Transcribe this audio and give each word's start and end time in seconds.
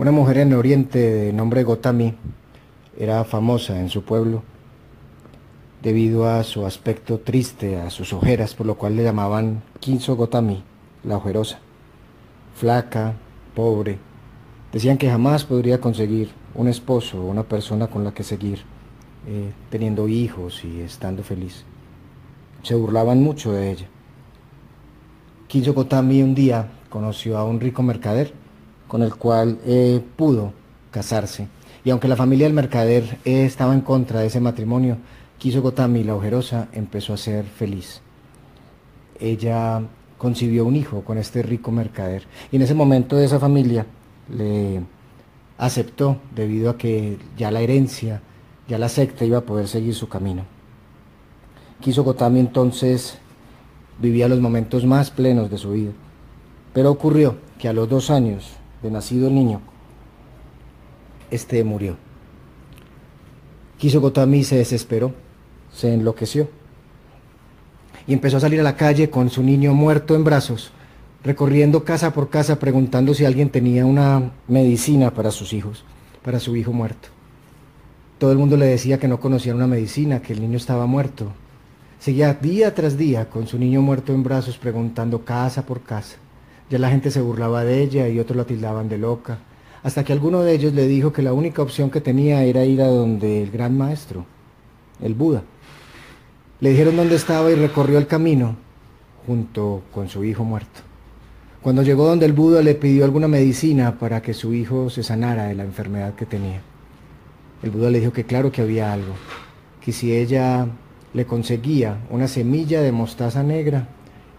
Una 0.00 0.12
mujer 0.12 0.38
en 0.38 0.54
Oriente 0.54 0.98
de 0.98 1.30
nombre 1.30 1.62
Gotami 1.62 2.14
era 2.98 3.22
famosa 3.24 3.78
en 3.78 3.90
su 3.90 4.02
pueblo 4.02 4.42
debido 5.82 6.26
a 6.26 6.42
su 6.42 6.64
aspecto 6.64 7.18
triste, 7.18 7.76
a 7.76 7.90
sus 7.90 8.14
ojeras, 8.14 8.54
por 8.54 8.64
lo 8.64 8.76
cual 8.76 8.96
le 8.96 9.02
llamaban 9.02 9.62
Kinso 9.78 10.16
Gotami, 10.16 10.64
la 11.04 11.18
ojerosa. 11.18 11.58
Flaca, 12.54 13.12
pobre. 13.54 13.98
Decían 14.72 14.96
que 14.96 15.10
jamás 15.10 15.44
podría 15.44 15.82
conseguir 15.82 16.30
un 16.54 16.68
esposo 16.68 17.20
o 17.20 17.26
una 17.26 17.42
persona 17.42 17.88
con 17.88 18.02
la 18.02 18.14
que 18.14 18.22
seguir, 18.22 18.60
eh, 19.26 19.52
teniendo 19.68 20.08
hijos 20.08 20.64
y 20.64 20.80
estando 20.80 21.22
feliz. 21.22 21.66
Se 22.62 22.74
burlaban 22.74 23.22
mucho 23.22 23.52
de 23.52 23.72
ella. 23.72 23.86
Kinso 25.46 25.74
Gotami 25.74 26.22
un 26.22 26.34
día 26.34 26.70
conoció 26.88 27.36
a 27.36 27.44
un 27.44 27.60
rico 27.60 27.82
mercader 27.82 28.39
con 28.90 29.04
el 29.04 29.14
cual 29.14 29.60
eh, 29.64 30.02
pudo 30.16 30.52
casarse. 30.90 31.46
Y 31.84 31.90
aunque 31.90 32.08
la 32.08 32.16
familia 32.16 32.46
del 32.48 32.54
mercader 32.54 33.18
eh, 33.24 33.44
estaba 33.44 33.72
en 33.72 33.82
contra 33.82 34.18
de 34.18 34.26
ese 34.26 34.40
matrimonio, 34.40 34.96
quiso 35.38 35.62
Gotami, 35.62 36.02
la 36.02 36.16
ojerosa, 36.16 36.66
empezó 36.72 37.14
a 37.14 37.16
ser 37.16 37.44
feliz. 37.44 38.00
Ella 39.20 39.80
concibió 40.18 40.66
un 40.66 40.74
hijo 40.74 41.02
con 41.04 41.18
este 41.18 41.40
rico 41.44 41.70
mercader. 41.70 42.24
Y 42.50 42.56
en 42.56 42.62
ese 42.62 42.74
momento 42.74 43.16
esa 43.20 43.38
familia 43.38 43.86
le 44.28 44.82
aceptó 45.56 46.16
debido 46.34 46.68
a 46.68 46.76
que 46.76 47.16
ya 47.38 47.52
la 47.52 47.60
herencia, 47.60 48.22
ya 48.66 48.76
la 48.76 48.88
secta 48.88 49.24
iba 49.24 49.38
a 49.38 49.46
poder 49.46 49.68
seguir 49.68 49.94
su 49.94 50.08
camino. 50.08 50.42
Quiso 51.80 52.02
Gotami 52.02 52.40
entonces 52.40 53.18
vivía 54.00 54.26
los 54.26 54.40
momentos 54.40 54.84
más 54.84 55.12
plenos 55.12 55.48
de 55.48 55.58
su 55.58 55.70
vida. 55.70 55.92
Pero 56.72 56.90
ocurrió 56.90 57.36
que 57.56 57.68
a 57.68 57.72
los 57.72 57.88
dos 57.88 58.10
años 58.10 58.56
de 58.82 58.90
nacido 58.90 59.28
el 59.28 59.34
niño, 59.34 59.60
este 61.30 61.62
murió. 61.64 61.96
Quiso 63.78 64.00
Gotami 64.00 64.44
se 64.44 64.56
desesperó, 64.56 65.14
se 65.72 65.94
enloqueció 65.94 66.48
y 68.06 68.12
empezó 68.12 68.36
a 68.36 68.40
salir 68.40 68.60
a 68.60 68.64
la 68.64 68.76
calle 68.76 69.08
con 69.10 69.30
su 69.30 69.42
niño 69.42 69.72
muerto 69.72 70.14
en 70.14 70.24
brazos, 70.24 70.72
recorriendo 71.22 71.84
casa 71.84 72.12
por 72.12 72.28
casa 72.28 72.58
preguntando 72.58 73.14
si 73.14 73.24
alguien 73.24 73.50
tenía 73.50 73.86
una 73.86 74.32
medicina 74.48 75.12
para 75.12 75.30
sus 75.30 75.52
hijos, 75.52 75.84
para 76.22 76.40
su 76.40 76.56
hijo 76.56 76.72
muerto. 76.72 77.08
Todo 78.18 78.32
el 78.32 78.38
mundo 78.38 78.56
le 78.56 78.66
decía 78.66 78.98
que 78.98 79.08
no 79.08 79.18
conocía 79.18 79.54
una 79.54 79.66
medicina, 79.66 80.20
que 80.20 80.34
el 80.34 80.42
niño 80.42 80.58
estaba 80.58 80.84
muerto. 80.86 81.32
Seguía 81.98 82.34
día 82.34 82.74
tras 82.74 82.98
día 82.98 83.30
con 83.30 83.46
su 83.46 83.58
niño 83.58 83.80
muerto 83.80 84.12
en 84.12 84.22
brazos 84.22 84.58
preguntando 84.58 85.24
casa 85.24 85.64
por 85.64 85.82
casa. 85.82 86.16
Ya 86.70 86.78
la 86.78 86.88
gente 86.88 87.10
se 87.10 87.20
burlaba 87.20 87.64
de 87.64 87.82
ella 87.82 88.08
y 88.08 88.20
otros 88.20 88.36
la 88.36 88.44
tildaban 88.44 88.88
de 88.88 88.96
loca, 88.96 89.38
hasta 89.82 90.04
que 90.04 90.12
alguno 90.12 90.42
de 90.42 90.52
ellos 90.54 90.72
le 90.72 90.86
dijo 90.86 91.12
que 91.12 91.20
la 91.20 91.32
única 91.32 91.62
opción 91.62 91.90
que 91.90 92.00
tenía 92.00 92.44
era 92.44 92.64
ir 92.64 92.80
a 92.80 92.86
donde 92.86 93.42
el 93.42 93.50
gran 93.50 93.76
maestro, 93.76 94.24
el 95.02 95.14
Buda. 95.14 95.42
Le 96.60 96.70
dijeron 96.70 96.96
dónde 96.96 97.16
estaba 97.16 97.50
y 97.50 97.56
recorrió 97.56 97.98
el 97.98 98.06
camino 98.06 98.56
junto 99.26 99.82
con 99.92 100.08
su 100.08 100.22
hijo 100.22 100.44
muerto. 100.44 100.80
Cuando 101.60 101.82
llegó 101.82 102.06
donde 102.06 102.26
el 102.26 102.32
Buda 102.32 102.62
le 102.62 102.74
pidió 102.74 103.04
alguna 103.04 103.28
medicina 103.28 103.98
para 103.98 104.22
que 104.22 104.32
su 104.32 104.54
hijo 104.54 104.90
se 104.90 105.02
sanara 105.02 105.46
de 105.46 105.54
la 105.54 105.64
enfermedad 105.64 106.14
que 106.14 106.24
tenía. 106.24 106.62
El 107.62 107.70
Buda 107.70 107.90
le 107.90 108.00
dijo 108.00 108.12
que 108.12 108.24
claro 108.24 108.52
que 108.52 108.62
había 108.62 108.92
algo, 108.92 109.14
que 109.84 109.92
si 109.92 110.14
ella 110.14 110.68
le 111.12 111.26
conseguía 111.26 111.98
una 112.10 112.28
semilla 112.28 112.80
de 112.80 112.92
mostaza 112.92 113.42
negra, 113.42 113.88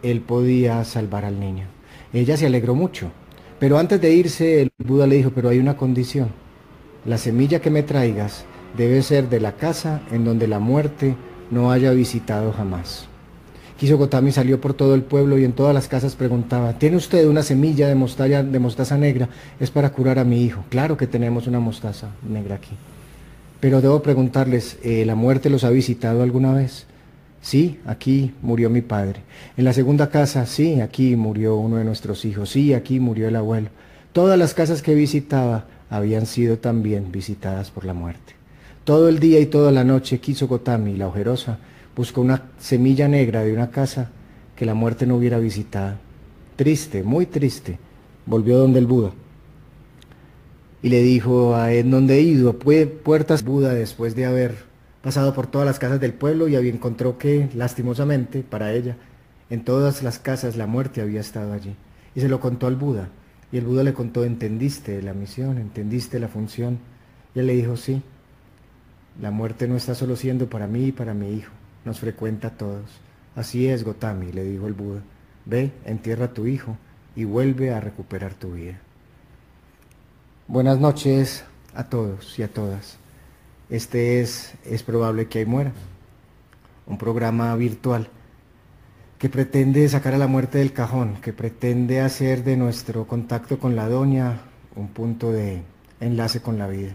él 0.02 0.22
podía 0.22 0.84
salvar 0.86 1.26
al 1.26 1.40
niño. 1.40 1.71
Ella 2.14 2.36
se 2.36 2.46
alegró 2.46 2.76
mucho, 2.76 3.10
pero 3.60 3.78
antes 3.78 4.02
de 4.02 4.12
irse 4.14 4.62
el 4.62 4.72
Buda 4.78 5.08
le 5.08 5.16
dijo, 5.18 5.32
pero 5.34 5.50
hay 5.50 5.60
una 5.60 5.78
condición. 5.78 6.30
La 7.06 7.18
semilla 7.18 7.62
que 7.62 7.70
me 7.70 7.84
traigas 7.84 8.46
debe 8.78 9.02
ser 9.02 9.30
de 9.30 9.40
la 9.40 9.54
casa 9.54 10.02
en 10.12 10.26
donde 10.26 10.48
la 10.48 10.60
muerte 10.60 11.16
no 11.52 11.72
haya 11.72 11.92
visitado 11.92 12.52
jamás. 12.52 13.08
Kiso 13.78 13.98
Gotami 13.98 14.32
salió 14.32 14.62
por 14.62 14.74
todo 14.76 14.94
el 14.94 15.02
pueblo 15.02 15.40
y 15.40 15.44
en 15.44 15.54
todas 15.54 15.74
las 15.74 15.88
casas 15.88 16.16
preguntaba, 16.16 16.78
¿tiene 16.78 16.98
usted 16.98 17.28
una 17.28 17.42
semilla 17.42 17.88
de 17.88 17.96
mostaza, 17.96 18.44
de 18.44 18.60
mostaza 18.60 18.98
negra? 18.98 19.30
Es 19.60 19.72
para 19.72 19.92
curar 19.92 20.20
a 20.20 20.24
mi 20.24 20.44
hijo. 20.44 20.64
Claro 20.70 20.98
que 20.98 21.08
tenemos 21.08 21.48
una 21.48 21.60
mostaza 21.60 22.10
negra 22.28 22.56
aquí. 22.56 22.76
Pero 23.60 23.82
debo 23.82 24.02
preguntarles, 24.04 24.78
eh, 24.84 25.06
¿la 25.06 25.16
muerte 25.16 25.50
los 25.50 25.64
ha 25.64 25.70
visitado 25.70 26.22
alguna 26.22 26.54
vez? 26.54 26.86
Sí, 27.42 27.80
aquí 27.86 28.34
murió 28.42 28.70
mi 28.70 28.82
padre. 28.82 29.22
En 29.58 29.66
la 29.66 29.74
segunda 29.74 30.10
casa, 30.10 30.46
sí, 30.46 30.80
aquí 30.80 31.16
murió 31.16 31.56
uno 31.56 31.78
de 31.78 31.84
nuestros 31.84 32.24
hijos. 32.24 32.50
Sí, 32.52 32.74
aquí 32.74 33.00
murió 33.00 33.28
el 33.28 33.36
abuelo. 33.36 33.70
Todas 34.14 34.38
las 34.38 34.54
casas 34.54 34.82
que 34.82 34.94
visitaba 34.94 35.66
habían 35.90 36.26
sido 36.26 36.60
también 36.60 37.12
visitadas 37.12 37.72
por 37.72 37.86
la 37.86 37.94
muerte. 37.94 38.34
Todo 38.84 39.10
el 39.10 39.20
día 39.20 39.40
y 39.40 39.48
toda 39.48 39.72
la 39.72 39.84
noche 39.84 40.20
quiso 40.20 40.48
Gotami, 40.48 40.96
la 40.96 41.08
ojerosa, 41.08 41.58
buscó 41.96 42.22
una 42.22 42.44
semilla 42.60 43.08
negra 43.08 43.44
de 43.44 43.54
una 43.54 43.72
casa 43.72 44.10
que 44.56 44.66
la 44.66 44.74
muerte 44.74 45.06
no 45.06 45.16
hubiera 45.16 45.40
visitado. 45.40 45.96
Triste, 46.56 47.04
muy 47.04 47.26
triste, 47.26 47.80
volvió 48.26 48.58
donde 48.58 48.80
el 48.80 48.86
Buda. 48.86 49.12
Y 50.84 50.90
le 50.90 51.02
dijo 51.02 51.56
a 51.56 51.72
él, 51.74 51.90
¿dónde 51.90 52.18
he 52.18 52.22
ido? 52.22 52.58
Puertas 52.58 53.44
Buda 53.44 53.74
después 53.74 54.16
de 54.16 54.26
haber 54.26 54.71
pasado 55.02 55.34
por 55.34 55.48
todas 55.48 55.66
las 55.66 55.80
casas 55.80 56.00
del 56.00 56.14
pueblo 56.14 56.48
y 56.48 56.56
encontró 56.56 57.18
que, 57.18 57.50
lastimosamente, 57.56 58.44
para 58.44 58.74
ella, 58.74 58.98
en 59.50 59.64
todas 59.64 60.04
las 60.04 60.20
casas 60.20 60.56
la 60.56 60.68
muerte 60.68 61.02
había 61.02 61.20
estado 61.20 61.54
allí. 61.54 61.76
Y 62.16 62.22
se 62.22 62.30
lo 62.30 62.40
contó 62.40 62.68
al 62.68 62.76
Buda. 62.76 63.10
Y 63.52 63.58
el 63.58 63.66
Buda 63.66 63.84
le 63.84 63.94
contó, 63.94 64.24
¿entendiste 64.24 65.02
la 65.02 65.14
misión? 65.14 65.58
¿Entendiste 65.58 66.20
la 66.20 66.28
función? 66.28 66.80
Y 67.36 67.40
él 67.40 67.48
le 67.48 67.56
dijo, 67.56 67.76
sí, 67.78 68.02
la 69.20 69.32
muerte 69.32 69.68
no 69.68 69.76
está 69.76 69.94
solo 69.96 70.16
siendo 70.16 70.50
para 70.50 70.68
mí 70.68 70.86
y 70.86 70.92
para 70.92 71.14
mi 71.14 71.34
hijo, 71.34 71.52
nos 71.84 72.00
frecuenta 72.00 72.50
a 72.50 72.58
todos. 72.58 72.90
Así 73.36 73.68
es, 73.68 73.84
Gotami, 73.84 74.32
le 74.32 74.44
dijo 74.44 74.68
el 74.68 74.74
Buda. 74.74 75.02
Ve, 75.46 75.72
entierra 75.86 76.26
a 76.26 76.34
tu 76.34 76.48
hijo 76.48 76.78
y 77.16 77.26
vuelve 77.26 77.74
a 77.74 77.82
recuperar 77.82 78.34
tu 78.34 78.54
vida. 78.54 78.80
Buenas 80.48 80.80
noches 80.80 81.44
a 81.74 81.86
todos 81.86 82.38
y 82.40 82.44
a 82.44 82.48
todas. 82.48 82.98
Este 83.72 84.20
es, 84.20 84.54
es 84.66 84.84
probable 84.84 85.28
que 85.28 85.40
ahí 85.40 85.46
muera. 85.46 85.72
Un 86.86 86.98
programa 86.98 87.56
virtual 87.56 88.10
que 89.18 89.30
pretende 89.30 89.88
sacar 89.88 90.14
a 90.14 90.18
la 90.18 90.28
muerte 90.28 90.58
del 90.58 90.74
cajón, 90.74 91.16
que 91.22 91.32
pretende 91.32 92.02
hacer 92.02 92.44
de 92.44 92.58
nuestro 92.58 93.08
contacto 93.08 93.60
con 93.60 93.78
la 93.78 93.88
doña 93.88 94.42
un 94.76 94.90
punto 94.90 95.32
de 95.32 95.62
enlace 96.02 96.42
con 96.42 96.58
la 96.58 96.68
vida, 96.68 96.94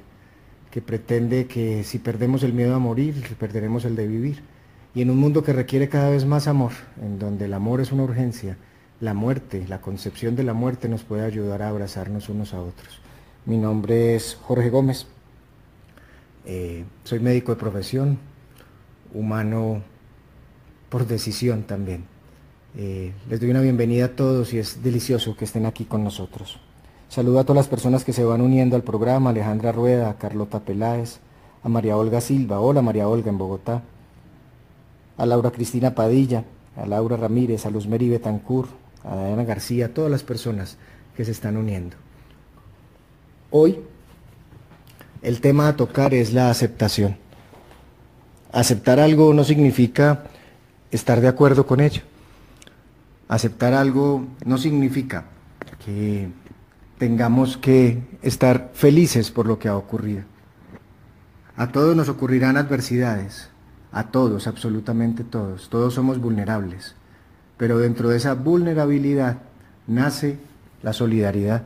que 0.70 0.82
pretende 0.82 1.46
que 1.46 1.82
si 1.82 1.98
perdemos 1.98 2.42
el 2.42 2.52
miedo 2.52 2.74
a 2.74 2.78
morir, 2.78 3.14
perderemos 3.38 3.86
el 3.86 3.96
de 3.96 4.06
vivir. 4.06 4.42
Y 4.94 5.00
en 5.00 5.10
un 5.10 5.18
mundo 5.18 5.42
que 5.42 5.54
requiere 5.54 5.88
cada 5.88 6.10
vez 6.10 6.26
más 6.26 6.46
amor, 6.46 6.72
en 7.00 7.18
donde 7.18 7.46
el 7.46 7.54
amor 7.54 7.80
es 7.80 7.90
una 7.90 8.02
urgencia, 8.02 8.58
la 9.00 9.14
muerte, 9.14 9.64
la 9.66 9.80
concepción 9.80 10.36
de 10.36 10.42
la 10.42 10.52
muerte 10.52 10.90
nos 10.90 11.04
puede 11.04 11.24
ayudar 11.24 11.62
a 11.62 11.68
abrazarnos 11.68 12.28
unos 12.28 12.52
a 12.52 12.60
otros. 12.60 13.00
Mi 13.46 13.56
nombre 13.56 14.14
es 14.14 14.34
Jorge 14.34 14.68
Gómez. 14.68 15.06
Eh, 16.46 16.84
soy 17.02 17.18
médico 17.18 17.52
de 17.52 17.60
profesión, 17.60 18.18
humano 19.12 19.82
por 20.88 21.06
decisión 21.06 21.64
también. 21.64 22.04
Eh, 22.76 23.12
les 23.28 23.40
doy 23.40 23.50
una 23.50 23.60
bienvenida 23.60 24.04
a 24.04 24.16
todos 24.16 24.54
y 24.54 24.58
es 24.58 24.82
delicioso 24.82 25.36
que 25.36 25.44
estén 25.44 25.66
aquí 25.66 25.84
con 25.84 26.04
nosotros. 26.04 26.60
Saludo 27.08 27.40
a 27.40 27.44
todas 27.44 27.56
las 27.56 27.68
personas 27.68 28.04
que 28.04 28.12
se 28.12 28.24
van 28.24 28.40
uniendo 28.40 28.76
al 28.76 28.82
programa, 28.82 29.30
Alejandra 29.30 29.72
Rueda, 29.72 30.08
a 30.08 30.18
Carlota 30.18 30.60
Peláez, 30.60 31.18
a 31.64 31.68
María 31.68 31.96
Olga 31.96 32.20
Silva, 32.20 32.60
hola 32.60 32.80
María 32.80 33.08
Olga 33.08 33.30
en 33.30 33.38
Bogotá, 33.38 33.82
a 35.16 35.26
Laura 35.26 35.50
Cristina 35.50 35.96
Padilla, 35.96 36.44
a 36.76 36.86
Laura 36.86 37.16
Ramírez, 37.16 37.66
a 37.66 37.70
Luz 37.70 37.88
Meri 37.88 38.08
Betancur, 38.08 38.68
a 39.02 39.16
Diana 39.16 39.44
García, 39.44 39.86
a 39.86 39.88
todas 39.88 40.10
las 40.10 40.22
personas 40.22 40.76
que 41.16 41.24
se 41.24 41.32
están 41.32 41.56
uniendo. 41.56 41.96
Hoy 43.50 43.80
el 45.26 45.40
tema 45.40 45.66
a 45.66 45.74
tocar 45.74 46.14
es 46.14 46.32
la 46.32 46.50
aceptación. 46.50 47.16
Aceptar 48.52 49.00
algo 49.00 49.34
no 49.34 49.42
significa 49.42 50.22
estar 50.92 51.20
de 51.20 51.26
acuerdo 51.26 51.66
con 51.66 51.80
ello. 51.80 52.02
Aceptar 53.26 53.74
algo 53.74 54.24
no 54.44 54.56
significa 54.56 55.24
que 55.84 56.28
tengamos 56.98 57.56
que 57.56 58.04
estar 58.22 58.70
felices 58.72 59.32
por 59.32 59.46
lo 59.46 59.58
que 59.58 59.66
ha 59.66 59.76
ocurrido. 59.76 60.22
A 61.56 61.72
todos 61.72 61.96
nos 61.96 62.08
ocurrirán 62.08 62.56
adversidades, 62.56 63.48
a 63.90 64.04
todos, 64.12 64.46
absolutamente 64.46 65.24
todos. 65.24 65.70
Todos 65.70 65.92
somos 65.94 66.20
vulnerables, 66.20 66.94
pero 67.56 67.78
dentro 67.78 68.10
de 68.10 68.18
esa 68.18 68.34
vulnerabilidad 68.34 69.38
nace 69.88 70.38
la 70.84 70.92
solidaridad, 70.92 71.64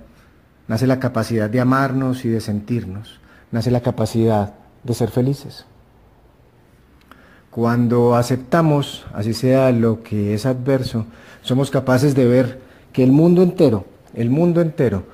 nace 0.66 0.86
la 0.86 0.98
capacidad 0.98 1.50
de 1.50 1.60
amarnos 1.60 2.24
y 2.24 2.30
de 2.30 2.40
sentirnos 2.40 3.19
nace 3.52 3.70
la 3.70 3.80
capacidad 3.80 4.54
de 4.84 4.94
ser 4.94 5.10
felices. 5.10 5.66
Cuando 7.50 8.14
aceptamos, 8.14 9.06
así 9.12 9.34
sea 9.34 9.72
lo 9.72 10.02
que 10.02 10.34
es 10.34 10.46
adverso, 10.46 11.06
somos 11.42 11.70
capaces 11.70 12.14
de 12.14 12.26
ver 12.26 12.60
que 12.92 13.02
el 13.02 13.12
mundo 13.12 13.42
entero, 13.42 13.86
el 14.14 14.30
mundo 14.30 14.60
entero, 14.60 15.04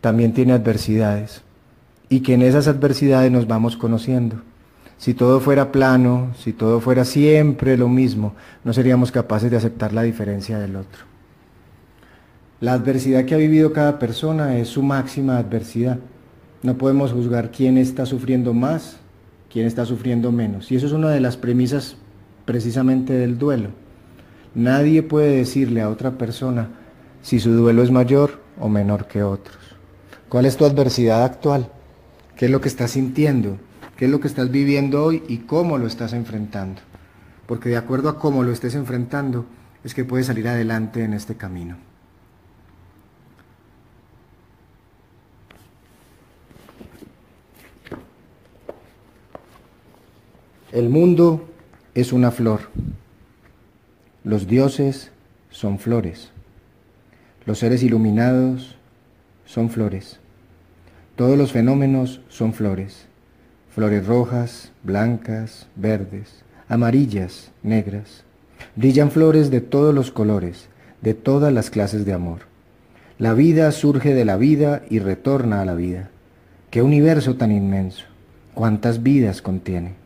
también 0.00 0.32
tiene 0.32 0.54
adversidades 0.54 1.42
y 2.08 2.20
que 2.20 2.34
en 2.34 2.42
esas 2.42 2.66
adversidades 2.66 3.30
nos 3.30 3.46
vamos 3.46 3.76
conociendo. 3.76 4.36
Si 4.96 5.14
todo 5.14 5.40
fuera 5.40 5.72
plano, 5.72 6.32
si 6.38 6.52
todo 6.52 6.80
fuera 6.80 7.04
siempre 7.04 7.76
lo 7.76 7.88
mismo, 7.88 8.34
no 8.64 8.72
seríamos 8.72 9.12
capaces 9.12 9.50
de 9.50 9.56
aceptar 9.56 9.92
la 9.92 10.02
diferencia 10.02 10.58
del 10.58 10.76
otro. 10.76 11.04
La 12.60 12.74
adversidad 12.74 13.24
que 13.24 13.34
ha 13.34 13.38
vivido 13.38 13.72
cada 13.72 13.98
persona 13.98 14.58
es 14.58 14.68
su 14.68 14.82
máxima 14.82 15.38
adversidad. 15.38 15.98
No 16.62 16.76
podemos 16.76 17.12
juzgar 17.12 17.50
quién 17.50 17.78
está 17.78 18.04
sufriendo 18.04 18.52
más, 18.52 18.98
quién 19.50 19.66
está 19.66 19.86
sufriendo 19.86 20.30
menos. 20.30 20.70
Y 20.70 20.76
eso 20.76 20.86
es 20.86 20.92
una 20.92 21.10
de 21.10 21.20
las 21.20 21.36
premisas 21.36 21.96
precisamente 22.44 23.14
del 23.14 23.38
duelo. 23.38 23.70
Nadie 24.54 25.02
puede 25.02 25.36
decirle 25.36 25.80
a 25.80 25.88
otra 25.88 26.18
persona 26.18 26.68
si 27.22 27.40
su 27.40 27.52
duelo 27.52 27.82
es 27.82 27.90
mayor 27.90 28.40
o 28.58 28.68
menor 28.68 29.06
que 29.06 29.22
otros. 29.22 29.56
¿Cuál 30.28 30.46
es 30.46 30.56
tu 30.56 30.64
adversidad 30.64 31.24
actual? 31.24 31.70
¿Qué 32.36 32.46
es 32.46 32.50
lo 32.50 32.60
que 32.60 32.68
estás 32.68 32.92
sintiendo? 32.92 33.58
¿Qué 33.96 34.04
es 34.04 34.10
lo 34.10 34.20
que 34.20 34.28
estás 34.28 34.50
viviendo 34.50 35.04
hoy 35.04 35.22
y 35.28 35.38
cómo 35.38 35.78
lo 35.78 35.86
estás 35.86 36.12
enfrentando? 36.12 36.80
Porque 37.46 37.68
de 37.68 37.76
acuerdo 37.76 38.08
a 38.08 38.18
cómo 38.18 38.42
lo 38.42 38.52
estés 38.52 38.74
enfrentando 38.74 39.46
es 39.82 39.94
que 39.94 40.04
puedes 40.04 40.26
salir 40.26 40.46
adelante 40.48 41.04
en 41.04 41.14
este 41.14 41.36
camino. 41.36 41.89
El 50.72 50.88
mundo 50.88 51.48
es 51.96 52.12
una 52.12 52.30
flor. 52.30 52.60
Los 54.22 54.46
dioses 54.46 55.10
son 55.50 55.80
flores. 55.80 56.30
Los 57.44 57.58
seres 57.58 57.82
iluminados 57.82 58.76
son 59.46 59.70
flores. 59.70 60.20
Todos 61.16 61.36
los 61.36 61.50
fenómenos 61.50 62.20
son 62.28 62.52
flores. 62.52 63.06
Flores 63.74 64.06
rojas, 64.06 64.70
blancas, 64.84 65.66
verdes, 65.74 66.44
amarillas, 66.68 67.50
negras. 67.64 68.22
Brillan 68.76 69.10
flores 69.10 69.50
de 69.50 69.60
todos 69.60 69.92
los 69.92 70.12
colores, 70.12 70.68
de 71.02 71.14
todas 71.14 71.52
las 71.52 71.70
clases 71.70 72.04
de 72.04 72.12
amor. 72.12 72.42
La 73.18 73.34
vida 73.34 73.72
surge 73.72 74.14
de 74.14 74.24
la 74.24 74.36
vida 74.36 74.82
y 74.88 75.00
retorna 75.00 75.62
a 75.62 75.64
la 75.64 75.74
vida. 75.74 76.10
¡Qué 76.70 76.80
universo 76.80 77.34
tan 77.34 77.50
inmenso! 77.50 78.04
¿Cuántas 78.54 79.02
vidas 79.02 79.42
contiene? 79.42 79.99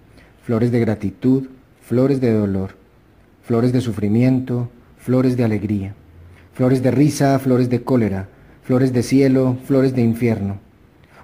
Flores 0.45 0.71
de 0.71 0.79
gratitud, 0.79 1.45
flores 1.81 2.21
de 2.21 2.31
dolor, 2.31 2.77
flores 3.43 3.73
de 3.73 3.81
sufrimiento, 3.81 4.69
flores 4.99 5.39
de 5.39 5.45
alegría, 5.45 5.95
flores 6.53 6.83
de 6.83 6.91
risa, 6.91 7.39
flores 7.39 7.71
de 7.71 7.83
cólera, 7.83 8.29
flores 8.63 8.93
de 8.93 9.03
cielo, 9.03 9.57
flores 9.65 9.95
de 9.95 10.03
infierno. 10.03 10.59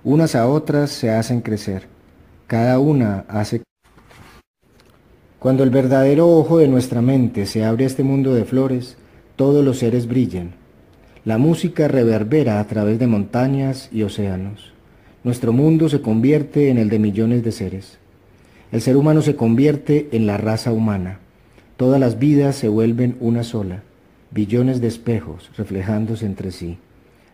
Unas 0.04 0.34
a 0.34 0.48
otras 0.48 0.90
se 0.90 1.10
hacen 1.10 1.42
crecer, 1.42 1.86
cada 2.46 2.78
una 2.78 3.26
hace... 3.28 3.62
Cuando 5.38 5.64
el 5.64 5.70
verdadero 5.70 6.26
ojo 6.26 6.56
de 6.56 6.68
nuestra 6.68 7.02
mente 7.02 7.44
se 7.44 7.62
abre 7.62 7.84
a 7.84 7.88
este 7.88 8.02
mundo 8.02 8.32
de 8.32 8.46
flores, 8.46 8.96
todos 9.36 9.62
los 9.62 9.78
seres 9.78 10.06
brillan. 10.06 10.52
La 11.26 11.36
música 11.36 11.88
reverbera 11.88 12.58
a 12.58 12.66
través 12.66 12.98
de 12.98 13.06
montañas 13.06 13.90
y 13.92 14.02
océanos. 14.02 14.72
Nuestro 15.24 15.52
mundo 15.52 15.90
se 15.90 16.00
convierte 16.00 16.70
en 16.70 16.78
el 16.78 16.88
de 16.88 16.98
millones 16.98 17.44
de 17.44 17.52
seres. 17.52 17.99
El 18.72 18.80
ser 18.80 18.96
humano 18.96 19.20
se 19.20 19.34
convierte 19.34 20.08
en 20.12 20.26
la 20.26 20.36
raza 20.36 20.72
humana. 20.72 21.18
Todas 21.76 21.98
las 21.98 22.20
vidas 22.20 22.54
se 22.54 22.68
vuelven 22.68 23.16
una 23.18 23.42
sola, 23.42 23.82
billones 24.30 24.80
de 24.80 24.86
espejos 24.86 25.50
reflejándose 25.56 26.24
entre 26.24 26.52
sí. 26.52 26.78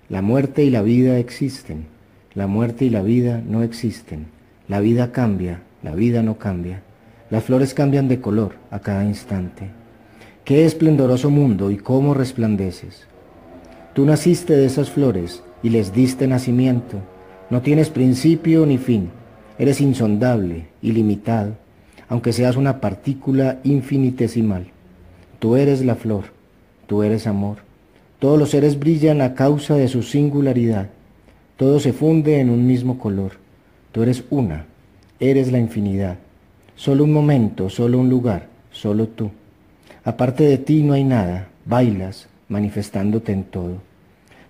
La 0.08 0.22
muerte 0.22 0.64
y 0.64 0.70
la 0.70 0.80
vida 0.80 1.18
existen. 1.18 1.88
La 2.34 2.46
muerte 2.46 2.86
y 2.86 2.90
la 2.90 3.02
vida 3.02 3.42
no 3.46 3.62
existen. 3.62 4.28
La 4.66 4.80
vida 4.80 5.12
cambia, 5.12 5.60
la 5.82 5.94
vida 5.94 6.22
no 6.22 6.38
cambia. 6.38 6.82
Las 7.28 7.44
flores 7.44 7.74
cambian 7.74 8.08
de 8.08 8.20
color 8.20 8.54
a 8.70 8.78
cada 8.78 9.04
instante. 9.04 9.68
Qué 10.44 10.64
esplendoroso 10.64 11.28
mundo 11.28 11.70
y 11.70 11.76
cómo 11.76 12.14
resplandeces. 12.14 13.06
Tú 13.92 14.06
naciste 14.06 14.56
de 14.56 14.64
esas 14.64 14.90
flores 14.90 15.42
y 15.62 15.68
les 15.68 15.92
diste 15.92 16.26
nacimiento. 16.26 16.98
No 17.50 17.60
tienes 17.60 17.90
principio 17.90 18.64
ni 18.64 18.78
fin 18.78 19.10
Eres 19.58 19.80
insondable, 19.80 20.66
ilimitado, 20.82 21.54
aunque 22.08 22.32
seas 22.32 22.56
una 22.56 22.80
partícula 22.80 23.58
infinitesimal. 23.64 24.66
Tú 25.38 25.56
eres 25.56 25.84
la 25.84 25.94
flor, 25.94 26.24
tú 26.86 27.02
eres 27.02 27.26
amor. 27.26 27.58
Todos 28.18 28.38
los 28.38 28.50
seres 28.50 28.78
brillan 28.78 29.22
a 29.22 29.34
causa 29.34 29.74
de 29.74 29.88
su 29.88 30.02
singularidad. 30.02 30.88
Todo 31.56 31.80
se 31.80 31.92
funde 31.92 32.40
en 32.40 32.50
un 32.50 32.66
mismo 32.66 32.98
color. 32.98 33.32
Tú 33.92 34.02
eres 34.02 34.24
una, 34.28 34.66
eres 35.20 35.50
la 35.50 35.58
infinidad. 35.58 36.18
Solo 36.74 37.04
un 37.04 37.12
momento, 37.12 37.70
solo 37.70 37.98
un 37.98 38.10
lugar, 38.10 38.48
solo 38.70 39.08
tú. 39.08 39.30
Aparte 40.04 40.44
de 40.44 40.58
ti 40.58 40.82
no 40.82 40.92
hay 40.92 41.04
nada, 41.04 41.48
bailas, 41.64 42.28
manifestándote 42.48 43.32
en 43.32 43.44
todo. 43.44 43.78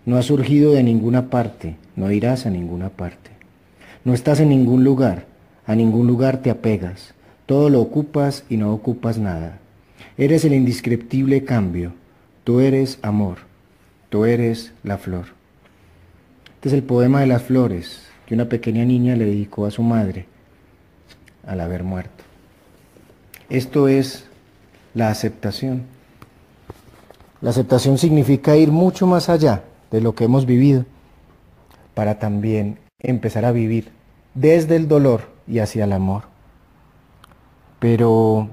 No 0.05 0.17
has 0.17 0.27
surgido 0.27 0.73
de 0.73 0.83
ninguna 0.83 1.31
parte, 1.31 1.77
no 1.95 2.11
irás 2.11 2.47
a 2.47 2.51
ninguna 2.51 2.89
parte. 2.89 3.36
No 4.07 4.15
estás 4.15 4.39
en 4.39 4.51
ningún 4.51 4.85
lugar, 4.85 5.27
a 5.67 5.75
ningún 5.75 6.07
lugar 6.07 6.37
te 6.37 6.49
apegas, 6.49 7.13
todo 7.45 7.71
lo 7.71 7.81
ocupas 7.81 8.45
y 8.49 8.57
no 8.57 8.73
ocupas 8.73 9.19
nada. 9.19 9.59
Eres 10.17 10.45
el 10.45 10.55
indescriptible 10.55 11.43
cambio, 11.43 11.93
tú 12.45 12.61
eres 12.61 13.01
amor, 13.03 13.39
tú 14.09 14.25
eres 14.25 14.73
la 14.85 14.97
flor. 14.97 15.25
Este 16.55 16.69
es 16.69 16.75
el 16.75 16.85
poema 16.85 17.19
de 17.19 17.27
las 17.27 17.43
flores 17.43 18.07
que 18.27 18.35
una 18.35 18.49
pequeña 18.49 18.85
niña 18.85 19.17
le 19.17 19.25
dedicó 19.25 19.67
a 19.67 19.73
su 19.73 19.83
madre 19.83 20.27
al 21.45 21.61
haber 21.61 21.83
muerto. 21.83 22.23
Esto 23.51 23.89
es 23.89 24.27
la 24.95 25.11
aceptación. 25.11 25.83
La 27.41 27.51
aceptación 27.51 27.99
significa 27.99 28.57
ir 28.57 28.71
mucho 28.71 29.09
más 29.09 29.29
allá 29.29 29.65
de 29.91 30.01
lo 30.01 30.15
que 30.15 30.23
hemos 30.23 30.47
vivido 30.47 30.85
para 31.95 32.21
también 32.21 32.79
empezar 33.01 33.45
a 33.45 33.51
vivir 33.51 33.96
desde 34.37 34.77
el 34.77 34.87
dolor 34.87 35.23
y 35.49 35.59
hacia 35.59 35.85
el 35.85 35.93
amor. 35.93 36.25
Pero 37.81 38.49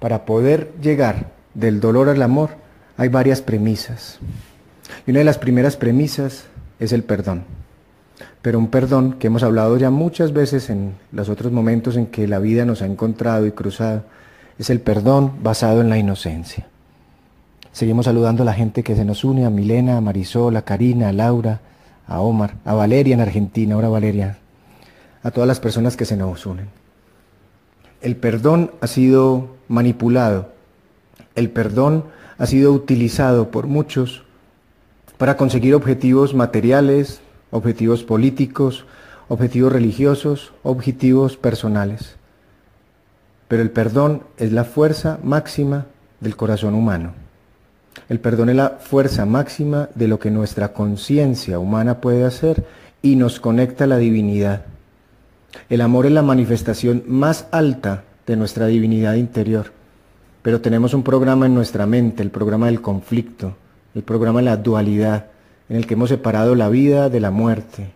para 0.00 0.24
poder 0.24 0.72
llegar 0.82 1.30
del 1.54 1.80
dolor 1.80 2.08
al 2.08 2.22
amor 2.22 2.50
hay 2.96 3.08
varias 3.08 3.42
premisas. 3.42 4.18
Y 5.06 5.10
una 5.10 5.20
de 5.20 5.24
las 5.24 5.38
primeras 5.38 5.76
premisas 5.76 6.46
es 6.80 6.92
el 6.92 7.04
perdón. 7.04 7.44
Pero 8.42 8.58
un 8.58 8.68
perdón 8.68 9.14
que 9.14 9.26
hemos 9.26 9.42
hablado 9.42 9.76
ya 9.76 9.90
muchas 9.90 10.32
veces 10.32 10.70
en 10.70 10.94
los 11.12 11.28
otros 11.28 11.52
momentos 11.52 11.96
en 11.96 12.06
que 12.06 12.26
la 12.26 12.38
vida 12.38 12.64
nos 12.64 12.82
ha 12.82 12.86
encontrado 12.86 13.46
y 13.46 13.52
cruzado, 13.52 14.04
es 14.58 14.70
el 14.70 14.80
perdón 14.80 15.34
basado 15.42 15.80
en 15.80 15.88
la 15.88 15.98
inocencia. 15.98 16.66
Seguimos 17.72 18.06
saludando 18.06 18.42
a 18.42 18.46
la 18.46 18.54
gente 18.54 18.82
que 18.82 18.96
se 18.96 19.04
nos 19.04 19.22
une, 19.22 19.44
a 19.44 19.50
Milena, 19.50 19.98
a 19.98 20.00
Marisol, 20.00 20.56
a 20.56 20.62
Karina, 20.62 21.10
a 21.10 21.12
Laura, 21.12 21.60
a 22.06 22.20
Omar, 22.20 22.54
a 22.64 22.74
Valeria 22.74 23.14
en 23.14 23.20
Argentina, 23.20 23.74
ahora 23.74 23.88
Valeria, 23.88 24.38
a 25.22 25.30
todas 25.30 25.48
las 25.48 25.60
personas 25.60 25.96
que 25.96 26.04
se 26.04 26.16
nos 26.16 26.46
unen. 26.46 26.68
El 28.00 28.16
perdón 28.16 28.72
ha 28.80 28.86
sido 28.86 29.56
manipulado, 29.68 30.50
el 31.34 31.50
perdón 31.50 32.04
ha 32.38 32.46
sido 32.46 32.72
utilizado 32.72 33.50
por 33.50 33.66
muchos 33.66 34.24
para 35.18 35.36
conseguir 35.36 35.74
objetivos 35.74 36.34
materiales, 36.34 37.20
objetivos 37.50 38.04
políticos, 38.04 38.86
objetivos 39.28 39.72
religiosos, 39.72 40.52
objetivos 40.62 41.36
personales. 41.36 42.16
Pero 43.48 43.62
el 43.62 43.70
perdón 43.70 44.22
es 44.36 44.52
la 44.52 44.64
fuerza 44.64 45.18
máxima 45.22 45.86
del 46.20 46.36
corazón 46.36 46.74
humano. 46.74 47.12
El 48.08 48.20
perdón 48.20 48.50
es 48.50 48.56
la 48.56 48.78
fuerza 48.80 49.26
máxima 49.26 49.88
de 49.94 50.08
lo 50.08 50.18
que 50.18 50.30
nuestra 50.30 50.72
conciencia 50.72 51.58
humana 51.58 52.00
puede 52.00 52.24
hacer 52.24 52.64
y 53.02 53.16
nos 53.16 53.40
conecta 53.40 53.84
a 53.84 53.88
la 53.88 53.98
divinidad. 53.98 54.64
El 55.68 55.80
amor 55.80 56.06
es 56.06 56.12
la 56.12 56.22
manifestación 56.22 57.02
más 57.06 57.46
alta 57.50 58.04
de 58.26 58.36
nuestra 58.36 58.66
divinidad 58.66 59.14
interior. 59.14 59.72
Pero 60.42 60.60
tenemos 60.60 60.94
un 60.94 61.02
programa 61.02 61.46
en 61.46 61.54
nuestra 61.54 61.86
mente, 61.86 62.22
el 62.22 62.30
programa 62.30 62.66
del 62.66 62.80
conflicto, 62.80 63.56
el 63.94 64.02
programa 64.02 64.40
de 64.40 64.46
la 64.46 64.56
dualidad, 64.56 65.26
en 65.68 65.76
el 65.76 65.86
que 65.86 65.94
hemos 65.94 66.08
separado 66.10 66.54
la 66.54 66.68
vida 66.68 67.08
de 67.08 67.20
la 67.20 67.30
muerte, 67.30 67.90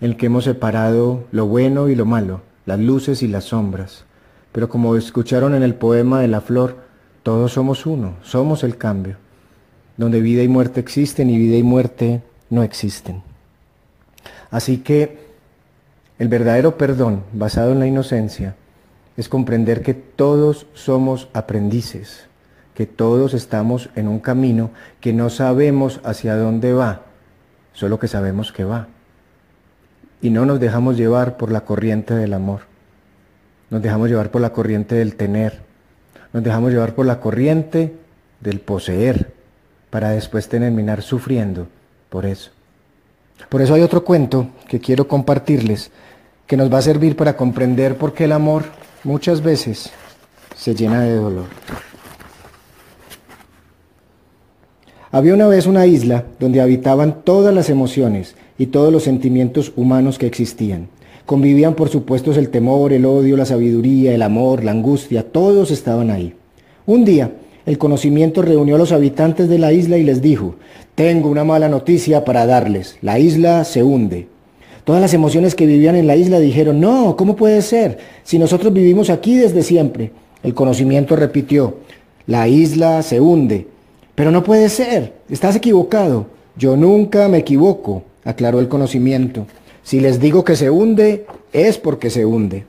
en 0.00 0.10
el 0.10 0.16
que 0.16 0.26
hemos 0.26 0.44
separado 0.44 1.24
lo 1.30 1.46
bueno 1.46 1.88
y 1.88 1.94
lo 1.94 2.04
malo, 2.06 2.42
las 2.66 2.78
luces 2.78 3.22
y 3.22 3.28
las 3.28 3.44
sombras. 3.44 4.04
Pero 4.52 4.68
como 4.68 4.96
escucharon 4.96 5.54
en 5.54 5.62
el 5.62 5.74
poema 5.74 6.20
de 6.20 6.28
la 6.28 6.40
flor, 6.40 6.78
todos 7.22 7.52
somos 7.52 7.86
uno, 7.86 8.14
somos 8.22 8.64
el 8.64 8.76
cambio, 8.76 9.16
donde 9.96 10.20
vida 10.20 10.42
y 10.42 10.48
muerte 10.48 10.80
existen 10.80 11.30
y 11.30 11.38
vida 11.38 11.56
y 11.56 11.62
muerte 11.62 12.22
no 12.48 12.62
existen. 12.62 13.22
Así 14.50 14.78
que 14.78 15.29
el 16.20 16.28
verdadero 16.28 16.76
perdón, 16.76 17.24
basado 17.32 17.72
en 17.72 17.78
la 17.78 17.86
inocencia, 17.86 18.54
es 19.16 19.30
comprender 19.30 19.80
que 19.80 19.94
todos 19.94 20.66
somos 20.74 21.28
aprendices, 21.32 22.26
que 22.74 22.84
todos 22.84 23.32
estamos 23.32 23.88
en 23.96 24.06
un 24.06 24.20
camino 24.20 24.70
que 25.00 25.14
no 25.14 25.30
sabemos 25.30 25.98
hacia 26.04 26.36
dónde 26.36 26.74
va, 26.74 27.04
solo 27.72 27.98
que 27.98 28.06
sabemos 28.06 28.52
que 28.52 28.64
va. 28.64 28.88
Y 30.20 30.28
no 30.28 30.44
nos 30.44 30.60
dejamos 30.60 30.98
llevar 30.98 31.38
por 31.38 31.50
la 31.50 31.62
corriente 31.62 32.14
del 32.14 32.34
amor, 32.34 32.60
nos 33.70 33.80
dejamos 33.80 34.10
llevar 34.10 34.30
por 34.30 34.42
la 34.42 34.52
corriente 34.52 34.96
del 34.96 35.16
tener, 35.16 35.62
nos 36.34 36.44
dejamos 36.44 36.70
llevar 36.70 36.94
por 36.94 37.06
la 37.06 37.18
corriente 37.18 37.96
del 38.40 38.60
poseer, 38.60 39.32
para 39.88 40.10
después 40.10 40.50
terminar 40.50 41.00
sufriendo 41.00 41.66
por 42.10 42.26
eso. 42.26 42.50
Por 43.48 43.62
eso 43.62 43.72
hay 43.74 43.80
otro 43.80 44.04
cuento 44.04 44.50
que 44.68 44.80
quiero 44.80 45.08
compartirles, 45.08 45.90
que 46.50 46.56
nos 46.56 46.72
va 46.72 46.78
a 46.78 46.82
servir 46.82 47.14
para 47.14 47.36
comprender 47.36 47.96
por 47.96 48.12
qué 48.12 48.24
el 48.24 48.32
amor 48.32 48.64
muchas 49.04 49.40
veces 49.40 49.88
se 50.56 50.74
llena 50.74 51.02
de 51.02 51.14
dolor. 51.14 51.44
Había 55.12 55.34
una 55.34 55.46
vez 55.46 55.66
una 55.66 55.86
isla 55.86 56.24
donde 56.40 56.60
habitaban 56.60 57.22
todas 57.22 57.54
las 57.54 57.70
emociones 57.70 58.34
y 58.58 58.66
todos 58.66 58.92
los 58.92 59.04
sentimientos 59.04 59.72
humanos 59.76 60.18
que 60.18 60.26
existían. 60.26 60.88
Convivían 61.24 61.74
por 61.74 61.88
supuesto 61.88 62.32
el 62.32 62.48
temor, 62.48 62.92
el 62.92 63.04
odio, 63.04 63.36
la 63.36 63.44
sabiduría, 63.44 64.12
el 64.12 64.22
amor, 64.22 64.64
la 64.64 64.72
angustia, 64.72 65.30
todos 65.30 65.70
estaban 65.70 66.10
ahí. 66.10 66.34
Un 66.84 67.04
día, 67.04 67.30
el 67.64 67.78
conocimiento 67.78 68.42
reunió 68.42 68.74
a 68.74 68.78
los 68.78 68.90
habitantes 68.90 69.48
de 69.48 69.60
la 69.60 69.72
isla 69.72 69.98
y 69.98 70.02
les 70.02 70.20
dijo, 70.20 70.56
tengo 70.96 71.28
una 71.28 71.44
mala 71.44 71.68
noticia 71.68 72.24
para 72.24 72.44
darles, 72.44 72.96
la 73.02 73.20
isla 73.20 73.62
se 73.62 73.84
hunde. 73.84 74.26
Todas 74.84 75.00
las 75.00 75.14
emociones 75.14 75.54
que 75.54 75.66
vivían 75.66 75.96
en 75.96 76.06
la 76.06 76.16
isla 76.16 76.38
dijeron, 76.38 76.80
no, 76.80 77.16
¿cómo 77.16 77.36
puede 77.36 77.62
ser? 77.62 77.98
Si 78.22 78.38
nosotros 78.38 78.72
vivimos 78.72 79.10
aquí 79.10 79.36
desde 79.36 79.62
siempre. 79.62 80.12
El 80.42 80.54
conocimiento 80.54 81.16
repitió, 81.16 81.76
la 82.26 82.48
isla 82.48 83.02
se 83.02 83.20
hunde. 83.20 83.66
Pero 84.14 84.30
no 84.30 84.42
puede 84.42 84.68
ser, 84.68 85.14
estás 85.28 85.56
equivocado. 85.56 86.26
Yo 86.56 86.76
nunca 86.76 87.28
me 87.28 87.38
equivoco, 87.38 88.02
aclaró 88.24 88.60
el 88.60 88.68
conocimiento. 88.68 89.46
Si 89.82 90.00
les 90.00 90.20
digo 90.20 90.44
que 90.44 90.56
se 90.56 90.70
hunde, 90.70 91.26
es 91.52 91.78
porque 91.78 92.10
se 92.10 92.24
hunde. 92.24 92.64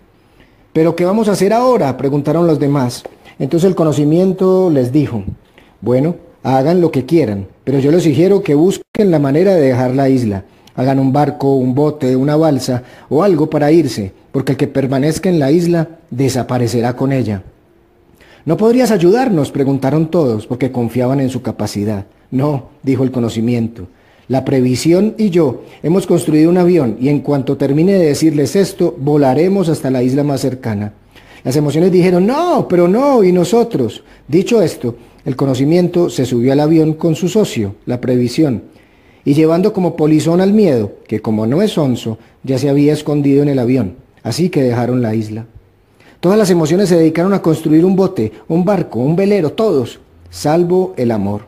¿Pero 0.74 0.96
qué 0.96 1.06
vamos 1.06 1.28
a 1.28 1.34
hacer 1.34 1.54
ahora? 1.54 1.98
preguntaron 1.98 2.48
los 2.48 2.60
demás. 2.60 3.04
Entonces 3.40 3.68
el 3.68 3.76
conocimiento 3.76 4.70
les 4.70 4.92
dijo, 4.92 5.24
bueno, 5.82 6.16
hagan 6.44 6.80
lo 6.80 6.92
que 6.92 7.06
quieran, 7.06 7.48
pero 7.64 7.80
yo 7.80 7.92
les 7.92 8.04
sugiero 8.04 8.44
que 8.44 8.56
busquen 8.56 9.12
la 9.12 9.20
manera 9.20 9.54
de 9.54 9.62
dejar 9.62 9.96
la 9.96 10.10
isla. 10.10 10.46
Hagan 10.82 10.98
un 10.98 11.14
barco, 11.14 11.54
un 11.54 11.76
bote, 11.76 12.16
una 12.16 12.36
balsa 12.36 12.82
o 13.08 13.22
algo 13.22 13.52
para 13.52 13.72
irse, 13.72 14.14
porque 14.32 14.54
el 14.54 14.58
que 14.58 14.68
permanezca 14.68 15.30
en 15.30 15.38
la 15.38 15.52
isla 15.52 15.88
desaparecerá 16.10 16.96
con 16.96 17.12
ella. 17.12 17.44
¿No 18.46 18.58
podrías 18.58 18.90
ayudarnos? 18.90 19.52
preguntaron 19.52 20.10
todos, 20.10 20.48
porque 20.48 20.72
confiaban 20.72 21.20
en 21.20 21.30
su 21.30 21.44
capacidad. 21.44 22.08
No, 22.32 22.70
dijo 22.82 23.04
el 23.04 23.12
conocimiento. 23.12 23.90
La 24.28 24.44
previsión 24.44 25.14
y 25.20 25.30
yo 25.30 25.66
hemos 25.84 26.08
construido 26.08 26.50
un 26.50 26.58
avión 26.58 26.98
y 27.00 27.10
en 27.10 27.20
cuanto 27.20 27.58
termine 27.58 27.94
de 27.94 28.08
decirles 28.08 28.56
esto, 28.56 28.96
volaremos 28.98 29.70
hasta 29.70 29.92
la 29.92 30.02
isla 30.02 30.24
más 30.24 30.42
cercana. 30.42 30.94
Las 31.44 31.58
emociones 31.58 31.92
dijeron, 31.92 32.26
no, 32.26 32.68
pero 32.68 32.88
no, 32.88 33.24
y 33.24 33.32
nosotros. 33.32 34.04
Dicho 34.28 34.64
esto, 34.64 34.96
el 35.26 35.36
conocimiento 35.36 36.10
se 36.10 36.26
subió 36.26 36.54
al 36.54 36.60
avión 36.60 36.94
con 36.96 37.14
su 37.14 37.30
socio, 37.30 37.76
la 37.86 38.02
previsión, 38.02 38.64
y 39.24 39.34
llevando 39.34 39.74
como 39.74 39.96
polizón 39.96 40.42
al 40.42 40.54
miedo, 40.54 40.94
que 41.08 41.22
como 41.22 41.46
no 41.46 41.62
es 41.62 41.78
onzo, 41.78 42.18
ya 42.44 42.58
se 42.58 42.70
había 42.70 42.94
escondido 42.94 43.44
en 43.44 43.50
el 43.50 43.60
avión. 43.60 43.96
Así 44.24 44.50
que 44.50 44.64
dejaron 44.64 45.02
la 45.02 45.16
isla. 45.16 45.46
Todas 46.20 46.38
las 46.38 46.50
emociones 46.50 46.90
se 46.90 46.98
dedicaron 46.98 47.34
a 47.34 47.42
construir 47.42 47.84
un 47.84 47.96
bote, 47.96 48.32
un 48.48 48.64
barco, 48.64 49.00
un 49.00 49.16
velero, 49.16 49.54
todos, 49.54 50.00
salvo 50.30 50.94
el 50.98 51.12
amor. 51.12 51.44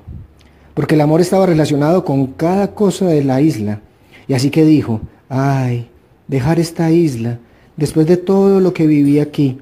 Porque 0.73 0.95
el 0.95 1.01
amor 1.01 1.21
estaba 1.21 1.45
relacionado 1.45 2.03
con 2.03 2.27
cada 2.27 2.73
cosa 2.73 3.05
de 3.05 3.23
la 3.23 3.41
isla. 3.41 3.81
Y 4.27 4.33
así 4.33 4.49
que 4.49 4.65
dijo, 4.65 5.01
ay, 5.29 5.89
dejar 6.27 6.59
esta 6.59 6.89
isla, 6.89 7.39
después 7.77 8.07
de 8.07 8.17
todo 8.17 8.59
lo 8.59 8.73
que 8.73 8.87
viví 8.87 9.19
aquí. 9.19 9.59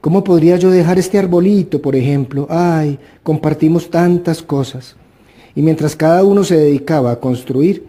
¿Cómo 0.00 0.24
podría 0.24 0.56
yo 0.56 0.70
dejar 0.70 0.98
este 0.98 1.18
arbolito, 1.18 1.80
por 1.80 1.96
ejemplo? 1.96 2.46
Ay, 2.50 2.98
compartimos 3.22 3.90
tantas 3.90 4.42
cosas. 4.42 4.96
Y 5.54 5.62
mientras 5.62 5.96
cada 5.96 6.24
uno 6.24 6.44
se 6.44 6.56
dedicaba 6.56 7.12
a 7.12 7.20
construir 7.20 7.84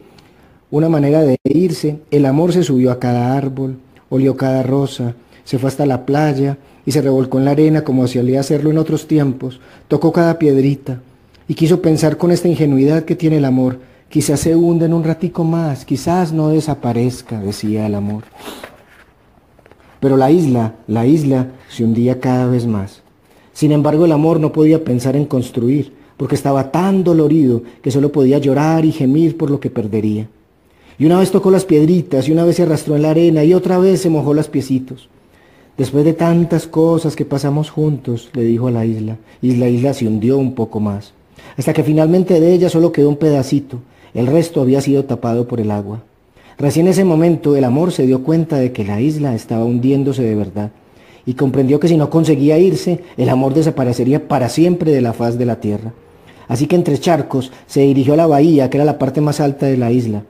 una 0.71 0.89
manera 0.89 1.21
de 1.21 1.37
irse, 1.43 1.99
el 2.11 2.25
amor 2.25 2.53
se 2.53 2.63
subió 2.63 2.91
a 2.91 2.99
cada 2.99 3.35
árbol, 3.35 3.77
olió 4.09 4.37
cada 4.37 4.63
rosa, 4.63 5.15
se 5.43 5.59
fue 5.59 5.67
hasta 5.69 5.85
la 5.85 6.05
playa 6.05 6.57
y 6.85 6.91
se 6.91 7.01
revolcó 7.01 7.39
en 7.39 7.45
la 7.45 7.51
arena 7.51 7.83
como 7.83 8.07
solía 8.07 8.39
hacerlo 8.39 8.71
en 8.71 8.77
otros 8.77 9.07
tiempos, 9.07 9.59
tocó 9.87 10.11
cada 10.11 10.39
piedrita 10.39 11.01
y 11.47 11.53
quiso 11.53 11.81
pensar 11.81 12.17
con 12.17 12.31
esta 12.31 12.47
ingenuidad 12.47 13.03
que 13.03 13.15
tiene 13.15 13.37
el 13.37 13.45
amor, 13.45 13.79
quizás 14.09 14.39
se 14.39 14.55
hunda 14.55 14.85
en 14.85 14.93
un 14.93 15.03
ratico 15.03 15.43
más, 15.43 15.85
quizás 15.85 16.31
no 16.31 16.49
desaparezca, 16.49 17.39
decía 17.39 17.85
el 17.85 17.95
amor. 17.95 18.23
Pero 19.99 20.17
la 20.17 20.31
isla, 20.31 20.75
la 20.87 21.05
isla 21.05 21.47
se 21.69 21.83
hundía 21.83 22.19
cada 22.19 22.47
vez 22.47 22.65
más. 22.65 23.01
Sin 23.53 23.71
embargo, 23.71 24.05
el 24.05 24.11
amor 24.11 24.39
no 24.39 24.51
podía 24.51 24.83
pensar 24.83 25.15
en 25.15 25.25
construir, 25.25 25.93
porque 26.21 26.35
estaba 26.35 26.71
tan 26.71 27.03
dolorido 27.03 27.63
que 27.81 27.89
solo 27.89 28.11
podía 28.11 28.37
llorar 28.37 28.85
y 28.85 28.91
gemir 28.91 29.37
por 29.37 29.49
lo 29.49 29.59
que 29.59 29.71
perdería. 29.71 30.27
Y 30.99 31.07
una 31.07 31.17
vez 31.17 31.31
tocó 31.31 31.49
las 31.49 31.65
piedritas, 31.65 32.27
y 32.27 32.31
una 32.31 32.45
vez 32.45 32.57
se 32.57 32.61
arrastró 32.61 32.95
en 32.95 33.01
la 33.01 33.09
arena, 33.09 33.43
y 33.43 33.55
otra 33.55 33.79
vez 33.79 34.01
se 34.01 34.11
mojó 34.11 34.35
los 34.35 34.47
piecitos. 34.47 35.09
Después 35.79 36.05
de 36.05 36.13
tantas 36.13 36.67
cosas 36.67 37.15
que 37.15 37.25
pasamos 37.25 37.71
juntos, 37.71 38.29
le 38.33 38.43
dijo 38.43 38.67
a 38.67 38.71
la 38.71 38.85
isla, 38.85 39.17
y 39.41 39.55
la 39.55 39.67
isla 39.67 39.95
se 39.95 40.05
hundió 40.05 40.37
un 40.37 40.53
poco 40.53 40.79
más, 40.79 41.13
hasta 41.57 41.73
que 41.73 41.83
finalmente 41.83 42.39
de 42.39 42.53
ella 42.53 42.69
solo 42.69 42.91
quedó 42.91 43.09
un 43.09 43.17
pedacito, 43.17 43.79
el 44.13 44.27
resto 44.27 44.61
había 44.61 44.79
sido 44.79 45.05
tapado 45.05 45.47
por 45.47 45.59
el 45.59 45.71
agua. 45.71 46.03
Recién 46.59 46.85
en 46.85 46.91
ese 46.91 47.03
momento 47.03 47.55
el 47.55 47.63
amor 47.63 47.91
se 47.93 48.05
dio 48.05 48.21
cuenta 48.21 48.57
de 48.57 48.71
que 48.71 48.85
la 48.85 49.01
isla 49.01 49.33
estaba 49.33 49.65
hundiéndose 49.65 50.21
de 50.21 50.35
verdad, 50.35 50.69
y 51.25 51.33
comprendió 51.33 51.79
que 51.79 51.87
si 51.87 51.97
no 51.97 52.11
conseguía 52.11 52.59
irse, 52.59 52.99
el 53.17 53.29
amor 53.29 53.55
desaparecería 53.55 54.27
para 54.27 54.49
siempre 54.49 54.91
de 54.91 55.01
la 55.01 55.13
faz 55.13 55.39
de 55.39 55.47
la 55.47 55.59
tierra. 55.59 55.93
Así 56.47 56.67
que 56.67 56.75
entre 56.75 56.99
charcos 56.99 57.51
se 57.67 57.81
dirigió 57.81 58.13
a 58.13 58.17
la 58.17 58.27
bahía, 58.27 58.69
que 58.69 58.77
era 58.77 58.85
la 58.85 58.99
parte 58.99 59.21
más 59.21 59.39
alta 59.39 59.65
de 59.65 59.77
la 59.77 59.91
isla, 59.91 60.23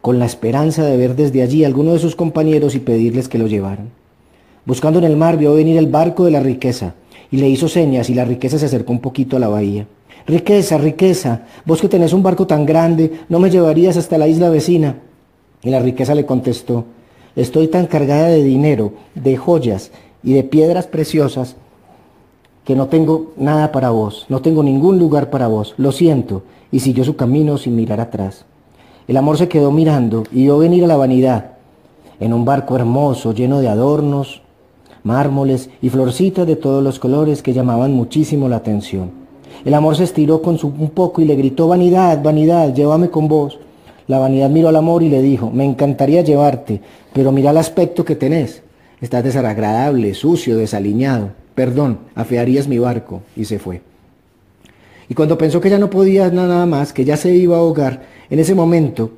con 0.00 0.18
la 0.18 0.26
esperanza 0.26 0.84
de 0.84 0.96
ver 0.96 1.16
desde 1.16 1.42
allí 1.42 1.64
a 1.64 1.66
alguno 1.66 1.92
de 1.92 1.98
sus 1.98 2.16
compañeros 2.16 2.74
y 2.74 2.80
pedirles 2.80 3.28
que 3.28 3.38
lo 3.38 3.46
llevaran. 3.46 3.90
Buscando 4.64 4.98
en 4.98 5.04
el 5.04 5.16
mar 5.16 5.36
vio 5.36 5.54
venir 5.54 5.76
el 5.76 5.86
barco 5.86 6.24
de 6.24 6.30
la 6.30 6.40
riqueza 6.40 6.94
y 7.30 7.38
le 7.38 7.48
hizo 7.48 7.68
señas 7.68 8.10
y 8.10 8.14
la 8.14 8.24
riqueza 8.24 8.58
se 8.58 8.66
acercó 8.66 8.92
un 8.92 9.00
poquito 9.00 9.36
a 9.36 9.40
la 9.40 9.48
bahía. 9.48 9.86
Riqueza, 10.26 10.78
riqueza, 10.78 11.42
vos 11.64 11.80
que 11.80 11.88
tenés 11.88 12.12
un 12.12 12.22
barco 12.22 12.46
tan 12.46 12.66
grande, 12.66 13.12
¿no 13.28 13.38
me 13.38 13.50
llevarías 13.50 13.96
hasta 13.96 14.18
la 14.18 14.28
isla 14.28 14.50
vecina? 14.50 14.96
Y 15.62 15.70
la 15.70 15.80
riqueza 15.80 16.14
le 16.14 16.26
contestó, 16.26 16.84
estoy 17.36 17.68
tan 17.68 17.86
cargada 17.86 18.28
de 18.28 18.42
dinero, 18.42 18.92
de 19.14 19.36
joyas 19.36 19.90
y 20.22 20.34
de 20.34 20.44
piedras 20.44 20.86
preciosas 20.86 21.56
que 22.70 22.76
no 22.76 22.86
tengo 22.86 23.32
nada 23.36 23.72
para 23.72 23.90
vos, 23.90 24.26
no 24.28 24.42
tengo 24.42 24.62
ningún 24.62 24.96
lugar 24.96 25.28
para 25.28 25.48
vos, 25.48 25.74
lo 25.76 25.90
siento, 25.90 26.44
y 26.70 26.78
siguió 26.78 27.02
su 27.02 27.16
camino 27.16 27.58
sin 27.58 27.74
mirar 27.74 27.98
atrás. 27.98 28.44
El 29.08 29.16
amor 29.16 29.38
se 29.38 29.48
quedó 29.48 29.72
mirando 29.72 30.22
y 30.30 30.44
vio 30.44 30.56
venir 30.56 30.84
a 30.84 30.86
la 30.86 30.96
vanidad, 30.96 31.54
en 32.20 32.32
un 32.32 32.44
barco 32.44 32.76
hermoso, 32.76 33.34
lleno 33.34 33.58
de 33.58 33.66
adornos, 33.66 34.42
mármoles 35.02 35.68
y 35.82 35.88
florcitas 35.88 36.46
de 36.46 36.54
todos 36.54 36.80
los 36.80 37.00
colores 37.00 37.42
que 37.42 37.52
llamaban 37.52 37.92
muchísimo 37.92 38.48
la 38.48 38.58
atención. 38.58 39.10
El 39.64 39.74
amor 39.74 39.96
se 39.96 40.04
estiró 40.04 40.40
con 40.40 40.56
su 40.56 40.68
un 40.68 40.90
poco 40.90 41.20
y 41.20 41.24
le 41.24 41.34
gritó, 41.34 41.66
vanidad, 41.66 42.22
vanidad, 42.22 42.72
llévame 42.72 43.10
con 43.10 43.26
vos. 43.26 43.58
La 44.06 44.20
vanidad 44.20 44.48
miró 44.48 44.68
al 44.68 44.76
amor 44.76 45.02
y 45.02 45.08
le 45.08 45.22
dijo, 45.22 45.50
me 45.50 45.64
encantaría 45.64 46.22
llevarte, 46.22 46.80
pero 47.12 47.32
mira 47.32 47.50
el 47.50 47.56
aspecto 47.56 48.04
que 48.04 48.14
tenés. 48.14 48.62
Estás 49.00 49.24
desagradable, 49.24 50.14
sucio, 50.14 50.56
desaliñado. 50.56 51.39
Perdón, 51.54 51.98
afearías 52.14 52.68
mi 52.68 52.78
barco. 52.78 53.22
Y 53.36 53.44
se 53.44 53.58
fue. 53.58 53.82
Y 55.08 55.14
cuando 55.14 55.36
pensó 55.36 55.60
que 55.60 55.70
ya 55.70 55.78
no 55.78 55.90
podía 55.90 56.30
nada 56.30 56.64
más, 56.66 56.92
que 56.92 57.04
ya 57.04 57.16
se 57.16 57.34
iba 57.34 57.56
a 57.56 57.58
ahogar, 57.58 58.02
en 58.30 58.38
ese 58.38 58.54
momento 58.54 59.10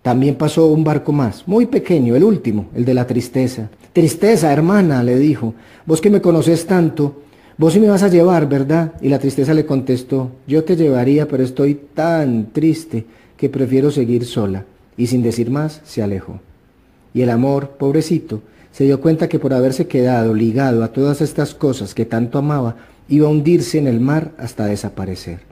también 0.00 0.36
pasó 0.36 0.66
un 0.66 0.84
barco 0.84 1.12
más, 1.12 1.46
muy 1.46 1.66
pequeño, 1.66 2.16
el 2.16 2.24
último, 2.24 2.66
el 2.74 2.84
de 2.84 2.94
la 2.94 3.06
tristeza. 3.06 3.68
Tristeza, 3.92 4.52
hermana, 4.52 5.02
le 5.02 5.18
dijo, 5.18 5.54
vos 5.84 6.00
que 6.00 6.10
me 6.10 6.22
conoces 6.22 6.66
tanto, 6.66 7.22
vos 7.58 7.74
sí 7.74 7.80
me 7.80 7.88
vas 7.88 8.02
a 8.02 8.08
llevar, 8.08 8.48
¿verdad? 8.48 8.94
Y 9.02 9.08
la 9.08 9.18
tristeza 9.18 9.52
le 9.52 9.66
contestó, 9.66 10.30
yo 10.46 10.64
te 10.64 10.76
llevaría, 10.76 11.28
pero 11.28 11.42
estoy 11.42 11.74
tan 11.94 12.46
triste 12.52 13.04
que 13.36 13.50
prefiero 13.50 13.90
seguir 13.90 14.24
sola. 14.24 14.64
Y 14.96 15.08
sin 15.08 15.22
decir 15.22 15.50
más, 15.50 15.82
se 15.84 16.02
alejó. 16.02 16.40
Y 17.12 17.22
el 17.22 17.30
amor, 17.30 17.70
pobrecito, 17.78 18.40
se 18.74 18.82
dio 18.82 19.00
cuenta 19.00 19.28
que 19.28 19.38
por 19.38 19.54
haberse 19.54 19.86
quedado 19.86 20.34
ligado 20.34 20.82
a 20.82 20.88
todas 20.88 21.20
estas 21.20 21.54
cosas 21.54 21.94
que 21.94 22.04
tanto 22.04 22.38
amaba, 22.38 22.74
iba 23.08 23.28
a 23.28 23.30
hundirse 23.30 23.78
en 23.78 23.86
el 23.86 24.00
mar 24.00 24.32
hasta 24.36 24.66
desaparecer. 24.66 25.42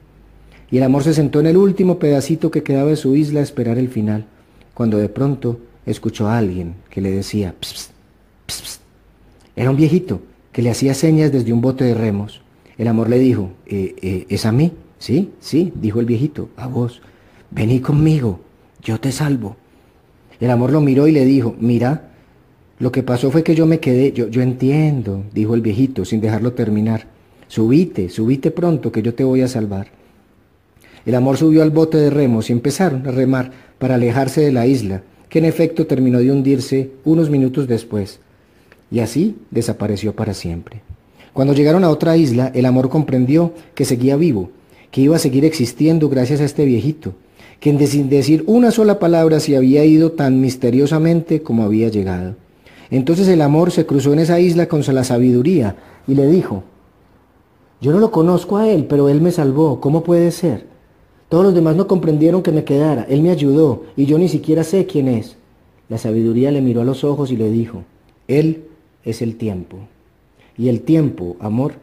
Y 0.72 0.78
el 0.78 0.82
amor 0.82 1.04
se 1.04 1.14
sentó 1.14 1.38
en 1.38 1.46
el 1.46 1.56
último 1.56 2.00
pedacito 2.00 2.50
que 2.50 2.64
quedaba 2.64 2.90
de 2.90 2.96
su 2.96 3.14
isla 3.14 3.38
a 3.38 3.44
esperar 3.44 3.78
el 3.78 3.90
final, 3.90 4.26
cuando 4.74 4.98
de 4.98 5.08
pronto 5.08 5.60
escuchó 5.86 6.26
a 6.26 6.36
alguien 6.36 6.74
que 6.90 7.00
le 7.00 7.12
decía, 7.12 7.54
pss, 7.60 8.80
era 9.54 9.70
un 9.70 9.76
viejito 9.76 10.20
que 10.50 10.62
le 10.62 10.70
hacía 10.70 10.92
señas 10.92 11.30
desde 11.30 11.52
un 11.52 11.60
bote 11.60 11.84
de 11.84 11.94
remos. 11.94 12.40
El 12.76 12.88
amor 12.88 13.08
le 13.08 13.20
dijo, 13.20 13.50
eh, 13.66 13.94
eh, 14.02 14.26
¿es 14.30 14.46
a 14.46 14.50
mí? 14.50 14.72
Sí, 14.98 15.30
sí, 15.38 15.72
dijo 15.76 16.00
el 16.00 16.06
viejito, 16.06 16.48
a 16.56 16.66
vos. 16.66 17.00
Vení 17.52 17.78
conmigo, 17.78 18.40
yo 18.82 18.98
te 18.98 19.12
salvo. 19.12 19.54
El 20.40 20.50
amor 20.50 20.72
lo 20.72 20.80
miró 20.80 21.06
y 21.06 21.12
le 21.12 21.24
dijo, 21.24 21.54
mira, 21.60 22.08
lo 22.82 22.90
que 22.90 23.04
pasó 23.04 23.30
fue 23.30 23.44
que 23.44 23.54
yo 23.54 23.64
me 23.64 23.78
quedé, 23.78 24.10
yo, 24.10 24.26
yo 24.26 24.42
entiendo, 24.42 25.22
dijo 25.32 25.54
el 25.54 25.60
viejito 25.60 26.04
sin 26.04 26.20
dejarlo 26.20 26.54
terminar. 26.54 27.06
Subite, 27.46 28.08
subite 28.08 28.50
pronto 28.50 28.90
que 28.90 29.02
yo 29.02 29.14
te 29.14 29.22
voy 29.22 29.40
a 29.42 29.46
salvar. 29.46 29.86
El 31.06 31.14
amor 31.14 31.36
subió 31.36 31.62
al 31.62 31.70
bote 31.70 31.96
de 31.96 32.10
remos 32.10 32.50
y 32.50 32.52
empezaron 32.52 33.06
a 33.06 33.12
remar 33.12 33.52
para 33.78 33.94
alejarse 33.94 34.40
de 34.40 34.50
la 34.50 34.66
isla, 34.66 35.04
que 35.28 35.38
en 35.38 35.44
efecto 35.44 35.86
terminó 35.86 36.18
de 36.18 36.32
hundirse 36.32 36.90
unos 37.04 37.30
minutos 37.30 37.68
después. 37.68 38.18
Y 38.90 38.98
así 38.98 39.36
desapareció 39.52 40.16
para 40.16 40.34
siempre. 40.34 40.80
Cuando 41.32 41.54
llegaron 41.54 41.84
a 41.84 41.88
otra 41.88 42.16
isla, 42.16 42.50
el 42.52 42.66
amor 42.66 42.88
comprendió 42.88 43.54
que 43.76 43.84
seguía 43.84 44.16
vivo, 44.16 44.50
que 44.90 45.02
iba 45.02 45.14
a 45.14 45.20
seguir 45.20 45.44
existiendo 45.44 46.08
gracias 46.08 46.40
a 46.40 46.44
este 46.46 46.64
viejito, 46.64 47.14
que 47.60 47.86
sin 47.86 48.08
decir 48.08 48.42
una 48.48 48.72
sola 48.72 48.98
palabra 48.98 49.38
se 49.38 49.56
había 49.56 49.84
ido 49.84 50.10
tan 50.10 50.40
misteriosamente 50.40 51.42
como 51.42 51.62
había 51.62 51.88
llegado. 51.88 52.34
Entonces 52.92 53.26
el 53.28 53.40
amor 53.40 53.70
se 53.70 53.86
cruzó 53.86 54.12
en 54.12 54.18
esa 54.18 54.38
isla 54.38 54.68
con 54.68 54.82
la 54.86 55.02
sabiduría 55.02 55.76
y 56.06 56.14
le 56.14 56.26
dijo, 56.26 56.62
yo 57.80 57.90
no 57.90 57.98
lo 57.98 58.10
conozco 58.10 58.58
a 58.58 58.68
él, 58.68 58.84
pero 58.84 59.08
él 59.08 59.22
me 59.22 59.32
salvó, 59.32 59.80
¿cómo 59.80 60.04
puede 60.04 60.30
ser? 60.30 60.66
Todos 61.30 61.42
los 61.42 61.54
demás 61.54 61.74
no 61.74 61.86
comprendieron 61.86 62.42
que 62.42 62.52
me 62.52 62.64
quedara, 62.64 63.06
él 63.08 63.22
me 63.22 63.30
ayudó 63.30 63.84
y 63.96 64.04
yo 64.04 64.18
ni 64.18 64.28
siquiera 64.28 64.62
sé 64.62 64.84
quién 64.84 65.08
es. 65.08 65.38
La 65.88 65.96
sabiduría 65.96 66.50
le 66.50 66.60
miró 66.60 66.82
a 66.82 66.84
los 66.84 67.02
ojos 67.02 67.30
y 67.30 67.36
le 67.38 67.48
dijo, 67.50 67.84
él 68.28 68.64
es 69.04 69.22
el 69.22 69.36
tiempo. 69.36 69.78
Y 70.58 70.68
el 70.68 70.82
tiempo, 70.82 71.36
amor, 71.40 71.76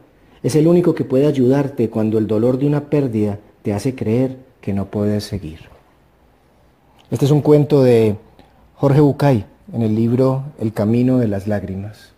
es 0.44 0.54
el 0.54 0.68
único 0.68 0.94
que 0.94 1.04
puede 1.04 1.26
ayudarte 1.26 1.90
cuando 1.90 2.18
el 2.18 2.28
dolor 2.28 2.56
de 2.56 2.68
una 2.68 2.88
pérdida 2.88 3.40
te 3.62 3.72
hace 3.72 3.96
creer 3.96 4.36
que 4.60 4.72
no 4.72 4.86
puedes 4.86 5.24
seguir. 5.24 5.58
Este 7.10 7.24
es 7.24 7.32
un 7.32 7.40
cuento 7.40 7.82
de 7.82 8.14
Jorge 8.76 9.00
Bucay 9.00 9.44
en 9.72 9.82
el 9.82 9.94
libro 9.94 10.44
El 10.58 10.72
Camino 10.72 11.18
de 11.18 11.28
las 11.28 11.46
Lágrimas. 11.46 12.12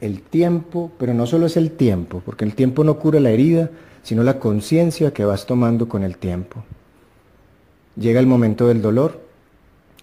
El 0.00 0.22
tiempo, 0.22 0.92
pero 0.98 1.14
no 1.14 1.26
solo 1.26 1.46
es 1.46 1.56
el 1.56 1.72
tiempo, 1.72 2.22
porque 2.24 2.44
el 2.44 2.54
tiempo 2.54 2.84
no 2.84 2.98
cura 2.98 3.20
la 3.20 3.30
herida, 3.30 3.70
sino 4.02 4.22
la 4.22 4.38
conciencia 4.38 5.12
que 5.12 5.24
vas 5.24 5.46
tomando 5.46 5.88
con 5.88 6.02
el 6.02 6.16
tiempo. 6.18 6.62
Llega 7.96 8.20
el 8.20 8.26
momento 8.26 8.68
del 8.68 8.80
dolor, 8.80 9.20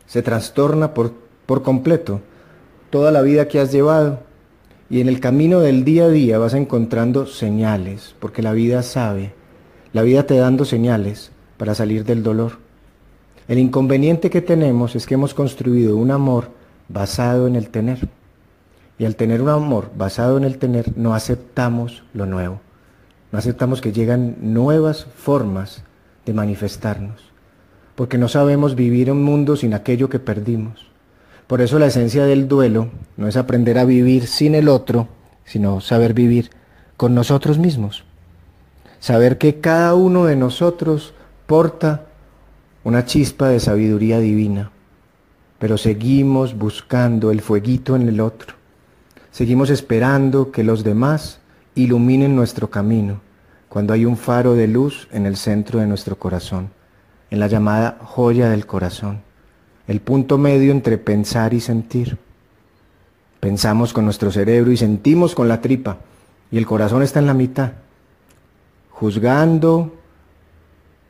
se 0.06 0.22
trastorna 0.22 0.94
por, 0.94 1.14
por 1.46 1.64
completo 1.64 2.22
toda 2.90 3.12
la 3.12 3.22
vida 3.22 3.48
que 3.48 3.60
has 3.60 3.72
llevado, 3.72 4.20
y 4.90 5.02
en 5.02 5.08
el 5.08 5.20
camino 5.20 5.62
del 5.62 5.84
día 5.84 6.06
a 6.06 6.10
día 6.10 6.38
vas 6.38 6.54
encontrando 6.54 7.26
señales, 7.26 8.16
porque 8.20 8.42
la 8.42 8.52
vida 8.52 8.84
sabe, 8.84 9.34
la 9.94 10.02
vida 10.02 10.26
te 10.26 10.36
dando 10.36 10.66
señales 10.66 11.32
para 11.58 11.74
salir 11.74 12.04
del 12.04 12.22
dolor. 12.22 12.65
El 13.48 13.60
inconveniente 13.60 14.30
que 14.32 14.42
tenemos 14.42 14.96
es 14.96 15.06
que 15.06 15.14
hemos 15.14 15.36
construido 15.36 15.98
un 15.98 16.10
amor 16.10 16.50
basado 16.90 17.48
en 17.48 17.56
el 17.56 17.70
tener. 17.70 18.08
Y 18.98 19.06
al 19.06 19.16
tener 19.16 19.42
un 19.42 19.50
amor 19.50 19.92
basado 19.96 20.38
en 20.38 20.46
el 20.46 20.58
tener, 20.58 20.98
no 20.98 21.14
aceptamos 21.14 22.04
lo 22.14 22.26
nuevo. 22.26 22.60
No 23.32 23.38
aceptamos 23.38 23.82
que 23.82 23.92
llegan 23.92 24.38
nuevas 24.42 25.06
formas 25.16 25.84
de 26.26 26.34
manifestarnos. 26.34 27.22
Porque 27.96 28.18
no 28.18 28.28
sabemos 28.30 28.76
vivir 28.76 29.12
un 29.12 29.24
mundo 29.24 29.56
sin 29.56 29.74
aquello 29.74 30.10
que 30.10 30.20
perdimos. 30.20 30.88
Por 31.46 31.62
eso 31.62 31.78
la 31.78 31.88
esencia 31.88 32.26
del 32.26 32.48
duelo 32.48 32.90
no 33.18 33.28
es 33.28 33.38
aprender 33.38 33.78
a 33.78 33.86
vivir 33.86 34.26
sin 34.26 34.56
el 34.56 34.68
otro, 34.68 35.08
sino 35.44 35.82
saber 35.82 36.14
vivir 36.14 36.50
con 36.98 37.14
nosotros 37.14 37.60
mismos. 37.60 38.04
Saber 39.00 39.38
que 39.38 39.60
cada 39.60 39.94
uno 39.94 40.26
de 40.26 40.36
nosotros 40.36 41.14
porta 41.46 42.06
una 42.86 43.04
chispa 43.04 43.50
de 43.50 43.60
sabiduría 43.60 44.20
divina, 44.20 44.72
pero 45.60 45.78
seguimos 45.78 46.58
buscando 46.58 47.32
el 47.32 47.42
fueguito 47.42 47.98
en 47.98 48.08
el 48.08 48.22
otro. 48.22 48.56
Seguimos 49.32 49.70
esperando 49.70 50.52
que 50.52 50.64
los 50.64 50.86
demás 50.86 51.42
iluminen 51.76 52.34
nuestro 52.34 52.70
camino, 52.70 53.20
cuando 53.68 53.92
hay 53.92 54.06
un 54.06 54.16
faro 54.16 54.54
de 54.54 54.70
luz 54.70 55.10
en 55.12 55.26
el 55.26 55.36
centro 55.36 55.82
de 55.82 55.88
nuestro 55.88 56.18
corazón, 56.18 56.70
en 57.30 57.42
la 57.42 57.48
llamada 57.48 57.98
joya 58.02 58.50
del 58.50 58.66
corazón 58.66 59.26
el 59.88 60.02
punto 60.02 60.38
medio 60.38 60.72
entre 60.72 60.98
pensar 60.98 61.54
y 61.54 61.60
sentir. 61.60 62.18
Pensamos 63.40 63.94
con 63.94 64.06
nuestro 64.06 64.32
cerebro 64.32 64.72
y 64.72 64.78
sentimos 64.78 65.36
con 65.36 65.48
la 65.48 65.62
tripa, 65.62 65.98
y 66.52 66.58
el 66.58 66.66
corazón 66.66 67.04
está 67.04 67.20
en 67.20 67.28
la 67.28 67.34
mitad, 67.34 67.74
juzgando, 68.90 69.94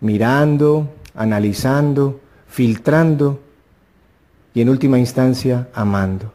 mirando, 0.01 0.89
analizando, 1.15 2.19
filtrando 2.47 3.39
y 4.53 4.61
en 4.61 4.69
última 4.69 4.99
instancia 4.99 5.67
amando. 5.73 6.33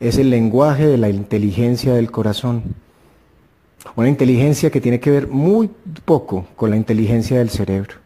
Es 0.00 0.16
el 0.18 0.30
lenguaje 0.30 0.86
de 0.86 0.96
la 0.96 1.10
inteligencia 1.10 1.94
del 1.94 2.10
corazón. 2.10 2.62
Una 3.96 4.08
inteligencia 4.08 4.70
que 4.70 4.80
tiene 4.80 5.00
que 5.00 5.10
ver 5.10 5.28
muy 5.28 5.70
poco 6.04 6.46
con 6.56 6.70
la 6.70 6.76
inteligencia 6.76 7.38
del 7.38 7.50
cerebro. 7.50 7.96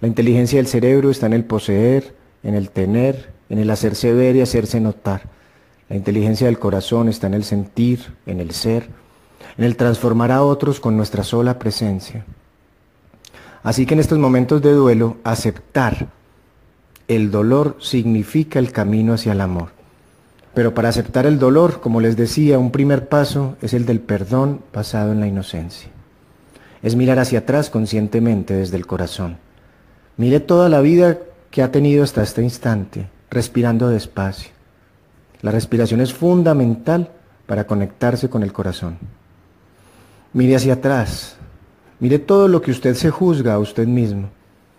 La 0.00 0.08
inteligencia 0.08 0.58
del 0.58 0.66
cerebro 0.66 1.10
está 1.10 1.26
en 1.26 1.32
el 1.32 1.44
poseer, 1.44 2.14
en 2.42 2.54
el 2.54 2.70
tener, 2.70 3.30
en 3.48 3.58
el 3.58 3.70
hacerse 3.70 4.12
ver 4.12 4.36
y 4.36 4.42
hacerse 4.42 4.80
notar. 4.80 5.22
La 5.88 5.96
inteligencia 5.96 6.46
del 6.46 6.58
corazón 6.58 7.08
está 7.08 7.26
en 7.26 7.34
el 7.34 7.44
sentir, 7.44 8.14
en 8.26 8.40
el 8.40 8.50
ser, 8.50 8.88
en 9.56 9.64
el 9.64 9.76
transformar 9.76 10.30
a 10.30 10.42
otros 10.42 10.80
con 10.80 10.96
nuestra 10.96 11.24
sola 11.24 11.58
presencia. 11.58 12.24
Así 13.62 13.86
que 13.86 13.94
en 13.94 14.00
estos 14.00 14.18
momentos 14.18 14.62
de 14.62 14.72
duelo, 14.72 15.16
aceptar 15.24 16.08
el 17.08 17.30
dolor 17.30 17.76
significa 17.80 18.58
el 18.58 18.70
camino 18.70 19.14
hacia 19.14 19.32
el 19.32 19.40
amor. 19.40 19.70
Pero 20.52 20.74
para 20.74 20.90
aceptar 20.90 21.24
el 21.24 21.38
dolor, 21.38 21.80
como 21.80 22.02
les 22.02 22.16
decía, 22.16 22.58
un 22.58 22.70
primer 22.70 23.08
paso 23.08 23.56
es 23.62 23.72
el 23.72 23.86
del 23.86 24.00
perdón 24.00 24.60
basado 24.74 25.12
en 25.12 25.20
la 25.20 25.26
inocencia. 25.26 25.88
Es 26.82 26.96
mirar 26.96 27.18
hacia 27.18 27.40
atrás 27.40 27.70
conscientemente 27.70 28.54
desde 28.54 28.76
el 28.76 28.86
corazón. 28.86 29.38
Mire 30.18 30.40
toda 30.40 30.68
la 30.68 30.82
vida 30.82 31.18
que 31.50 31.62
ha 31.62 31.72
tenido 31.72 32.04
hasta 32.04 32.22
este 32.22 32.42
instante, 32.42 33.08
respirando 33.30 33.88
despacio. 33.88 34.50
La 35.40 35.50
respiración 35.50 36.02
es 36.02 36.12
fundamental 36.12 37.10
para 37.46 37.66
conectarse 37.66 38.28
con 38.28 38.42
el 38.42 38.52
corazón. 38.52 38.98
Mire 40.34 40.56
hacia 40.56 40.74
atrás, 40.74 41.37
mire 42.00 42.18
todo 42.18 42.48
lo 42.48 42.62
que 42.62 42.70
usted 42.70 42.94
se 42.94 43.10
juzga 43.10 43.54
a 43.54 43.58
usted 43.58 43.86
mismo. 43.86 44.30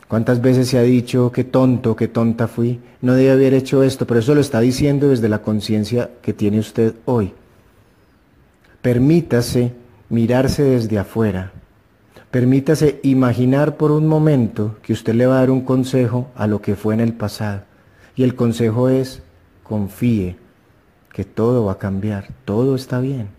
¿Cuántas 0.08 0.42
veces 0.42 0.68
se 0.68 0.78
ha 0.78 0.82
dicho 0.82 1.32
qué 1.32 1.44
tonto, 1.44 1.96
qué 1.96 2.08
tonta 2.08 2.48
fui? 2.48 2.80
No 3.02 3.14
debe 3.14 3.32
haber 3.32 3.54
hecho 3.54 3.84
esto, 3.84 4.08
pero 4.08 4.20
eso 4.20 4.34
lo 4.34 4.42
está 4.42 4.60
diciendo 4.60 5.10
desde 5.10 5.30
la 5.30 5.42
conciencia 5.42 6.10
que 6.22 6.34
tiene 6.34 6.60
usted 6.60 6.96
hoy. 7.06 7.34
Permítase 8.82 9.74
mirarse 10.10 10.64
desde 10.64 10.98
afuera, 10.98 11.52
Permítase 12.32 13.00
imaginar 13.02 13.76
por 13.76 13.90
un 13.90 14.08
momento 14.08 14.78
que 14.84 14.94
usted 14.94 15.16
le 15.16 15.26
va 15.26 15.38
a 15.38 15.40
dar 15.40 15.50
un 15.50 15.62
consejo 15.62 16.30
a 16.36 16.46
lo 16.46 16.62
que 16.62 16.76
fue 16.76 16.94
en 16.94 17.00
el 17.00 17.14
pasado. 17.14 17.64
Y 18.16 18.24
el 18.24 18.36
consejo 18.36 18.88
es, 18.88 19.24
confíe 19.64 20.36
que 21.12 21.26
todo 21.26 21.66
va 21.66 21.74
a 21.74 21.78
cambiar, 21.80 22.28
todo 22.46 22.76
está 22.76 23.00
bien. 23.00 23.30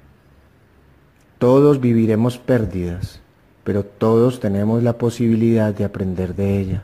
Todos 1.39 1.81
viviremos 1.81 2.37
pérdidas, 2.39 3.21
pero 3.65 3.85
todos 3.85 4.41
tenemos 4.41 4.83
la 4.83 4.95
posibilidad 4.95 5.75
de 5.75 5.85
aprender 5.85 6.35
de 6.35 6.59
ella. 6.59 6.83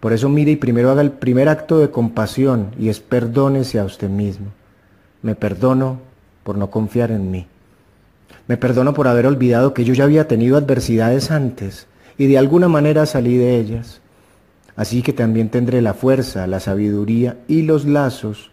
Por 0.00 0.12
eso 0.12 0.28
mire 0.28 0.52
y 0.52 0.56
primero 0.56 0.90
haga 0.90 1.02
el 1.02 1.10
primer 1.10 1.48
acto 1.48 1.78
de 1.78 1.90
compasión 1.90 2.70
y 2.78 2.88
es 2.88 3.00
perdónese 3.00 3.78
a 3.80 3.84
usted 3.84 4.08
mismo. 4.08 4.46
Me 5.22 5.34
perdono 5.34 5.98
por 6.44 6.56
no 6.56 6.70
confiar 6.70 7.10
en 7.10 7.30
mí. 7.30 7.46
Me 8.46 8.56
perdono 8.56 8.94
por 8.94 9.08
haber 9.08 9.26
olvidado 9.26 9.74
que 9.74 9.84
yo 9.84 9.94
ya 9.94 10.04
había 10.04 10.28
tenido 10.28 10.56
adversidades 10.56 11.30
antes 11.30 11.86
y 12.16 12.26
de 12.26 12.38
alguna 12.38 12.68
manera 12.68 13.06
salí 13.06 13.36
de 13.36 13.58
ellas. 13.58 14.00
Así 14.76 15.02
que 15.02 15.12
también 15.12 15.48
tendré 15.48 15.82
la 15.82 15.94
fuerza, 15.94 16.46
la 16.46 16.60
sabiduría 16.60 17.36
y 17.48 17.62
los 17.62 17.84
lazos 17.84 18.52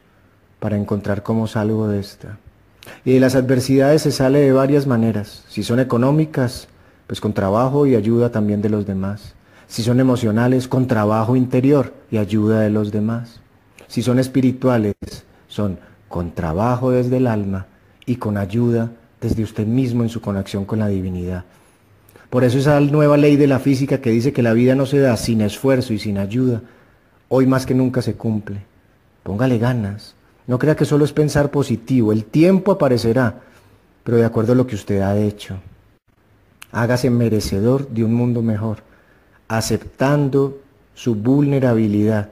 para 0.60 0.78
encontrar 0.78 1.22
cómo 1.22 1.46
salgo 1.46 1.88
de 1.88 2.00
esta. 2.00 2.40
Y 3.04 3.14
de 3.14 3.20
las 3.20 3.36
adversidades 3.36 4.02
se 4.02 4.12
sale 4.12 4.40
de 4.40 4.52
varias 4.52 4.88
maneras. 4.88 5.44
Si 5.48 5.64
son 5.64 5.80
económicas, 5.80 6.68
pues 7.08 7.22
con 7.22 7.34
trabajo 7.34 7.86
y 7.86 7.96
ayuda 7.96 8.32
también 8.32 8.62
de 8.62 8.70
los 8.70 8.86
demás. 8.86 9.36
Si 9.68 9.84
son 9.84 10.00
emocionales, 10.00 10.68
con 10.68 10.88
trabajo 10.88 11.36
interior 11.36 11.94
y 12.12 12.18
ayuda 12.18 12.62
de 12.62 12.70
los 12.70 12.92
demás. 12.92 13.42
Si 13.88 14.02
son 14.02 14.20
espirituales, 14.20 14.96
son 15.48 15.80
con 16.08 16.32
trabajo 16.32 16.92
desde 16.92 17.18
el 17.18 17.28
alma 17.28 17.68
y 18.06 18.18
con 18.18 18.38
ayuda 18.38 18.92
desde 19.22 19.44
usted 19.44 19.66
mismo 19.66 20.04
en 20.04 20.10
su 20.10 20.22
conexión 20.22 20.66
con 20.66 20.80
la 20.80 20.88
divinidad. 20.88 21.46
Por 22.30 22.44
eso 22.44 22.58
esa 22.58 22.80
nueva 22.80 23.18
ley 23.18 23.38
de 23.38 23.48
la 23.48 23.60
física 23.60 24.02
que 24.02 24.12
dice 24.12 24.34
que 24.34 24.42
la 24.42 24.54
vida 24.54 24.76
no 24.76 24.86
se 24.86 25.00
da 25.00 25.16
sin 25.18 25.42
esfuerzo 25.42 25.94
y 25.94 26.00
sin 26.00 26.18
ayuda, 26.18 26.62
hoy 27.30 27.48
más 27.48 27.66
que 27.66 27.74
nunca 27.74 28.02
se 28.02 28.16
cumple. 28.16 28.62
Póngale 29.24 29.58
ganas. 29.58 30.16
No 30.48 30.60
crea 30.60 30.76
que 30.76 30.86
solo 30.86 31.06
es 31.06 31.14
pensar 31.14 31.50
positivo. 31.50 32.12
El 32.12 32.26
tiempo 32.26 32.72
aparecerá, 32.72 33.42
pero 34.04 34.18
de 34.18 34.26
acuerdo 34.26 34.54
a 34.54 34.56
lo 34.56 34.68
que 34.68 34.76
usted 34.76 35.02
ha 35.02 35.18
hecho. 35.18 35.58
Hágase 36.72 37.10
merecedor 37.10 37.90
de 37.90 38.04
un 38.04 38.14
mundo 38.14 38.42
mejor, 38.42 38.84
aceptando 39.48 40.60
su 40.94 41.16
vulnerabilidad 41.16 42.32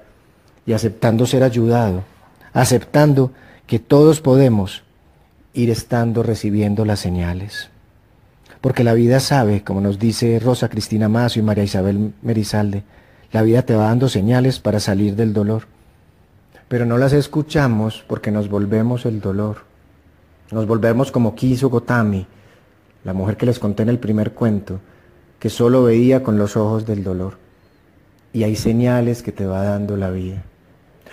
y 0.65 0.73
aceptando 0.73 1.25
ser 1.25 1.43
ayudado, 1.43 2.03
aceptando 2.53 3.31
que 3.67 3.79
todos 3.79 4.21
podemos 4.21 4.83
ir 5.53 5.69
estando 5.69 6.23
recibiendo 6.23 6.85
las 6.85 6.99
señales. 6.99 7.69
Porque 8.61 8.83
la 8.83 8.93
vida 8.93 9.19
sabe, 9.19 9.63
como 9.63 9.81
nos 9.81 9.99
dice 9.99 10.39
Rosa 10.39 10.69
Cristina 10.69 11.09
Mazo 11.09 11.39
y 11.39 11.41
María 11.43 11.65
Isabel 11.65 12.13
Merizalde, 12.21 12.83
la 13.31 13.41
vida 13.41 13.63
te 13.63 13.75
va 13.75 13.85
dando 13.85 14.09
señales 14.09 14.59
para 14.59 14.79
salir 14.79 15.15
del 15.15 15.33
dolor. 15.33 15.63
Pero 16.67 16.85
no 16.85 16.97
las 16.97 17.13
escuchamos 17.13 18.05
porque 18.07 18.31
nos 18.31 18.49
volvemos 18.49 19.05
el 19.05 19.19
dolor. 19.19 19.65
Nos 20.51 20.65
volvemos 20.65 21.11
como 21.11 21.35
quiso 21.35 21.69
Gotami, 21.69 22.25
la 23.03 23.13
mujer 23.13 23.37
que 23.37 23.45
les 23.45 23.59
conté 23.59 23.83
en 23.83 23.89
el 23.89 23.99
primer 23.99 24.31
cuento, 24.31 24.79
que 25.39 25.49
solo 25.49 25.83
veía 25.83 26.23
con 26.23 26.37
los 26.37 26.55
ojos 26.55 26.85
del 26.85 27.03
dolor. 27.03 27.37
Y 28.31 28.43
hay 28.43 28.55
señales 28.55 29.21
que 29.21 29.31
te 29.31 29.45
va 29.45 29.63
dando 29.63 29.97
la 29.97 30.09
vida. 30.09 30.43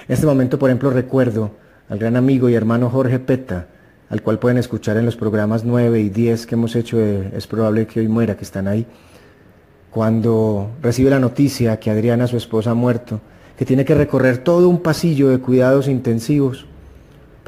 En 0.07 0.15
este 0.15 0.27
momento, 0.27 0.59
por 0.59 0.71
ejemplo, 0.71 0.91
recuerdo 0.91 1.51
al 1.89 1.99
gran 1.99 2.17
amigo 2.17 2.49
y 2.49 2.55
hermano 2.55 2.89
Jorge 2.91 3.19
Peta, 3.19 3.67
al 4.09 4.23
cual 4.23 4.39
pueden 4.39 4.59
escuchar 4.59 4.97
en 4.97 5.05
los 5.05 5.17
programas 5.17 5.65
9 5.65 6.01
y 6.01 6.09
10 6.09 6.47
que 6.47 6.55
hemos 6.55 6.75
hecho 6.75 7.01
Es 7.01 7.47
probable 7.47 7.87
que 7.87 8.01
hoy 8.01 8.09
muera, 8.09 8.37
que 8.37 8.45
están 8.45 8.67
ahí, 8.69 8.87
cuando 9.91 10.71
recibe 10.83 11.11
la 11.11 11.19
noticia 11.19 11.79
que 11.79 11.91
Adriana, 11.91 12.27
su 12.27 12.37
esposa, 12.37 12.71
ha 12.71 12.75
muerto, 12.75 13.21
que 13.59 13.65
tiene 13.65 13.85
que 13.85 13.95
recorrer 13.95 14.39
todo 14.39 14.69
un 14.69 14.81
pasillo 14.81 15.29
de 15.29 15.39
cuidados 15.39 15.89
intensivos 15.89 16.67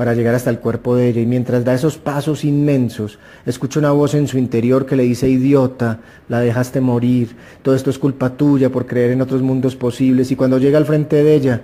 para 0.03 0.15
llegar 0.15 0.35
hasta 0.35 0.51
el 0.51 0.59
cuerpo 0.59 0.97
de 0.97 1.07
ella 1.07 1.21
y 1.21 1.27
mientras 1.27 1.65
da 1.65 1.75
esos 1.75 1.97
pasos 1.97 2.45
inmensos, 2.45 3.21
escucha 3.47 3.79
una 3.79 3.93
voz 3.93 4.15
en 4.15 4.27
su 4.27 4.37
interior 4.37 4.85
que 4.85 4.97
le 4.97 5.05
dice, 5.05 5.29
idiota, 5.29 6.01
la 6.29 6.41
dejaste 6.41 6.81
morir, 6.81 7.37
todo 7.63 7.77
esto 7.77 7.89
es 7.89 8.01
culpa 8.01 8.31
tuya 8.31 8.69
por 8.69 8.85
creer 8.85 9.13
en 9.13 9.21
otros 9.21 9.43
mundos 9.43 9.77
posibles 9.77 10.33
y 10.33 10.35
cuando 10.35 10.59
llega 10.59 10.77
al 10.77 10.87
frente 10.87 11.23
de 11.23 11.33
ella, 11.37 11.61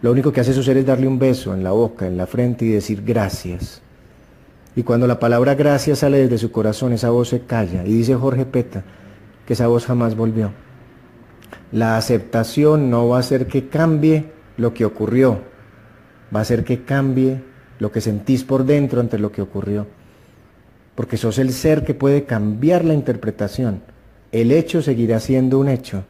lo 0.00 0.12
único 0.12 0.32
que 0.32 0.40
hace 0.40 0.54
su 0.54 0.62
ser 0.62 0.78
es 0.78 0.86
darle 0.86 1.06
un 1.06 1.18
beso 1.18 1.52
en 1.52 1.62
la 1.62 1.72
boca, 1.72 2.06
en 2.06 2.16
la 2.16 2.26
frente 2.26 2.64
y 2.64 2.68
decir 2.70 3.02
gracias. 3.04 3.82
Y 4.74 4.82
cuando 4.82 5.06
la 5.06 5.18
palabra 5.18 5.54
gracias 5.54 5.98
sale 5.98 6.20
desde 6.20 6.38
su 6.38 6.50
corazón, 6.50 6.94
esa 6.94 7.10
voz 7.10 7.28
se 7.28 7.40
calla. 7.40 7.84
Y 7.84 7.92
dice 7.92 8.14
Jorge 8.14 8.46
Peta 8.46 8.82
que 9.46 9.52
esa 9.52 9.66
voz 9.66 9.84
jamás 9.84 10.16
volvió. 10.16 10.52
La 11.70 11.98
aceptación 11.98 12.88
no 12.88 13.08
va 13.08 13.18
a 13.18 13.20
hacer 13.20 13.46
que 13.46 13.68
cambie 13.68 14.32
lo 14.56 14.72
que 14.72 14.86
ocurrió, 14.86 15.42
va 16.34 16.38
a 16.38 16.42
hacer 16.44 16.64
que 16.64 16.84
cambie 16.84 17.46
lo 17.78 17.92
que 17.92 18.00
sentís 18.00 18.44
por 18.44 18.64
dentro 18.64 19.00
ante 19.00 19.18
lo 19.18 19.32
que 19.32 19.42
ocurrió. 19.42 19.86
Porque 20.94 21.16
sos 21.16 21.38
el 21.38 21.52
ser 21.52 21.84
que 21.84 21.94
puede 21.94 22.24
cambiar 22.24 22.84
la 22.84 22.94
interpretación. 22.94 23.82
El 24.32 24.50
hecho 24.52 24.82
seguirá 24.82 25.20
siendo 25.20 25.58
un 25.58 25.68
hecho. 25.68 26.04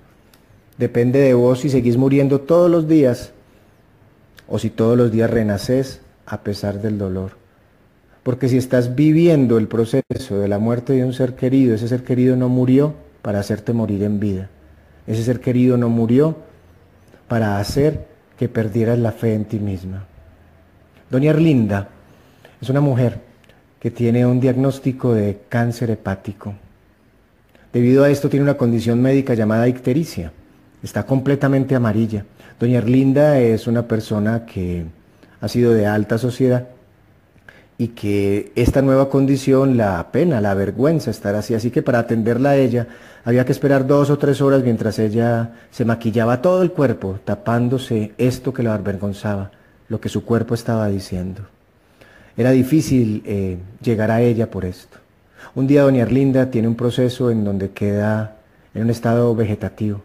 Depende 0.79 1.19
de 1.19 1.35
vos 1.35 1.61
si 1.61 1.69
seguís 1.69 1.97
muriendo 1.97 2.41
todos 2.41 2.71
los 2.71 2.89
días 2.89 3.33
o 4.47 4.59
si 4.59 4.71
todos 4.71 4.97
los 4.97 5.11
días 5.13 5.31
renaces 5.31 6.01
a 6.25 6.43
pesar 6.43 6.81
del 6.81 6.99
dolor. 6.99 7.33
Porque 8.23 8.49
si 8.49 8.57
estás 8.57 8.95
viviendo 8.95 9.59
el 9.59 9.69
proceso 9.69 10.39
de 10.39 10.49
la 10.49 10.59
muerte 10.59 10.93
de 10.93 11.05
un 11.05 11.13
ser 11.13 11.35
querido, 11.35 11.75
ese 11.75 11.89
ser 11.89 12.03
querido 12.03 12.37
no 12.37 12.49
murió 12.49 12.95
para 13.23 13.41
hacerte 13.41 13.73
morir 13.73 14.03
en 14.03 14.21
vida. 14.21 14.51
Ese 15.07 15.23
ser 15.23 15.41
querido 15.41 15.77
no 15.77 15.89
murió 15.89 16.37
para 17.29 17.59
hacer 17.59 18.07
que 18.39 18.49
perdieras 18.49 18.99
la 18.99 19.13
fe 19.13 19.35
en 19.35 19.45
ti 19.45 19.59
misma. 19.59 20.07
Doña 21.11 21.31
Erlinda 21.31 21.89
es 22.61 22.69
una 22.69 22.81
mujer 22.81 23.21
que 23.81 23.91
tiene 23.91 24.27
un 24.27 24.41
diagnóstico 24.41 25.15
de 25.15 25.41
cáncer 25.49 25.91
hepático. 25.91 26.55
Debido 27.73 28.05
a 28.05 28.11
esto 28.11 28.29
tiene 28.29 28.45
una 28.45 28.57
condición 28.57 29.01
médica 29.01 29.35
llamada 29.35 29.69
ictericia. 29.69 30.33
Está 30.83 31.05
completamente 31.05 31.75
amarilla. 31.75 32.25
Doña 32.61 32.79
Erlinda 32.79 33.39
es 33.39 33.67
una 33.67 33.87
persona 33.87 34.45
que 34.45 34.85
ha 35.41 35.49
sido 35.49 35.73
de 35.73 35.87
alta 35.87 36.19
sociedad 36.19 36.69
y 37.79 37.89
que 37.89 38.53
esta 38.57 38.83
nueva 38.83 39.09
condición 39.09 39.77
la 39.77 40.01
apena, 40.01 40.41
la 40.41 40.51
avergüenza 40.51 41.11
estar 41.11 41.35
así. 41.37 41.55
Así 41.55 41.71
que 41.71 41.81
para 41.81 42.01
atenderla 42.01 42.51
a 42.51 42.57
ella 42.57 42.87
había 43.25 43.45
que 43.45 43.53
esperar 43.53 43.87
dos 43.87 44.11
o 44.11 44.19
tres 44.19 44.41
horas 44.41 44.63
mientras 44.63 44.99
ella 44.99 45.53
se 45.71 45.85
maquillaba 45.85 46.43
todo 46.43 46.63
el 46.63 46.73
cuerpo, 46.73 47.21
tapándose 47.25 48.13
esto 48.19 48.53
que 48.53 48.65
la 48.65 48.75
avergonzaba, 48.75 49.53
lo 49.89 50.01
que 50.01 50.09
su 50.09 50.25
cuerpo 50.25 50.55
estaba 50.55 50.89
diciendo. 50.89 51.43
Era 52.37 52.51
difícil 52.51 53.23
eh, 53.27 53.59
llegar 53.83 54.11
a 54.11 54.21
ella 54.21 54.51
por 54.51 54.65
esto. 54.65 54.99
Un 55.55 55.67
día 55.67 55.83
doña 55.83 56.03
Erlinda 56.03 56.51
tiene 56.51 56.69
un 56.69 56.75
proceso 56.75 57.31
en 57.31 57.45
donde 57.45 57.71
queda 57.71 58.37
en 58.75 58.83
un 58.83 58.91
estado 58.91 59.35
vegetativo. 59.35 60.03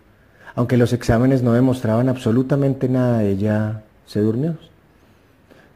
Aunque 0.55 0.77
los 0.77 0.93
exámenes 0.93 1.43
no 1.43 1.53
demostraban 1.53 2.09
absolutamente 2.09 2.87
nada, 2.87 3.23
ella 3.23 3.83
se 4.05 4.19
durmió 4.19 4.57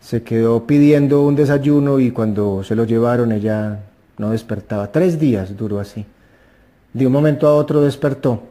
se 0.07 0.23
quedó 0.23 0.65
pidiendo 0.65 1.23
un 1.23 1.35
desayuno 1.35 1.99
y 1.99 2.11
cuando 2.11 2.63
se 2.63 2.75
lo 2.75 2.85
llevaron 2.85 3.33
ella 3.33 3.79
no 4.17 4.31
despertaba. 4.31 4.89
Tres 4.89 5.19
días 5.19 5.57
duró 5.57 5.81
así. 5.81 6.05
De 6.93 7.05
un 7.05 7.11
momento 7.11 7.45
a 7.45 7.53
otro 7.53 7.81
despertó 7.81 8.41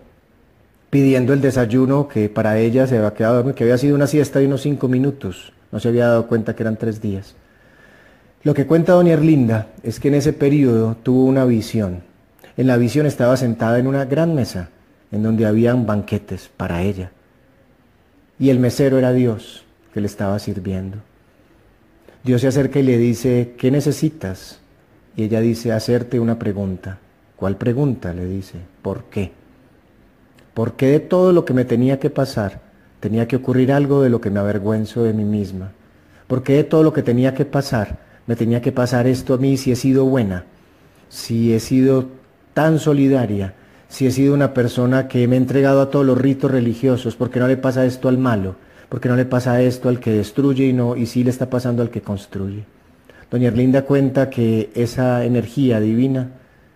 pidiendo 0.91 1.33
el 1.33 1.41
desayuno 1.41 2.09
que 2.09 2.29
para 2.29 2.59
ella 2.59 2.87
se 2.87 2.99
había 2.99 3.15
quedado 3.15 3.55
que 3.55 3.65
había 3.65 3.79
sido 3.79 3.95
una 3.95 4.07
siesta 4.07 4.39
de 4.39 4.47
unos 4.47 4.63
cinco 4.63 4.89
minutos. 4.89 5.53
No 5.73 5.81
se 5.81 5.89
había 5.89 6.07
dado 6.07 6.27
cuenta 6.27 6.55
que 6.55 6.63
eran 6.63 6.77
tres 6.77 7.01
días. 7.01 7.35
Lo 8.43 8.55
que 8.55 8.67
cuenta 8.67 8.93
doña 8.93 9.15
Erlinda 9.15 9.69
es 9.83 9.99
que 9.99 10.09
en 10.09 10.15
ese 10.15 10.33
periodo 10.33 10.97
tuvo 11.03 11.25
una 11.25 11.45
visión. 11.45 12.03
En 12.57 12.67
la 12.67 12.77
visión 12.77 13.07
estaba 13.07 13.37
sentada 13.37 13.79
en 13.79 13.87
una 13.87 14.05
gran 14.05 14.35
mesa 14.35 14.71
en 15.11 15.23
donde 15.23 15.47
habían 15.47 15.87
banquetes 15.87 16.51
para 16.57 16.83
ella. 16.83 17.11
Y 18.39 18.51
el 18.51 18.59
mesero 18.59 18.99
era 18.99 19.13
Dios 19.13 19.65
que 19.93 20.01
le 20.01 20.07
estaba 20.07 20.39
sirviendo. 20.39 20.99
Dios 22.23 22.41
se 22.41 22.49
acerca 22.49 22.79
y 22.79 22.83
le 22.83 22.99
dice, 22.99 23.55
¿qué 23.57 23.71
necesitas? 23.71 24.61
Y 25.17 25.25
ella 25.25 25.41
dice, 25.41 25.73
hacerte 25.73 26.21
una 26.21 26.39
pregunta. 26.39 26.99
¿Cuál 27.37 27.57
pregunta? 27.57 28.13
Le 28.13 28.27
dice, 28.27 28.59
¿por 28.83 29.05
qué? 29.05 29.33
¿Por 30.57 30.73
qué 30.73 30.87
de 30.87 31.01
todo 31.01 31.33
lo 31.33 31.45
que 31.45 31.53
me 31.53 31.67
tenía 31.67 32.01
que 32.01 32.09
pasar 32.09 32.63
tenía 32.99 33.29
que 33.29 33.37
ocurrir 33.37 33.71
algo 33.71 34.03
de 34.03 34.09
lo 34.09 34.23
que 34.23 34.31
me 34.31 34.41
avergüenzo 34.41 35.03
de 35.03 35.13
mí 35.13 35.25
misma? 35.25 35.73
¿Por 36.27 36.43
qué 36.43 36.55
de 36.55 36.65
todo 36.65 36.83
lo 36.83 36.95
que 36.95 37.03
tenía 37.03 37.35
que 37.35 37.45
pasar 37.45 37.99
me 38.27 38.37
tenía 38.37 38.63
que 38.63 38.73
pasar 38.73 39.07
esto 39.07 39.35
a 39.35 39.37
mí 39.37 39.59
si 39.59 39.71
he 39.71 39.77
sido 39.77 40.07
buena? 40.07 40.47
Si 41.11 41.53
he 41.53 41.61
sido 41.61 42.07
tan 42.55 42.79
solidaria, 42.79 43.53
si 43.89 44.07
he 44.07 44.11
sido 44.11 44.33
una 44.33 44.55
persona 44.55 45.09
que 45.09 45.29
me 45.29 45.37
he 45.37 45.39
entregado 45.39 45.83
a 45.83 45.91
todos 45.91 46.07
los 46.07 46.17
ritos 46.17 46.51
religiosos, 46.51 47.17
¿por 47.17 47.29
qué 47.29 47.39
no 47.39 47.49
le 47.49 47.59
pasa 47.59 47.85
esto 47.85 48.09
al 48.09 48.17
malo? 48.17 48.57
porque 48.89 49.09
no 49.09 49.17
le 49.17 49.25
pasa 49.25 49.61
esto 49.63 49.89
al 49.89 50.01
que 50.01 50.13
destruye 50.13 50.65
y, 50.67 50.73
no, 50.73 50.97
y 50.97 51.07
sí 51.07 51.25
le 51.25 51.31
está 51.31 51.51
pasando 51.51 51.83
al 51.83 51.91
que 51.91 52.03
construye. 52.03 52.65
Doña 53.31 53.49
Erlinda 53.49 53.83
cuenta 53.83 54.31
que 54.31 54.71
esa 54.75 55.25
energía 55.25 55.81
divina 55.81 56.31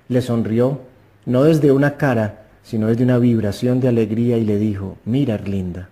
le 0.08 0.20
sonrió, 0.20 0.80
no 1.26 1.44
desde 1.44 1.70
una 1.70 1.96
cara, 1.96 2.39
sino 2.62 2.88
desde 2.88 3.04
una 3.04 3.18
vibración 3.18 3.80
de 3.80 3.88
alegría 3.88 4.38
y 4.38 4.44
le 4.44 4.58
dijo, 4.58 4.98
mira 5.04 5.34
Erlinda, 5.34 5.88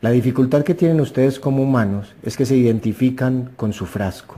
la 0.00 0.10
dificultad 0.10 0.62
que 0.62 0.74
tienen 0.74 1.00
ustedes 1.00 1.38
como 1.38 1.62
humanos 1.62 2.14
es 2.22 2.36
que 2.36 2.46
se 2.46 2.56
identifican 2.56 3.50
con 3.56 3.72
su 3.72 3.86
frasco. 3.86 4.36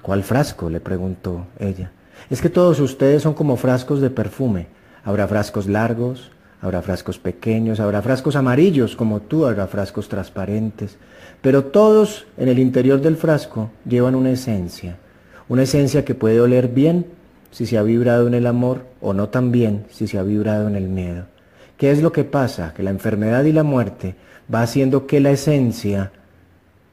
¿Cuál 0.00 0.22
frasco? 0.22 0.70
le 0.70 0.80
preguntó 0.80 1.46
ella. 1.58 1.92
Es 2.30 2.40
que 2.40 2.48
todos 2.48 2.80
ustedes 2.80 3.22
son 3.22 3.34
como 3.34 3.56
frascos 3.56 4.00
de 4.00 4.08
perfume. 4.08 4.68
Habrá 5.04 5.28
frascos 5.28 5.66
largos, 5.66 6.30
Habrá 6.62 6.82
frascos 6.82 7.18
pequeños, 7.18 7.80
habrá 7.80 8.02
frascos 8.02 8.36
amarillos 8.36 8.94
como 8.94 9.20
tú, 9.20 9.46
habrá 9.46 9.66
frascos 9.66 10.08
transparentes, 10.08 10.98
pero 11.40 11.64
todos 11.64 12.26
en 12.36 12.48
el 12.48 12.58
interior 12.58 13.00
del 13.00 13.16
frasco 13.16 13.70
llevan 13.86 14.14
una 14.14 14.30
esencia, 14.30 14.98
una 15.48 15.62
esencia 15.62 16.04
que 16.04 16.14
puede 16.14 16.38
oler 16.38 16.68
bien 16.68 17.06
si 17.50 17.66
se 17.66 17.78
ha 17.78 17.82
vibrado 17.82 18.26
en 18.26 18.34
el 18.34 18.46
amor 18.46 18.86
o 19.00 19.12
no 19.12 19.28
tan 19.28 19.52
bien 19.52 19.86
si 19.90 20.06
se 20.06 20.18
ha 20.18 20.22
vibrado 20.22 20.68
en 20.68 20.76
el 20.76 20.88
miedo. 20.88 21.24
¿Qué 21.76 21.90
es 21.90 22.02
lo 22.02 22.12
que 22.12 22.24
pasa? 22.24 22.74
Que 22.74 22.82
la 22.82 22.90
enfermedad 22.90 23.44
y 23.44 23.52
la 23.52 23.62
muerte 23.62 24.14
va 24.52 24.62
haciendo 24.62 25.06
que 25.06 25.20
la 25.20 25.30
esencia 25.30 26.12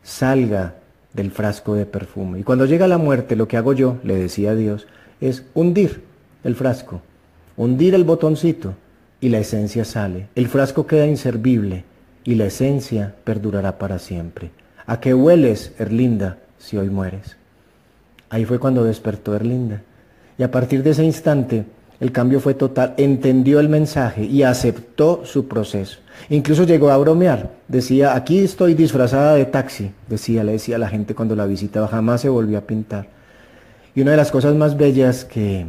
salga 0.02 0.76
del 1.14 1.32
frasco 1.32 1.76
de 1.76 1.86
perfume. 1.86 2.40
Y 2.40 2.44
cuando 2.44 2.66
llega 2.66 2.88
la 2.88 2.98
muerte, 2.98 3.36
lo 3.36 3.48
que 3.48 3.58
hago 3.58 3.74
yo, 3.74 3.98
le 4.04 4.16
decía 4.16 4.52
a 4.52 4.56
Dios, 4.56 4.88
es 5.20 5.44
hundir 5.54 6.04
el 6.44 6.56
frasco, 6.56 7.02
hundir 7.58 7.96
el 7.96 8.04
botoncito 8.04 8.76
y 9.20 9.30
la 9.30 9.40
esencia 9.40 9.84
sale. 9.84 10.28
El 10.36 10.48
frasco 10.48 10.88
queda 10.88 11.08
inservible 11.08 11.84
y 12.24 12.36
la 12.36 12.46
esencia 12.46 13.16
perdurará 13.24 13.78
para 13.78 14.00
siempre. 14.00 14.52
¿A 14.86 15.00
qué 15.00 15.14
hueles, 15.14 15.74
Erlinda, 15.80 16.38
si 16.60 16.78
hoy 16.78 16.90
mueres? 16.90 17.36
Ahí 18.30 18.46
fue 18.46 18.60
cuando 18.60 18.84
despertó 18.84 19.36
Erlinda. 19.36 19.82
Y 20.38 20.44
a 20.44 20.52
partir 20.52 20.84
de 20.84 20.92
ese 20.92 21.04
instante, 21.04 21.66
el 22.00 22.12
cambio 22.12 22.40
fue 22.40 22.54
total. 22.54 22.94
Entendió 22.98 23.60
el 23.60 23.70
mensaje 23.70 24.24
y 24.24 24.44
aceptó 24.44 25.22
su 25.26 25.48
proceso. 25.48 26.00
Incluso 26.30 26.64
llegó 26.64 26.90
a 26.92 26.98
bromear. 26.98 27.52
Decía, 27.68 28.16
aquí 28.16 28.40
estoy 28.40 28.74
disfrazada 28.74 29.36
de 29.36 29.46
taxi. 29.46 29.92
Decía, 30.08 30.44
le 30.44 30.54
decía 30.54 30.76
a 30.76 30.80
la 30.80 30.90
gente 30.90 31.16
cuando 31.16 31.36
la 31.36 31.46
visitaba. 31.46 31.88
Jamás 31.88 32.22
se 32.22 32.30
volvió 32.30 32.58
a 32.58 32.62
pintar. 32.62 33.08
Y 33.96 34.02
una 34.02 34.12
de 34.12 34.18
las 34.18 34.32
cosas 34.32 34.54
más 34.54 34.78
bellas 34.78 35.26
que, 35.26 35.66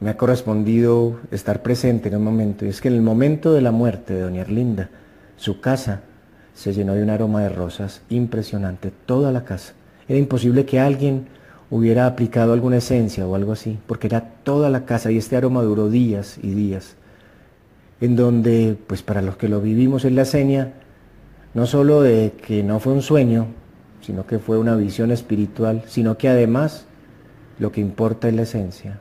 me 0.00 0.10
ha 0.10 0.16
correspondido 0.16 1.18
estar 1.30 1.62
presente 1.62 2.08
en 2.08 2.16
un 2.16 2.24
momento, 2.24 2.64
es 2.64 2.80
que 2.80 2.88
en 2.88 2.94
el 2.94 3.02
momento 3.02 3.52
de 3.52 3.60
la 3.60 3.72
muerte 3.72 4.14
de 4.14 4.20
doña 4.20 4.42
Erlinda, 4.42 4.90
su 5.36 5.60
casa 5.60 6.02
se 6.54 6.72
llenó 6.72 6.94
de 6.94 7.02
un 7.02 7.10
aroma 7.10 7.42
de 7.42 7.48
rosas 7.48 8.02
impresionante, 8.08 8.92
toda 9.06 9.32
la 9.32 9.44
casa. 9.44 9.72
Era 10.08 10.18
imposible 10.18 10.64
que 10.64 10.80
alguien 10.80 11.26
hubiera 11.70 12.06
aplicado 12.06 12.52
alguna 12.52 12.78
esencia 12.78 13.26
o 13.26 13.34
algo 13.34 13.52
así, 13.52 13.78
porque 13.86 14.06
era 14.06 14.20
toda 14.42 14.70
la 14.70 14.84
casa 14.84 15.10
y 15.10 15.18
este 15.18 15.36
aroma 15.36 15.62
duró 15.62 15.90
días 15.90 16.38
y 16.42 16.50
días, 16.50 16.96
en 18.00 18.16
donde, 18.16 18.76
pues 18.86 19.02
para 19.02 19.22
los 19.22 19.36
que 19.36 19.48
lo 19.48 19.60
vivimos 19.60 20.04
en 20.04 20.16
la 20.16 20.24
seña, 20.24 20.72
no 21.54 21.66
solo 21.66 22.02
de 22.02 22.32
que 22.46 22.62
no 22.62 22.80
fue 22.80 22.92
un 22.92 23.02
sueño, 23.02 23.46
sino 24.00 24.26
que 24.26 24.38
fue 24.38 24.58
una 24.58 24.76
visión 24.76 25.10
espiritual, 25.10 25.82
sino 25.86 26.16
que 26.16 26.28
además 26.28 26.86
lo 27.58 27.72
que 27.72 27.80
importa 27.80 28.28
es 28.28 28.34
la 28.34 28.42
esencia. 28.42 29.00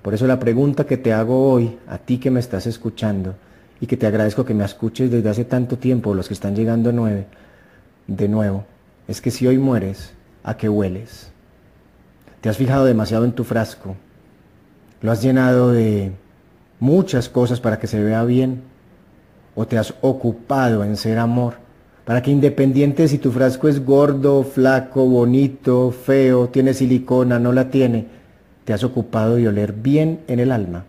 Por 0.00 0.14
eso 0.14 0.26
la 0.26 0.40
pregunta 0.40 0.84
que 0.84 0.96
te 0.96 1.12
hago 1.12 1.52
hoy, 1.52 1.78
a 1.86 1.98
ti 1.98 2.18
que 2.18 2.30
me 2.30 2.40
estás 2.40 2.66
escuchando, 2.66 3.34
y 3.80 3.86
que 3.86 3.96
te 3.96 4.06
agradezco 4.06 4.44
que 4.44 4.54
me 4.54 4.64
escuches 4.64 5.10
desde 5.10 5.28
hace 5.28 5.44
tanto 5.44 5.76
tiempo, 5.76 6.14
los 6.14 6.28
que 6.28 6.34
están 6.34 6.56
llegando 6.56 6.92
nueve, 6.92 7.26
de 8.06 8.28
nuevo, 8.28 8.64
es 9.08 9.20
que 9.20 9.30
si 9.30 9.46
hoy 9.46 9.58
mueres, 9.58 10.14
¿a 10.44 10.56
qué 10.56 10.68
hueles? 10.68 11.31
Te 12.42 12.48
has 12.48 12.56
fijado 12.56 12.84
demasiado 12.84 13.24
en 13.24 13.32
tu 13.32 13.44
frasco, 13.44 13.94
lo 15.00 15.12
has 15.12 15.22
llenado 15.22 15.70
de 15.70 16.10
muchas 16.80 17.28
cosas 17.28 17.60
para 17.60 17.78
que 17.78 17.86
se 17.86 18.02
vea 18.02 18.24
bien, 18.24 18.62
o 19.54 19.64
te 19.64 19.78
has 19.78 19.94
ocupado 20.00 20.82
en 20.82 20.96
ser 20.96 21.20
amor, 21.20 21.54
para 22.04 22.20
que 22.20 22.32
independiente 22.32 23.06
si 23.06 23.18
tu 23.18 23.30
frasco 23.30 23.68
es 23.68 23.84
gordo, 23.84 24.42
flaco, 24.42 25.06
bonito, 25.06 25.92
feo, 25.92 26.48
tiene 26.48 26.74
silicona, 26.74 27.38
no 27.38 27.52
la 27.52 27.70
tiene, 27.70 28.06
te 28.64 28.72
has 28.72 28.82
ocupado 28.82 29.36
de 29.36 29.46
oler 29.46 29.72
bien 29.72 30.18
en 30.26 30.40
el 30.40 30.50
alma, 30.50 30.84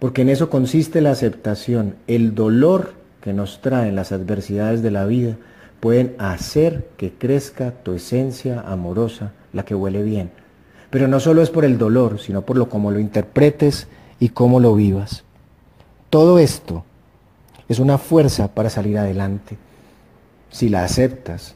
porque 0.00 0.22
en 0.22 0.30
eso 0.30 0.50
consiste 0.50 1.00
la 1.00 1.12
aceptación. 1.12 1.94
El 2.08 2.34
dolor 2.34 2.94
que 3.20 3.32
nos 3.32 3.60
traen 3.60 3.94
las 3.94 4.10
adversidades 4.10 4.82
de 4.82 4.90
la 4.90 5.06
vida 5.06 5.36
pueden 5.78 6.16
hacer 6.18 6.88
que 6.96 7.12
crezca 7.12 7.70
tu 7.70 7.92
esencia 7.92 8.62
amorosa, 8.62 9.30
la 9.52 9.64
que 9.64 9.76
huele 9.76 10.02
bien. 10.02 10.32
Pero 10.90 11.08
no 11.08 11.20
solo 11.20 11.42
es 11.42 11.50
por 11.50 11.64
el 11.64 11.78
dolor, 11.78 12.18
sino 12.18 12.42
por 12.42 12.56
lo 12.56 12.68
como 12.68 12.90
lo 12.90 12.98
interpretes 12.98 13.88
y 14.20 14.30
cómo 14.30 14.60
lo 14.60 14.74
vivas. 14.74 15.24
Todo 16.10 16.38
esto 16.38 16.84
es 17.68 17.78
una 17.78 17.98
fuerza 17.98 18.54
para 18.54 18.70
salir 18.70 18.98
adelante, 18.98 19.58
si 20.50 20.68
la 20.68 20.84
aceptas. 20.84 21.54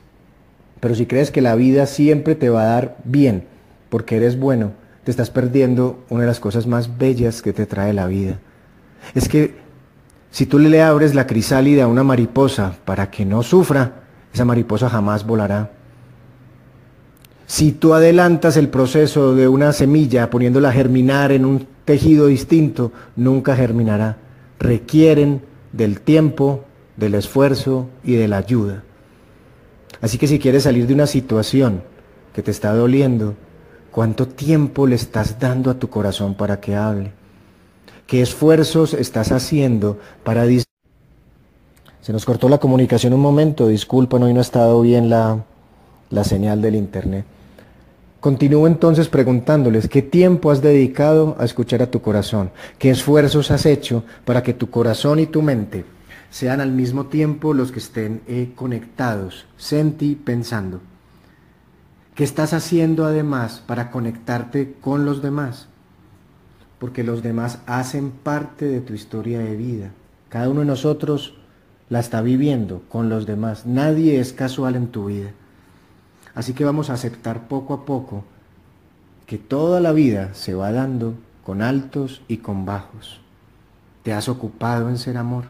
Pero 0.81 0.95
si 0.95 1.07
crees 1.07 1.31
que 1.31 1.41
la 1.41 1.55
vida 1.55 1.87
siempre 1.87 2.35
te 2.35 2.51
va 2.51 2.63
a 2.63 2.75
dar 2.75 2.97
bien, 3.05 3.45
porque 3.89 4.17
eres 4.17 4.39
bueno, 4.39 4.73
te 5.05 5.11
estás 5.11 5.31
perdiendo 5.31 6.05
una 6.11 6.23
de 6.23 6.27
las 6.27 6.41
cosas 6.41 6.67
más 6.67 6.99
bellas 6.99 7.41
que 7.41 7.53
te 7.53 7.67
trae 7.67 7.93
la 7.93 8.07
vida. 8.07 8.39
Es 9.15 9.29
que 9.29 9.55
si 10.31 10.47
tú 10.47 10.59
le 10.59 10.83
abres 10.83 11.15
la 11.15 11.27
crisálida 11.27 11.85
a 11.85 11.89
una 11.89 12.05
mariposa 12.05 12.75
para 12.85 13.11
que 13.11 13.25
no 13.25 13.43
sufra, 13.43 14.03
esa 14.33 14.45
mariposa 14.45 14.89
jamás 14.89 15.27
volará. 15.27 15.71
Si 17.53 17.73
tú 17.73 17.93
adelantas 17.93 18.57
el 18.57 18.71
proceso 18.71 19.35
de 19.35 19.47
una 19.47 19.75
semilla 19.75 20.31
poniéndola 20.31 20.71
a 20.71 20.73
germinar 20.73 21.33
en 21.33 21.45
un 21.45 21.67
tejido 21.85 22.29
distinto, 22.29 22.93
nunca 23.15 23.55
germinará. 23.55 24.17
Requieren 24.59 25.43
del 25.71 26.01
tiempo, 26.01 26.65
del 26.97 27.15
esfuerzo 27.15 27.89
y 28.05 28.15
de 28.15 28.27
la 28.27 28.39
ayuda. 28.39 28.85
Así 30.01 30.17
que 30.17 30.29
si 30.29 30.39
quieres 30.39 30.63
salir 30.63 30.87
de 30.87 30.95
una 30.95 31.07
situación 31.07 31.83
que 32.35 32.41
te 32.43 32.51
está 32.51 32.73
doliendo, 32.73 33.35
¿cuánto 33.91 34.27
tiempo 34.27 34.87
le 34.87 34.95
estás 34.95 35.39
dando 35.39 35.71
a 35.71 35.79
tu 35.79 35.91
corazón 35.91 36.35
para 36.35 36.59
que 36.59 36.75
hable? 36.75 37.13
¿Qué 38.07 38.23
esfuerzos 38.23 38.95
estás 38.95 39.31
haciendo 39.31 39.99
para... 40.25 40.47
Se 42.01 42.15
nos 42.15 42.25
cortó 42.25 42.49
la 42.49 42.57
comunicación 42.57 43.13
un 43.13 43.21
momento, 43.21 43.69
disculpen, 43.69 44.23
hoy 44.23 44.33
no 44.33 44.39
ha 44.39 44.41
estado 44.41 44.81
bien 44.81 45.11
la, 45.11 45.45
la 46.09 46.25
señal 46.25 46.63
del 46.63 46.77
internet. 46.77 47.27
Continúo 48.23 48.69
entonces 48.69 49.09
preguntándoles, 49.09 49.89
¿qué 49.89 50.01
tiempo 50.01 50.53
has 50.53 50.63
dedicado 50.63 51.35
a 51.41 51.45
escuchar 51.45 51.83
a 51.83 51.91
tu 51.91 52.01
corazón? 52.01 52.53
¿Qué 52.79 52.89
esfuerzos 52.89 53.51
has 53.51 53.67
hecho 53.67 54.05
para 54.25 54.45
que 54.45 54.55
tu 54.55 54.71
corazón 54.71 55.19
y 55.19 55.27
tu 55.27 55.43
mente 55.43 55.85
sean 56.31 56.61
al 56.61 56.71
mismo 56.71 57.07
tiempo 57.07 57.53
los 57.53 57.73
que 57.73 57.81
estén 57.81 58.21
eh, 58.29 58.53
conectados, 58.55 59.47
senti, 59.57 60.15
pensando? 60.15 60.81
¿Qué 62.15 62.23
estás 62.23 62.53
haciendo 62.53 63.07
además 63.07 63.61
para 63.67 63.91
conectarte 63.91 64.77
con 64.81 65.05
los 65.05 65.21
demás? 65.21 65.67
Porque 66.79 67.03
los 67.03 67.25
demás 67.25 67.59
hacen 67.67 68.13
parte 68.13 68.67
de 68.67 68.81
tu 68.81 68.95
historia 68.95 69.41
de 69.41 69.57
vida. 69.57 69.91
Cada 70.29 70.49
uno 70.49 70.61
de 70.61 70.67
nosotros 70.67 71.35
la 71.89 71.99
está 71.99 72.23
viviendo 72.23 72.83
con 72.89 73.09
los 73.09 73.27
demás. 73.27 73.67
Nadie 73.67 74.21
es 74.21 74.33
casual 74.33 74.77
en 74.77 74.93
tu 74.93 75.07
vida. 75.07 75.33
Así 76.35 76.55
que 76.55 76.65
vamos 76.65 76.91
a 76.91 76.95
aceptar 76.95 77.49
poco 77.49 77.75
a 77.75 77.85
poco 77.85 78.25
que 79.27 79.39
toda 79.39 79.81
la 79.81 79.93
vida 79.93 80.35
se 80.35 80.55
va 80.55 80.73
dando 80.73 81.15
con 81.45 81.63
altos 81.63 82.23
y 82.29 82.39
con 82.39 82.65
bajos. 82.65 83.21
Te 84.03 84.13
has 84.13 84.29
ocupado 84.29 84.89
en 84.89 84.99
ser 84.99 85.17
amor. 85.17 85.45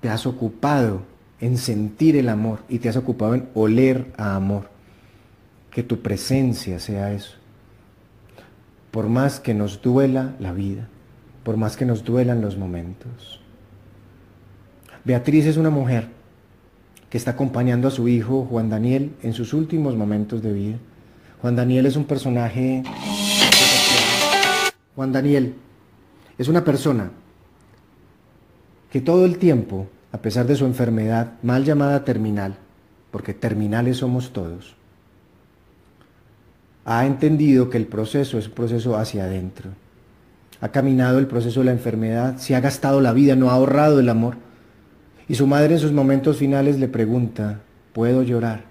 Te 0.00 0.08
has 0.08 0.26
ocupado 0.26 1.02
en 1.40 1.58
sentir 1.58 2.16
el 2.16 2.28
amor 2.28 2.60
y 2.68 2.78
te 2.78 2.88
has 2.88 2.96
ocupado 2.96 3.34
en 3.34 3.48
oler 3.54 4.12
a 4.16 4.36
amor. 4.36 4.70
Que 5.70 5.82
tu 5.82 6.02
presencia 6.02 6.78
sea 6.78 7.12
eso. 7.12 7.36
Por 8.90 9.08
más 9.08 9.40
que 9.40 9.54
nos 9.54 9.80
duela 9.80 10.34
la 10.38 10.52
vida, 10.52 10.88
por 11.44 11.56
más 11.56 11.76
que 11.76 11.86
nos 11.86 12.04
duelan 12.04 12.42
los 12.42 12.58
momentos. 12.58 13.40
Beatriz 15.04 15.46
es 15.46 15.56
una 15.56 15.70
mujer 15.70 16.08
que 17.12 17.18
está 17.18 17.32
acompañando 17.32 17.88
a 17.88 17.90
su 17.90 18.08
hijo 18.08 18.46
Juan 18.48 18.70
Daniel 18.70 19.12
en 19.22 19.34
sus 19.34 19.52
últimos 19.52 19.94
momentos 19.96 20.42
de 20.42 20.50
vida. 20.50 20.76
Juan 21.42 21.54
Daniel 21.54 21.84
es 21.84 21.94
un 21.96 22.06
personaje... 22.06 22.82
Juan 24.96 25.12
Daniel 25.12 25.54
es 26.38 26.48
una 26.48 26.64
persona 26.64 27.10
que 28.90 29.02
todo 29.02 29.26
el 29.26 29.36
tiempo, 29.36 29.88
a 30.10 30.22
pesar 30.22 30.46
de 30.46 30.56
su 30.56 30.64
enfermedad 30.64 31.34
mal 31.42 31.66
llamada 31.66 32.02
terminal, 32.02 32.56
porque 33.10 33.34
terminales 33.34 33.98
somos 33.98 34.32
todos, 34.32 34.74
ha 36.86 37.04
entendido 37.04 37.68
que 37.68 37.76
el 37.76 37.88
proceso 37.88 38.38
es 38.38 38.46
un 38.46 38.54
proceso 38.54 38.96
hacia 38.96 39.24
adentro. 39.24 39.68
Ha 40.62 40.70
caminado 40.70 41.18
el 41.18 41.26
proceso 41.26 41.60
de 41.60 41.66
la 41.66 41.72
enfermedad, 41.72 42.38
se 42.38 42.56
ha 42.56 42.60
gastado 42.60 43.02
la 43.02 43.12
vida, 43.12 43.36
no 43.36 43.50
ha 43.50 43.54
ahorrado 43.54 44.00
el 44.00 44.08
amor 44.08 44.36
y 45.32 45.34
su 45.34 45.46
madre 45.46 45.72
en 45.72 45.80
sus 45.80 45.92
momentos 45.92 46.36
finales 46.36 46.78
le 46.78 46.88
pregunta, 46.88 47.62
¿puedo 47.94 48.22
llorar? 48.22 48.64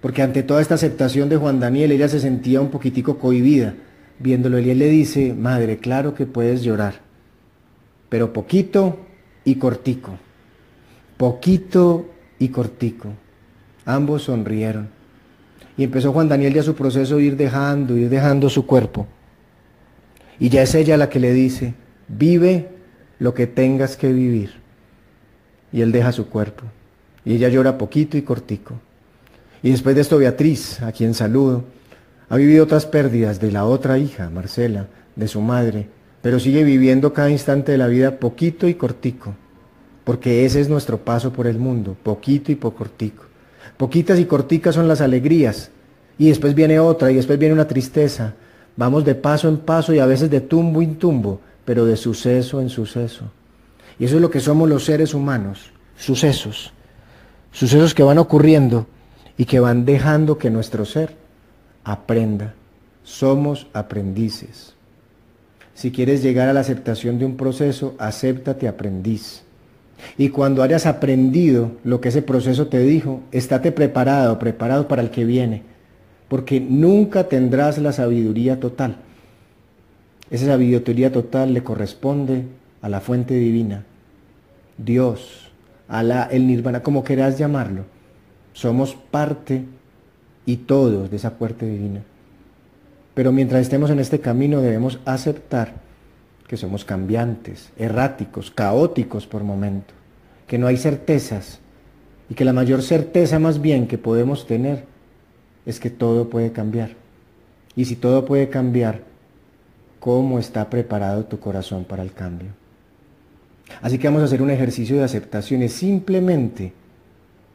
Porque 0.00 0.22
ante 0.22 0.42
toda 0.42 0.62
esta 0.62 0.76
aceptación 0.76 1.28
de 1.28 1.36
Juan 1.36 1.60
Daniel, 1.60 1.92
ella 1.92 2.08
se 2.08 2.20
sentía 2.20 2.62
un 2.62 2.70
poquitico 2.70 3.18
cohibida. 3.18 3.74
Viéndolo, 4.18 4.56
él 4.56 4.78
le 4.78 4.88
dice, 4.88 5.34
madre, 5.34 5.76
claro 5.76 6.14
que 6.14 6.24
puedes 6.24 6.62
llorar, 6.62 7.02
pero 8.08 8.32
poquito 8.32 9.00
y 9.44 9.56
cortico. 9.56 10.18
Poquito 11.18 12.08
y 12.38 12.48
cortico. 12.48 13.10
Ambos 13.84 14.22
sonrieron. 14.22 14.88
Y 15.76 15.84
empezó 15.84 16.14
Juan 16.14 16.30
Daniel 16.30 16.54
ya 16.54 16.62
su 16.62 16.74
proceso 16.74 17.18
de 17.18 17.24
ir 17.24 17.36
dejando, 17.36 17.94
ir 17.98 18.08
dejando 18.08 18.48
su 18.48 18.64
cuerpo. 18.66 19.06
Y 20.40 20.48
ya 20.48 20.62
es 20.62 20.74
ella 20.74 20.96
la 20.96 21.10
que 21.10 21.20
le 21.20 21.34
dice, 21.34 21.74
vive 22.08 22.70
lo 23.18 23.34
que 23.34 23.46
tengas 23.46 23.98
que 23.98 24.10
vivir 24.14 24.61
y 25.72 25.80
él 25.80 25.92
deja 25.92 26.12
su 26.12 26.28
cuerpo. 26.28 26.64
Y 27.24 27.34
ella 27.34 27.48
llora 27.48 27.78
poquito 27.78 28.16
y 28.16 28.22
cortico. 28.22 28.74
Y 29.62 29.70
después 29.70 29.94
de 29.94 30.00
esto 30.00 30.18
Beatriz, 30.18 30.82
a 30.82 30.92
quien 30.92 31.14
saludo, 31.14 31.64
ha 32.28 32.36
vivido 32.36 32.64
otras 32.64 32.86
pérdidas 32.86 33.40
de 33.40 33.52
la 33.52 33.64
otra 33.64 33.98
hija, 33.98 34.30
Marcela, 34.30 34.86
de 35.16 35.28
su 35.28 35.40
madre, 35.40 35.88
pero 36.20 36.40
sigue 36.40 36.64
viviendo 36.64 37.12
cada 37.12 37.30
instante 37.30 37.72
de 37.72 37.78
la 37.78 37.86
vida 37.86 38.18
poquito 38.18 38.66
y 38.68 38.74
cortico, 38.74 39.34
porque 40.04 40.44
ese 40.44 40.60
es 40.60 40.68
nuestro 40.68 40.98
paso 40.98 41.32
por 41.32 41.46
el 41.46 41.58
mundo, 41.58 41.96
poquito 42.02 42.50
y 42.50 42.54
por 42.54 42.74
cortico. 42.74 43.24
Poquitas 43.76 44.18
y 44.18 44.24
corticas 44.24 44.74
son 44.74 44.88
las 44.88 45.00
alegrías, 45.00 45.70
y 46.18 46.28
después 46.28 46.54
viene 46.54 46.78
otra, 46.78 47.10
y 47.10 47.16
después 47.16 47.38
viene 47.38 47.54
una 47.54 47.68
tristeza. 47.68 48.34
Vamos 48.76 49.04
de 49.04 49.14
paso 49.14 49.48
en 49.48 49.58
paso 49.58 49.92
y 49.92 49.98
a 49.98 50.06
veces 50.06 50.30
de 50.30 50.40
tumbo 50.40 50.82
en 50.82 50.96
tumbo, 50.96 51.40
pero 51.64 51.84
de 51.84 51.96
suceso 51.96 52.60
en 52.60 52.68
suceso. 52.68 53.30
Y 54.02 54.06
eso 54.06 54.16
es 54.16 54.20
lo 54.20 54.30
que 54.32 54.40
somos 54.40 54.68
los 54.68 54.84
seres 54.84 55.14
humanos, 55.14 55.70
sucesos, 55.96 56.72
sucesos 57.52 57.94
que 57.94 58.02
van 58.02 58.18
ocurriendo 58.18 58.88
y 59.38 59.44
que 59.44 59.60
van 59.60 59.84
dejando 59.84 60.38
que 60.38 60.50
nuestro 60.50 60.84
ser 60.84 61.14
aprenda. 61.84 62.52
Somos 63.04 63.68
aprendices. 63.72 64.74
Si 65.74 65.92
quieres 65.92 66.20
llegar 66.20 66.48
a 66.48 66.52
la 66.52 66.58
aceptación 66.58 67.20
de 67.20 67.26
un 67.26 67.36
proceso, 67.36 67.94
acéptate 67.96 68.66
aprendiz. 68.66 69.44
Y 70.18 70.30
cuando 70.30 70.64
hayas 70.64 70.84
aprendido 70.86 71.70
lo 71.84 72.00
que 72.00 72.08
ese 72.08 72.22
proceso 72.22 72.66
te 72.66 72.80
dijo, 72.80 73.20
estate 73.30 73.70
preparado, 73.70 74.36
preparado 74.40 74.88
para 74.88 75.02
el 75.02 75.10
que 75.10 75.24
viene, 75.24 75.62
porque 76.28 76.58
nunca 76.58 77.28
tendrás 77.28 77.78
la 77.78 77.92
sabiduría 77.92 78.58
total. 78.58 78.96
Esa 80.28 80.46
sabiduría 80.46 81.12
total 81.12 81.54
le 81.54 81.62
corresponde 81.62 82.46
a 82.80 82.88
la 82.88 83.00
fuente 83.00 83.34
divina. 83.34 83.84
Dios, 84.78 85.52
Alá, 85.92 86.26
el 86.30 86.46
nirvana, 86.46 86.82
como 86.82 87.04
quieras 87.04 87.38
llamarlo. 87.38 87.84
Somos 88.54 88.94
parte 88.94 89.64
y 90.46 90.56
todos 90.56 91.10
de 91.10 91.16
esa 91.16 91.36
puerta 91.36 91.66
divina. 91.66 92.02
Pero 93.14 93.30
mientras 93.30 93.60
estemos 93.60 93.90
en 93.90 93.98
este 93.98 94.18
camino 94.18 94.62
debemos 94.62 95.00
aceptar 95.04 95.74
que 96.48 96.56
somos 96.56 96.86
cambiantes, 96.86 97.72
erráticos, 97.76 98.50
caóticos 98.50 99.26
por 99.26 99.44
momento, 99.44 99.92
que 100.46 100.56
no 100.56 100.66
hay 100.66 100.78
certezas 100.78 101.60
y 102.30 102.34
que 102.34 102.46
la 102.46 102.54
mayor 102.54 102.80
certeza 102.80 103.38
más 103.38 103.60
bien 103.60 103.86
que 103.86 103.98
podemos 103.98 104.46
tener 104.46 104.86
es 105.66 105.78
que 105.78 105.90
todo 105.90 106.30
puede 106.30 106.52
cambiar. 106.52 106.90
Y 107.76 107.84
si 107.84 107.96
todo 107.96 108.24
puede 108.24 108.48
cambiar, 108.48 109.02
¿cómo 110.00 110.38
está 110.38 110.70
preparado 110.70 111.26
tu 111.26 111.38
corazón 111.38 111.84
para 111.84 112.02
el 112.02 112.12
cambio? 112.12 112.61
Así 113.80 113.98
que 113.98 114.08
vamos 114.08 114.22
a 114.22 114.26
hacer 114.26 114.42
un 114.42 114.50
ejercicio 114.50 114.96
de 114.96 115.04
aceptación, 115.04 115.62
es 115.62 115.72
simplemente 115.72 116.72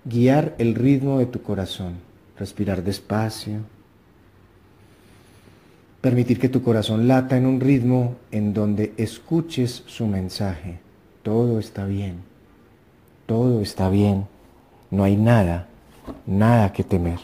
guiar 0.05 0.55
el 0.57 0.75
ritmo 0.75 1.19
de 1.19 1.25
tu 1.25 1.41
corazón, 1.41 1.95
respirar 2.37 2.83
despacio, 2.83 3.59
permitir 6.01 6.39
que 6.39 6.49
tu 6.49 6.63
corazón 6.63 7.07
lata 7.07 7.37
en 7.37 7.45
un 7.45 7.59
ritmo 7.59 8.15
en 8.31 8.53
donde 8.53 8.93
escuches 8.97 9.83
su 9.85 10.07
mensaje. 10.07 10.79
Todo 11.23 11.59
está 11.59 11.85
bien, 11.85 12.15
todo 13.25 13.61
está 13.61 13.89
bien, 13.89 14.25
no 14.89 15.03
hay 15.03 15.17
nada, 15.17 15.67
nada 16.25 16.71
que 16.71 16.83
temer. 16.83 17.19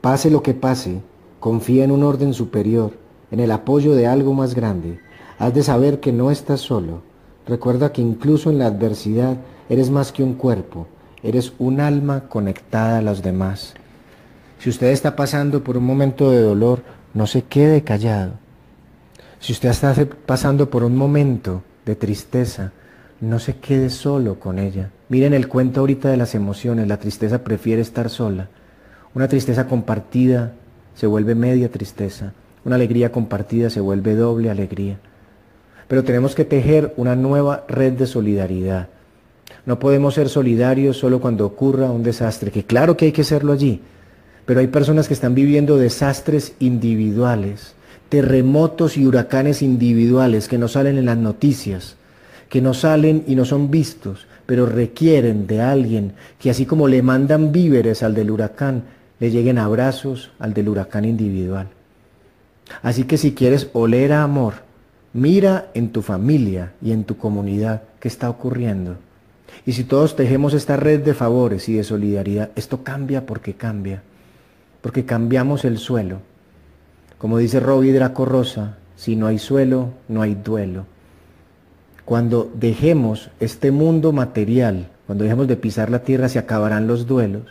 Pase 0.00 0.30
lo 0.30 0.42
que 0.42 0.54
pase, 0.54 1.00
confía 1.40 1.84
en 1.84 1.90
un 1.90 2.04
orden 2.04 2.32
superior 2.32 2.92
en 3.30 3.40
el 3.40 3.50
apoyo 3.50 3.94
de 3.94 4.06
algo 4.06 4.34
más 4.34 4.54
grande. 4.54 5.00
Has 5.38 5.54
de 5.54 5.62
saber 5.62 6.00
que 6.00 6.12
no 6.12 6.30
estás 6.30 6.60
solo. 6.60 7.02
Recuerda 7.46 7.92
que 7.92 8.02
incluso 8.02 8.50
en 8.50 8.58
la 8.58 8.66
adversidad 8.66 9.36
eres 9.68 9.90
más 9.90 10.12
que 10.12 10.22
un 10.22 10.34
cuerpo, 10.34 10.86
eres 11.22 11.52
un 11.58 11.80
alma 11.80 12.28
conectada 12.28 12.98
a 12.98 13.02
los 13.02 13.22
demás. 13.22 13.74
Si 14.58 14.70
usted 14.70 14.88
está 14.88 15.16
pasando 15.16 15.62
por 15.62 15.76
un 15.76 15.84
momento 15.84 16.30
de 16.30 16.40
dolor, 16.40 16.82
no 17.14 17.26
se 17.26 17.42
quede 17.42 17.82
callado. 17.82 18.32
Si 19.40 19.52
usted 19.52 19.68
está 19.68 19.94
pasando 20.26 20.68
por 20.68 20.82
un 20.82 20.96
momento 20.96 21.62
de 21.86 21.94
tristeza, 21.94 22.72
no 23.20 23.38
se 23.38 23.56
quede 23.56 23.90
solo 23.90 24.38
con 24.38 24.58
ella. 24.58 24.90
Miren 25.08 25.32
el 25.32 25.48
cuento 25.48 25.80
ahorita 25.80 26.08
de 26.08 26.16
las 26.16 26.34
emociones, 26.34 26.88
la 26.88 26.98
tristeza 26.98 27.44
prefiere 27.44 27.82
estar 27.82 28.10
sola. 28.10 28.48
Una 29.14 29.28
tristeza 29.28 29.66
compartida 29.66 30.52
se 30.94 31.06
vuelve 31.06 31.34
media 31.34 31.70
tristeza. 31.70 32.32
Una 32.68 32.76
alegría 32.76 33.10
compartida 33.10 33.70
se 33.70 33.80
vuelve 33.80 34.14
doble 34.14 34.50
alegría. 34.50 34.98
Pero 35.88 36.04
tenemos 36.04 36.34
que 36.34 36.44
tejer 36.44 36.92
una 36.98 37.16
nueva 37.16 37.64
red 37.66 37.94
de 37.94 38.06
solidaridad. 38.06 38.88
No 39.64 39.78
podemos 39.78 40.12
ser 40.12 40.28
solidarios 40.28 40.98
solo 40.98 41.18
cuando 41.18 41.46
ocurra 41.46 41.90
un 41.90 42.02
desastre, 42.02 42.50
que 42.50 42.64
claro 42.64 42.94
que 42.94 43.06
hay 43.06 43.12
que 43.12 43.24
serlo 43.24 43.54
allí, 43.54 43.80
pero 44.44 44.60
hay 44.60 44.66
personas 44.66 45.08
que 45.08 45.14
están 45.14 45.34
viviendo 45.34 45.78
desastres 45.78 46.56
individuales, 46.58 47.74
terremotos 48.10 48.98
y 48.98 49.06
huracanes 49.06 49.62
individuales 49.62 50.46
que 50.46 50.58
no 50.58 50.68
salen 50.68 50.98
en 50.98 51.06
las 51.06 51.16
noticias, 51.16 51.96
que 52.50 52.60
no 52.60 52.74
salen 52.74 53.24
y 53.26 53.34
no 53.34 53.46
son 53.46 53.70
vistos, 53.70 54.26
pero 54.44 54.66
requieren 54.66 55.46
de 55.46 55.62
alguien 55.62 56.12
que 56.38 56.50
así 56.50 56.66
como 56.66 56.86
le 56.86 57.00
mandan 57.00 57.50
víveres 57.50 58.02
al 58.02 58.14
del 58.14 58.30
huracán, 58.30 58.82
le 59.20 59.30
lleguen 59.30 59.56
abrazos 59.56 60.32
al 60.38 60.52
del 60.52 60.68
huracán 60.68 61.06
individual. 61.06 61.68
Así 62.82 63.04
que 63.04 63.16
si 63.16 63.34
quieres 63.34 63.70
oler 63.72 64.12
a 64.12 64.22
amor, 64.22 64.54
mira 65.12 65.70
en 65.74 65.90
tu 65.90 66.02
familia 66.02 66.72
y 66.82 66.92
en 66.92 67.04
tu 67.04 67.16
comunidad 67.16 67.82
qué 68.00 68.08
está 68.08 68.30
ocurriendo. 68.30 68.96
Y 69.66 69.72
si 69.72 69.84
todos 69.84 70.16
tejemos 70.16 70.54
esta 70.54 70.76
red 70.76 71.00
de 71.00 71.14
favores 71.14 71.68
y 71.68 71.74
de 71.74 71.84
solidaridad, 71.84 72.50
esto 72.54 72.82
cambia 72.82 73.26
porque 73.26 73.54
cambia, 73.54 74.02
porque 74.80 75.04
cambiamos 75.04 75.64
el 75.64 75.78
suelo. 75.78 76.20
Como 77.18 77.38
dice 77.38 77.60
Robbie 77.60 77.92
Draco 77.92 78.24
Rosa, 78.24 78.76
si 78.96 79.16
no 79.16 79.26
hay 79.26 79.38
suelo, 79.38 79.90
no 80.08 80.22
hay 80.22 80.34
duelo. 80.34 80.86
Cuando 82.04 82.50
dejemos 82.54 83.30
este 83.40 83.70
mundo 83.70 84.12
material, 84.12 84.88
cuando 85.06 85.24
dejemos 85.24 85.48
de 85.48 85.56
pisar 85.56 85.90
la 85.90 86.00
tierra, 86.00 86.28
se 86.28 86.38
acabarán 86.38 86.86
los 86.86 87.06
duelos. 87.06 87.42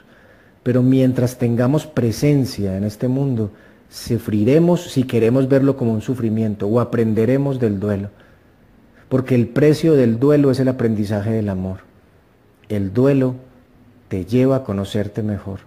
Pero 0.63 0.82
mientras 0.84 1.38
tengamos 1.38 1.86
presencia 1.86 2.77
en 2.77 2.84
este 2.84 3.08
mundo, 3.08 3.51
sufriremos 3.89 4.91
si 4.91 5.04
queremos 5.04 5.47
verlo 5.47 5.78
como 5.78 5.93
un 5.93 6.02
sufrimiento 6.02 6.67
o 6.67 6.80
aprenderemos 6.80 7.60
del 7.60 7.80
duelo. 7.80 8.10
Porque 9.10 9.36
el 9.36 9.47
precio 9.47 9.93
del 9.93 10.19
duelo 10.19 10.52
es 10.52 10.60
el 10.60 10.67
aprendizaje 10.67 11.32
del 11.32 11.50
amor. 11.50 11.80
El 12.69 12.93
duelo 12.93 13.36
te 14.10 14.26
lleva 14.26 14.58
a 14.58 14.63
conocerte 14.63 15.23
mejor. 15.23 15.60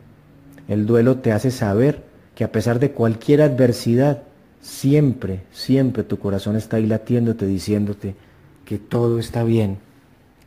El 0.69 0.87
duelo 0.87 1.17
te 1.17 1.33
hace 1.33 1.51
saber 1.51 2.03
que 2.35 2.45
a 2.45 2.53
pesar 2.53 2.79
de 2.79 2.93
cualquier 2.93 3.43
adversidad, 3.43 4.23
siempre, 4.61 5.43
siempre 5.53 6.05
tu 6.05 6.19
corazón 6.19 6.57
está 6.57 6.77
ahí 6.77 6.87
latiéndote, 6.87 7.47
diciéndote 7.47 8.15
que 8.65 8.79
todo 8.79 9.19
está 9.19 9.43
bien, 9.43 9.79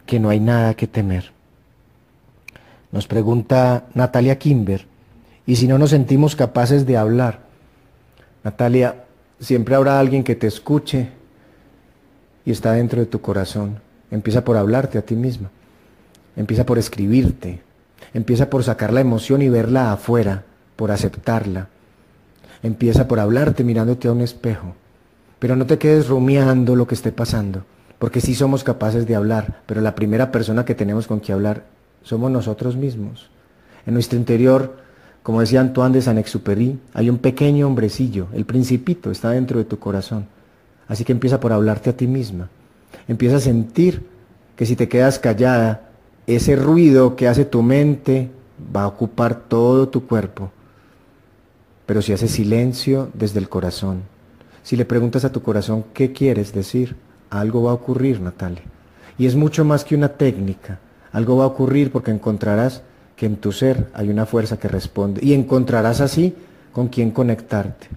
que 0.05 0.19
no 0.19 0.29
hay 0.29 0.39
nada 0.39 0.75
que 0.75 0.88
temer. 0.88 1.31
Nos 2.91 3.07
pregunta 3.07 3.88
Natalia 3.95 4.38
Kimber, 4.38 4.86
¿y 5.45 5.55
si 5.55 5.67
no 5.67 5.77
nos 5.77 5.89
sentimos 5.89 6.36
capaces 6.36 6.86
de 6.86 6.95
hablar? 6.95 7.42
Natalia, 8.43 9.06
siempre 9.39 9.75
habrá 9.75 9.99
alguien 9.99 10.23
que 10.23 10.36
te 10.36 10.47
escuche 10.47 11.10
y 12.45 12.51
está 12.51 12.73
dentro 12.73 12.99
de 12.99 13.06
tu 13.06 13.21
corazón. 13.21 13.79
Empieza 14.12 14.43
por 14.43 14.58
hablarte 14.58 14.97
a 14.97 15.01
ti 15.01 15.15
misma. 15.15 15.49
Empieza 16.36 16.65
por 16.65 16.77
escribirte. 16.77 17.62
Empieza 18.13 18.49
por 18.49 18.63
sacar 18.63 18.91
la 18.93 19.01
emoción 19.01 19.41
y 19.41 19.49
verla 19.49 19.93
afuera, 19.93 20.43
por 20.75 20.91
aceptarla. 20.91 21.69
Empieza 22.62 23.08
por 23.08 23.19
hablarte 23.19 23.63
mirándote 23.63 24.08
a 24.08 24.12
un 24.12 24.21
espejo. 24.21 24.75
Pero 25.39 25.56
no 25.56 25.65
te 25.65 25.77
quedes 25.77 26.08
rumiando 26.08 26.75
lo 26.75 26.88
que 26.88 26.95
esté 26.95 27.12
pasando, 27.12 27.65
porque 27.99 28.21
sí 28.21 28.36
somos 28.36 28.63
capaces 28.63 29.06
de 29.06 29.15
hablar, 29.15 29.62
pero 29.65 29.82
la 29.82 29.95
primera 29.95 30.32
persona 30.32 30.63
que 30.63 30.75
tenemos 30.75 31.08
con 31.08 31.19
que 31.19 31.34
hablar 31.34 31.63
somos 32.03 32.32
nosotros 32.32 32.75
mismos. 32.75 33.29
En 33.86 33.93
nuestro 33.93 34.17
interior 34.17 34.77
como 35.23 35.39
decía 35.39 35.62
Antoine 35.62 35.93
de 35.93 36.01
Saint-Exupéry, 36.01 36.79
hay 36.93 37.09
un 37.09 37.17
pequeño 37.17 37.65
hombrecillo, 37.65 38.27
el 38.33 38.45
principito 38.45 39.09
está 39.09 39.31
dentro 39.31 39.57
de 39.57 39.65
tu 39.65 39.79
corazón. 39.79 40.27
Así 40.88 41.05
que 41.05 41.13
empieza 41.13 41.39
por 41.39 41.53
hablarte 41.53 41.89
a 41.89 41.97
ti 41.97 42.07
misma. 42.07 42.49
Empieza 43.07 43.38
a 43.38 43.39
sentir 43.39 44.05
que 44.57 44.65
si 44.65 44.75
te 44.75 44.89
quedas 44.89 45.19
callada, 45.19 45.89
ese 46.27 46.57
ruido 46.57 47.15
que 47.15 47.29
hace 47.29 47.45
tu 47.45 47.63
mente 47.63 48.29
va 48.75 48.83
a 48.83 48.88
ocupar 48.88 49.36
todo 49.47 49.88
tu 49.88 50.05
cuerpo. 50.05 50.51
Pero 51.86 52.01
si 52.01 52.12
haces 52.12 52.31
silencio 52.31 53.09
desde 53.13 53.39
el 53.39 53.47
corazón, 53.47 54.03
si 54.62 54.75
le 54.75 54.86
preguntas 54.86 55.23
a 55.23 55.31
tu 55.31 55.41
corazón 55.41 55.86
qué 55.93 56.12
quieres 56.12 56.53
decir, 56.53 56.97
algo 57.29 57.63
va 57.63 57.71
a 57.71 57.75
ocurrir, 57.75 58.19
Natalia. 58.19 58.63
Y 59.17 59.25
es 59.25 59.36
mucho 59.36 59.63
más 59.63 59.86
que 59.86 59.95
una 59.95 60.09
técnica. 60.09 60.79
Algo 61.12 61.38
va 61.38 61.45
a 61.45 61.47
ocurrir 61.47 61.91
porque 61.91 62.12
encontrarás 62.12 62.81
en 63.25 63.38
tu 63.38 63.51
ser 63.51 63.88
hay 63.93 64.09
una 64.09 64.25
fuerza 64.25 64.57
que 64.57 64.67
responde 64.67 65.21
y 65.23 65.33
encontrarás 65.33 66.01
así 66.01 66.36
con 66.71 66.88
quién 66.88 67.12
conectarte. 67.12 67.88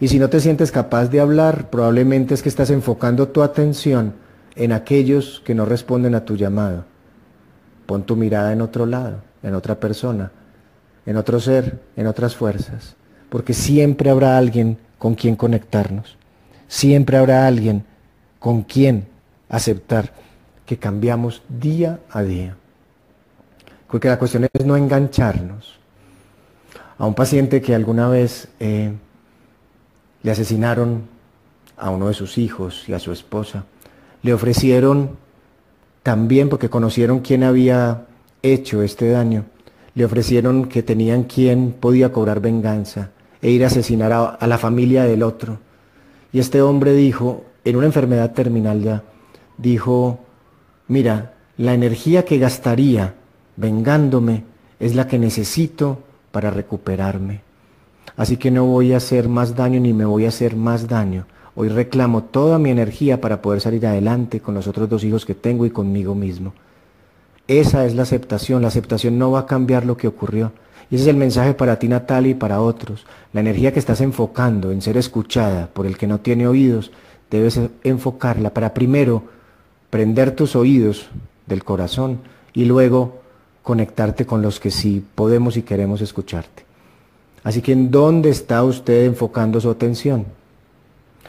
Y 0.00 0.08
si 0.08 0.18
no 0.18 0.28
te 0.28 0.40
sientes 0.40 0.72
capaz 0.72 1.08
de 1.08 1.20
hablar, 1.20 1.70
probablemente 1.70 2.34
es 2.34 2.42
que 2.42 2.48
estás 2.48 2.70
enfocando 2.70 3.28
tu 3.28 3.42
atención 3.42 4.14
en 4.56 4.72
aquellos 4.72 5.42
que 5.44 5.54
no 5.54 5.64
responden 5.64 6.14
a 6.14 6.24
tu 6.24 6.36
llamado. 6.36 6.84
Pon 7.86 8.04
tu 8.04 8.16
mirada 8.16 8.52
en 8.52 8.60
otro 8.60 8.86
lado, 8.86 9.22
en 9.42 9.54
otra 9.54 9.78
persona, 9.78 10.32
en 11.06 11.16
otro 11.16 11.38
ser, 11.40 11.80
en 11.96 12.06
otras 12.06 12.34
fuerzas, 12.34 12.96
porque 13.28 13.52
siempre 13.52 14.10
habrá 14.10 14.38
alguien 14.38 14.78
con 14.98 15.14
quien 15.14 15.36
conectarnos. 15.36 16.16
Siempre 16.66 17.16
habrá 17.18 17.46
alguien 17.46 17.84
con 18.38 18.62
quien 18.62 19.06
aceptar 19.48 20.12
que 20.66 20.78
cambiamos 20.78 21.42
día 21.48 22.00
a 22.10 22.22
día. 22.22 22.56
Porque 23.94 24.08
la 24.08 24.18
cuestión 24.18 24.48
es 24.52 24.66
no 24.66 24.76
engancharnos. 24.76 25.78
A 26.98 27.06
un 27.06 27.14
paciente 27.14 27.62
que 27.62 27.76
alguna 27.76 28.08
vez 28.08 28.48
eh, 28.58 28.90
le 30.24 30.30
asesinaron 30.32 31.02
a 31.76 31.90
uno 31.90 32.08
de 32.08 32.14
sus 32.14 32.36
hijos 32.36 32.88
y 32.88 32.92
a 32.92 32.98
su 32.98 33.12
esposa, 33.12 33.66
le 34.22 34.34
ofrecieron 34.34 35.10
también, 36.02 36.48
porque 36.48 36.68
conocieron 36.68 37.20
quién 37.20 37.44
había 37.44 38.06
hecho 38.42 38.82
este 38.82 39.10
daño, 39.10 39.44
le 39.94 40.04
ofrecieron 40.04 40.64
que 40.64 40.82
tenían 40.82 41.22
quien 41.22 41.70
podía 41.70 42.10
cobrar 42.10 42.40
venganza 42.40 43.10
e 43.40 43.50
ir 43.50 43.62
a 43.62 43.68
asesinar 43.68 44.12
a, 44.12 44.24
a 44.24 44.46
la 44.48 44.58
familia 44.58 45.04
del 45.04 45.22
otro. 45.22 45.60
Y 46.32 46.40
este 46.40 46.62
hombre 46.62 46.94
dijo, 46.94 47.44
en 47.64 47.76
una 47.76 47.86
enfermedad 47.86 48.32
terminal 48.32 48.82
ya, 48.82 49.04
dijo, 49.56 50.18
mira, 50.88 51.34
la 51.56 51.74
energía 51.74 52.24
que 52.24 52.38
gastaría 52.38 53.14
vengándome 53.56 54.44
es 54.80 54.94
la 54.94 55.06
que 55.06 55.18
necesito 55.18 55.98
para 56.32 56.50
recuperarme. 56.50 57.42
Así 58.16 58.36
que 58.36 58.50
no 58.50 58.64
voy 58.66 58.92
a 58.92 58.98
hacer 58.98 59.28
más 59.28 59.56
daño 59.56 59.80
ni 59.80 59.92
me 59.92 60.04
voy 60.04 60.24
a 60.26 60.28
hacer 60.28 60.56
más 60.56 60.88
daño. 60.88 61.26
Hoy 61.56 61.68
reclamo 61.68 62.24
toda 62.24 62.58
mi 62.58 62.70
energía 62.70 63.20
para 63.20 63.40
poder 63.40 63.60
salir 63.60 63.86
adelante 63.86 64.40
con 64.40 64.54
los 64.54 64.66
otros 64.66 64.88
dos 64.88 65.04
hijos 65.04 65.24
que 65.24 65.34
tengo 65.34 65.66
y 65.66 65.70
conmigo 65.70 66.14
mismo. 66.14 66.52
Esa 67.46 67.86
es 67.86 67.94
la 67.94 68.02
aceptación. 68.02 68.62
La 68.62 68.68
aceptación 68.68 69.18
no 69.18 69.30
va 69.30 69.40
a 69.40 69.46
cambiar 69.46 69.84
lo 69.84 69.96
que 69.96 70.08
ocurrió. 70.08 70.52
Y 70.90 70.96
ese 70.96 71.04
es 71.04 71.08
el 71.08 71.16
mensaje 71.16 71.54
para 71.54 71.78
ti, 71.78 71.88
Natalia, 71.88 72.32
y 72.32 72.34
para 72.34 72.60
otros. 72.60 73.06
La 73.32 73.40
energía 73.40 73.72
que 73.72 73.78
estás 73.78 74.00
enfocando 74.00 74.70
en 74.70 74.82
ser 74.82 74.96
escuchada 74.96 75.68
por 75.72 75.86
el 75.86 75.96
que 75.96 76.06
no 76.06 76.20
tiene 76.20 76.46
oídos, 76.46 76.90
debes 77.30 77.60
enfocarla 77.82 78.50
para 78.50 78.74
primero 78.74 79.24
prender 79.90 80.34
tus 80.34 80.56
oídos 80.56 81.08
del 81.46 81.64
corazón 81.64 82.20
y 82.52 82.64
luego 82.64 83.23
conectarte 83.64 84.26
con 84.26 84.42
los 84.42 84.60
que 84.60 84.70
sí 84.70 85.04
podemos 85.16 85.56
y 85.56 85.62
queremos 85.62 86.00
escucharte. 86.00 86.64
Así 87.42 87.60
que 87.60 87.72
¿en 87.72 87.90
dónde 87.90 88.30
está 88.30 88.62
usted 88.62 89.06
enfocando 89.06 89.60
su 89.60 89.70
atención? 89.70 90.26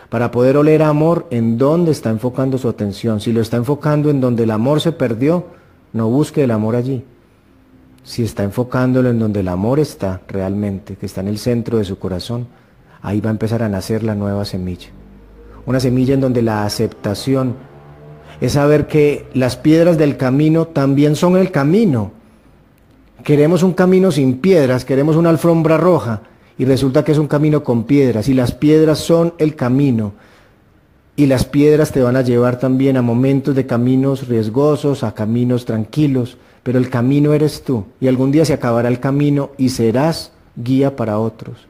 Para 0.10 0.30
poder 0.30 0.58
oler 0.58 0.84
amor, 0.84 1.26
¿en 1.32 1.58
dónde 1.58 1.92
está 1.92 2.10
enfocando 2.12 2.58
su 2.58 2.70
atención? 2.70 3.20
Si 3.20 3.32
lo 3.32 3.42
está 3.42 3.58
enfocando 3.58 4.10
en 4.10 4.22
donde 4.22 4.44
el 4.44 4.52
amor 4.52 4.80
se 4.82 4.92
perdió, 4.92 5.46
no 5.94 6.10
busque 6.10 6.44
el 6.44 6.52
amor 6.52 6.76
allí. 6.76 7.04
Si 8.04 8.24
está 8.24 8.44
enfocándolo 8.44 9.10
en 9.10 9.18
donde 9.18 9.40
el 9.40 9.48
amor 9.48 9.80
está 9.80 10.22
realmente, 10.28 10.96
que 10.96 11.08
está 11.08 11.22
en 11.22 11.30
el 11.30 11.40
centro 11.40 11.80
de 11.80 11.86
su 11.86 11.98
corazón, 11.98 12.48
ahí 13.02 13.20
va 13.20 13.30
a 13.30 13.32
empezar 13.32 13.64
a 13.64 13.70
nacer 13.70 14.04
la 14.04 14.14
nueva 14.14 14.46
semilla. 14.46 14.90
Una 15.66 15.80
semilla 15.80 16.14
en 16.14 16.22
donde 16.22 16.42
la 16.42 16.66
aceptación 16.66 17.56
es 18.42 18.54
saber 18.54 18.88
que 18.88 19.28
las 19.34 19.56
piedras 19.56 19.98
del 19.98 20.18
camino 20.18 20.68
también 20.68 21.16
son 21.16 21.38
el 21.38 21.50
camino. 21.50 22.12
Queremos 23.26 23.64
un 23.64 23.74
camino 23.74 24.12
sin 24.12 24.38
piedras, 24.38 24.86
queremos 24.86 25.16
una 25.16 25.32
alfombra 25.32 25.78
roja, 25.78 26.22
y 26.60 26.66
resulta 26.66 27.04
que 27.04 27.12
es 27.12 27.18
un 27.18 27.28
camino 27.28 27.64
con 27.64 27.86
piedras 27.86 28.30
y 28.30 28.36
las 28.36 28.52
piedras 28.52 29.00
son 29.00 29.34
el 29.40 29.56
camino. 29.56 30.14
Y 31.16 31.26
las 31.26 31.44
piedras 31.44 31.92
te 31.92 32.04
van 32.04 32.18
a 32.18 32.22
llevar 32.22 32.60
también 32.60 32.98
a 32.98 33.02
momentos 33.02 33.56
de 33.56 33.66
caminos 33.66 34.28
riesgosos, 34.28 35.04
a 35.04 35.16
caminos 35.16 35.66
tranquilos, 35.66 36.38
pero 36.62 36.78
el 36.78 36.92
camino 36.92 37.34
eres 37.34 37.64
tú 37.64 37.86
y 38.00 38.08
algún 38.08 38.32
día 38.32 38.46
se 38.46 38.54
acabará 38.54 38.90
el 38.90 39.00
camino 39.00 39.50
y 39.58 39.70
serás 39.70 40.32
guía 40.56 40.96
para 40.96 41.18
otros. 41.18 41.68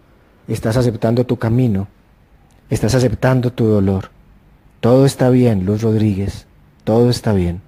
Estás 0.49 0.75
aceptando 0.75 1.25
tu 1.25 1.37
camino, 1.37 1.87
estás 2.69 2.95
aceptando 2.95 3.53
tu 3.53 3.63
dolor. 3.63 4.09
Todo 4.81 5.05
está 5.05 5.29
bien, 5.29 5.65
Luz 5.65 5.83
Rodríguez, 5.83 6.47
todo 6.83 7.09
está 7.09 7.31
bien. 7.31 7.61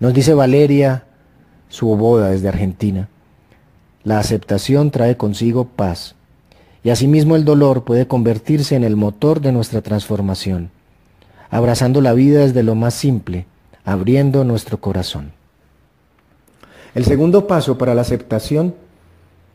Nos 0.00 0.12
dice 0.12 0.34
Valeria, 0.34 1.04
su 1.68 1.86
boda 1.96 2.30
desde 2.30 2.48
Argentina. 2.48 3.08
La 4.04 4.18
aceptación 4.18 4.90
trae 4.90 5.16
consigo 5.16 5.64
paz 5.64 6.14
y 6.82 6.90
asimismo 6.90 7.36
el 7.36 7.44
dolor 7.44 7.84
puede 7.84 8.06
convertirse 8.06 8.76
en 8.76 8.84
el 8.84 8.96
motor 8.96 9.40
de 9.40 9.52
nuestra 9.52 9.82
transformación, 9.82 10.70
abrazando 11.50 12.00
la 12.00 12.12
vida 12.12 12.40
desde 12.40 12.62
lo 12.62 12.74
más 12.74 12.94
simple, 12.94 13.46
abriendo 13.84 14.44
nuestro 14.44 14.80
corazón. 14.80 15.32
El 16.94 17.04
segundo 17.04 17.46
paso 17.46 17.78
para 17.78 17.94
la 17.94 18.02
aceptación, 18.02 18.74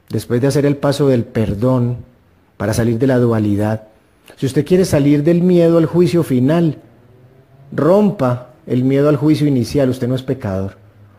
después 0.10 0.42
de 0.42 0.48
hacer 0.48 0.66
el 0.66 0.78
paso 0.78 1.08
del 1.08 1.24
perdón, 1.24 1.98
para 2.58 2.74
salir 2.74 3.00
de 3.00 3.08
la 3.08 3.18
dualidad, 3.18 3.88
si 4.38 4.46
usted 4.46 4.66
quiere 4.66 4.86
salir 4.86 5.24
del 5.24 5.42
miedo 5.42 5.78
al 5.78 5.86
juicio 5.86 6.24
final, 6.24 6.78
rompa 7.72 8.52
el 8.68 8.84
miedo 8.84 9.10
al 9.10 9.18
juicio 9.18 9.48
inicial, 9.48 9.90
usted 9.90 10.08
no 10.08 10.16
es 10.16 10.24
pecador, 10.24 10.78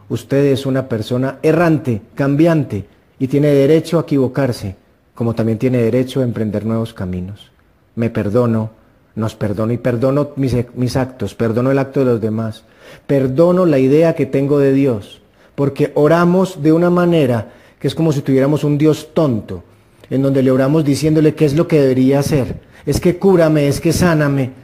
usted 0.09 0.44
es 0.46 0.66
una 0.66 0.88
persona 0.88 1.38
errante, 1.42 2.02
cambiante, 2.14 2.84
y 3.18 3.28
tiene 3.28 3.48
derecho 3.48 3.98
a 3.98 4.02
equivocarse, 4.02 4.76
como 5.14 5.34
también 5.34 5.59
tiene 5.59 5.78
derecho 5.78 6.20
a 6.20 6.24
emprender 6.24 6.64
nuevos 6.64 6.92
caminos. 6.92 7.50
Me 7.94 8.11
perdono, 8.11 8.70
nos 9.14 9.34
perdono 9.34 9.72
y 9.72 9.78
perdono 9.78 10.30
mis, 10.36 10.57
mis, 10.74 10.96
actos, 10.96 11.34
perdono 11.34 11.70
el 11.70 11.78
acto 11.78 12.00
de 12.00 12.07
los 12.07 12.20
demás, 12.20 12.64
perdono 13.07 13.66
la 13.66 13.78
idea 13.78 14.14
que 14.14 14.26
tengo 14.26 14.59
de 14.59 14.72
Dios, 14.72 15.20
porque 15.55 15.92
oramos 15.94 16.62
de 16.62 16.72
una 16.72 16.90
manera 16.90 17.52
que 17.78 17.88
es 17.88 17.94
como 17.94 18.12
si 18.12 18.22
tuviéramos 18.22 18.64
un 18.64 18.78
Dios 18.78 19.11
tonto, 19.14 19.62
en 20.11 20.22
donde 20.22 20.42
le 20.42 20.50
oramos 20.50 20.84
diciéndole 20.84 21.34
qué 21.34 21.44
es 21.44 21.55
lo 21.55 21.68
que 21.68 21.80
debería 21.80 22.18
hacer, 22.18 22.61
es 22.84 23.00
que 23.00 23.18
cúrame, 23.18 23.68
es 23.68 23.80
que 23.80 23.92
sáname, 23.92 24.63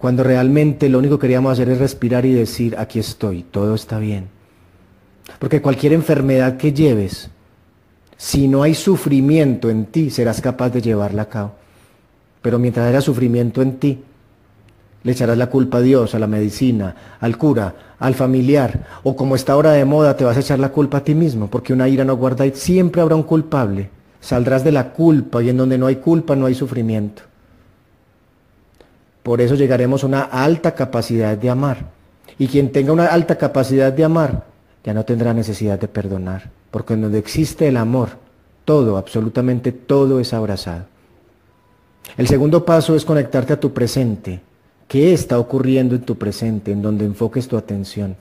cuando 0.00 0.24
realmente 0.24 0.88
lo 0.88 0.98
único 0.98 1.18
que 1.18 1.26
queríamos 1.26 1.52
hacer 1.52 1.68
es 1.68 1.78
respirar 1.78 2.24
y 2.24 2.32
decir, 2.32 2.74
aquí 2.78 2.98
estoy, 2.98 3.42
todo 3.42 3.74
está 3.74 3.98
bien. 3.98 4.28
Porque 5.38 5.60
cualquier 5.60 5.92
enfermedad 5.92 6.56
que 6.56 6.72
lleves, 6.72 7.28
si 8.16 8.48
no 8.48 8.62
hay 8.62 8.74
sufrimiento 8.74 9.68
en 9.68 9.84
ti, 9.84 10.08
serás 10.08 10.40
capaz 10.40 10.70
de 10.70 10.80
llevarla 10.80 11.22
a 11.22 11.28
cabo. 11.28 11.52
Pero 12.40 12.58
mientras 12.58 12.88
haya 12.88 13.02
sufrimiento 13.02 13.60
en 13.60 13.76
ti, 13.76 13.98
le 15.02 15.12
echarás 15.12 15.36
la 15.36 15.48
culpa 15.50 15.78
a 15.78 15.82
Dios, 15.82 16.14
a 16.14 16.18
la 16.18 16.26
medicina, 16.26 17.18
al 17.20 17.36
cura, 17.36 17.74
al 17.98 18.14
familiar, 18.14 18.86
o 19.02 19.14
como 19.14 19.36
está 19.36 19.52
ahora 19.52 19.72
de 19.72 19.84
moda, 19.84 20.16
te 20.16 20.24
vas 20.24 20.38
a 20.38 20.40
echar 20.40 20.58
la 20.58 20.70
culpa 20.70 20.98
a 20.98 21.04
ti 21.04 21.14
mismo, 21.14 21.48
porque 21.50 21.74
una 21.74 21.90
ira 21.90 22.06
no 22.06 22.16
guarda 22.16 22.46
y 22.46 22.52
siempre 22.52 23.02
habrá 23.02 23.16
un 23.16 23.24
culpable. 23.24 23.90
Saldrás 24.18 24.64
de 24.64 24.72
la 24.72 24.94
culpa 24.94 25.42
y 25.42 25.50
en 25.50 25.58
donde 25.58 25.76
no 25.76 25.86
hay 25.86 25.96
culpa 25.96 26.36
no 26.36 26.46
hay 26.46 26.54
sufrimiento. 26.54 27.29
Por 29.22 29.40
eso 29.40 29.54
llegaremos 29.54 30.02
a 30.02 30.06
una 30.06 30.22
alta 30.22 30.74
capacidad 30.74 31.36
de 31.36 31.50
amar. 31.50 31.90
Y 32.38 32.48
quien 32.48 32.72
tenga 32.72 32.92
una 32.92 33.06
alta 33.06 33.36
capacidad 33.36 33.92
de 33.92 34.04
amar, 34.04 34.44
ya 34.84 34.94
no 34.94 35.04
tendrá 35.04 35.34
necesidad 35.34 35.78
de 35.78 35.88
perdonar 35.88 36.50
porque 36.70 36.96
donde 36.96 37.18
existe 37.18 37.68
el 37.68 37.76
amor, 37.76 38.10
todo, 38.64 38.96
absolutamente 38.96 39.72
todo 39.72 40.20
es 40.20 40.32
abrazado. 40.32 40.84
El 42.16 42.28
segundo 42.28 42.64
paso 42.64 42.94
es 42.94 43.04
conectarte 43.04 43.52
a 43.52 43.60
tu 43.60 43.72
presente. 43.72 44.40
¿Qué 44.88 45.12
está 45.12 45.38
ocurriendo 45.38 45.94
en 45.94 46.02
tu 46.02 46.16
presente, 46.16 46.72
en 46.72 46.82
donde 46.82 47.04
enfoques 47.04 47.46
tu 47.48 47.56
atención? 47.56 48.16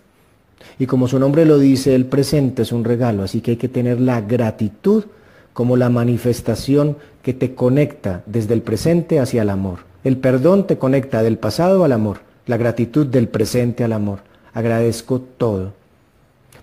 Y 0.77 0.85
como 0.85 1.07
su 1.07 1.19
nombre 1.19 1.45
lo 1.45 1.57
dice, 1.57 1.95
el 1.95 2.05
presente 2.05 2.63
es 2.63 2.71
un 2.71 2.83
regalo, 2.83 3.23
así 3.23 3.41
que 3.41 3.51
hay 3.51 3.57
que 3.57 3.69
tener 3.69 3.99
la 3.99 4.21
gratitud 4.21 5.05
como 5.53 5.77
la 5.77 5.89
manifestación 5.89 6.97
que 7.21 7.33
te 7.33 7.55
conecta 7.55 8.23
desde 8.25 8.53
el 8.53 8.61
presente 8.61 9.19
hacia 9.19 9.41
el 9.41 9.49
amor. 9.49 9.88
El 10.03 10.17
perdón 10.17 10.65
te 10.65 10.77
conecta 10.77 11.23
del 11.23 11.37
pasado 11.37 11.83
al 11.83 11.91
amor, 11.91 12.21
la 12.45 12.57
gratitud 12.57 13.05
del 13.05 13.27
presente 13.27 13.83
al 13.83 13.93
amor. 13.93 14.19
Agradezco 14.53 15.19
todo. 15.19 15.73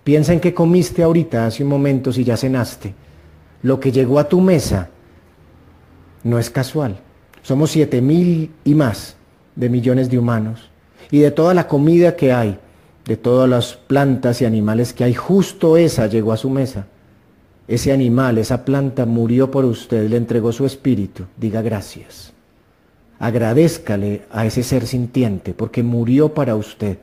Piensa 0.05 0.33
en 0.33 0.41
qué 0.41 0.55
comiste 0.55 1.03
ahorita, 1.03 1.47
hace 1.47 1.63
un 1.63 1.69
momento, 1.69 2.13
si 2.13 2.25
ya 2.25 2.37
cenaste. 2.37 2.95
Lo 3.63 3.79
que 3.79 3.93
llegó 3.93 4.19
a 4.19 4.29
tu 4.29 4.41
mesa 4.41 4.89
no 6.25 6.39
es 6.39 6.49
casual. 6.49 6.97
Somos 7.43 7.71
siete 7.71 8.01
mil 8.01 8.51
y 8.65 8.75
más 8.75 9.17
de 9.55 9.69
millones 9.69 10.11
de 10.11 10.19
humanos. 10.19 10.71
Y 11.11 11.19
de 11.19 11.31
toda 11.31 11.55
la 11.55 11.69
comida 11.69 12.17
que 12.17 12.33
hay, 12.33 12.59
de 13.05 13.17
todas 13.17 13.49
las 13.49 13.75
plantas 13.75 14.41
y 14.43 14.45
animales 14.45 14.93
que 14.93 15.05
hay, 15.05 15.15
justo 15.15 15.77
esa 15.77 16.07
llegó 16.07 16.33
a 16.33 16.37
su 16.37 16.51
mesa. 16.51 16.87
Ese 17.69 17.93
animal, 17.93 18.39
esa 18.39 18.65
planta 18.65 19.07
murió 19.07 19.51
por 19.51 19.65
usted, 19.65 20.09
le 20.09 20.17
entregó 20.17 20.53
su 20.53 20.65
espíritu. 20.65 21.25
Diga 21.37 21.63
gracias. 21.63 22.33
Agradezcale 23.19 24.23
a 24.31 24.45
ese 24.47 24.63
ser 24.63 24.87
sintiente 24.87 25.55
porque 25.55 25.83
murió 25.83 26.35
para 26.35 26.55
usted. 26.55 26.99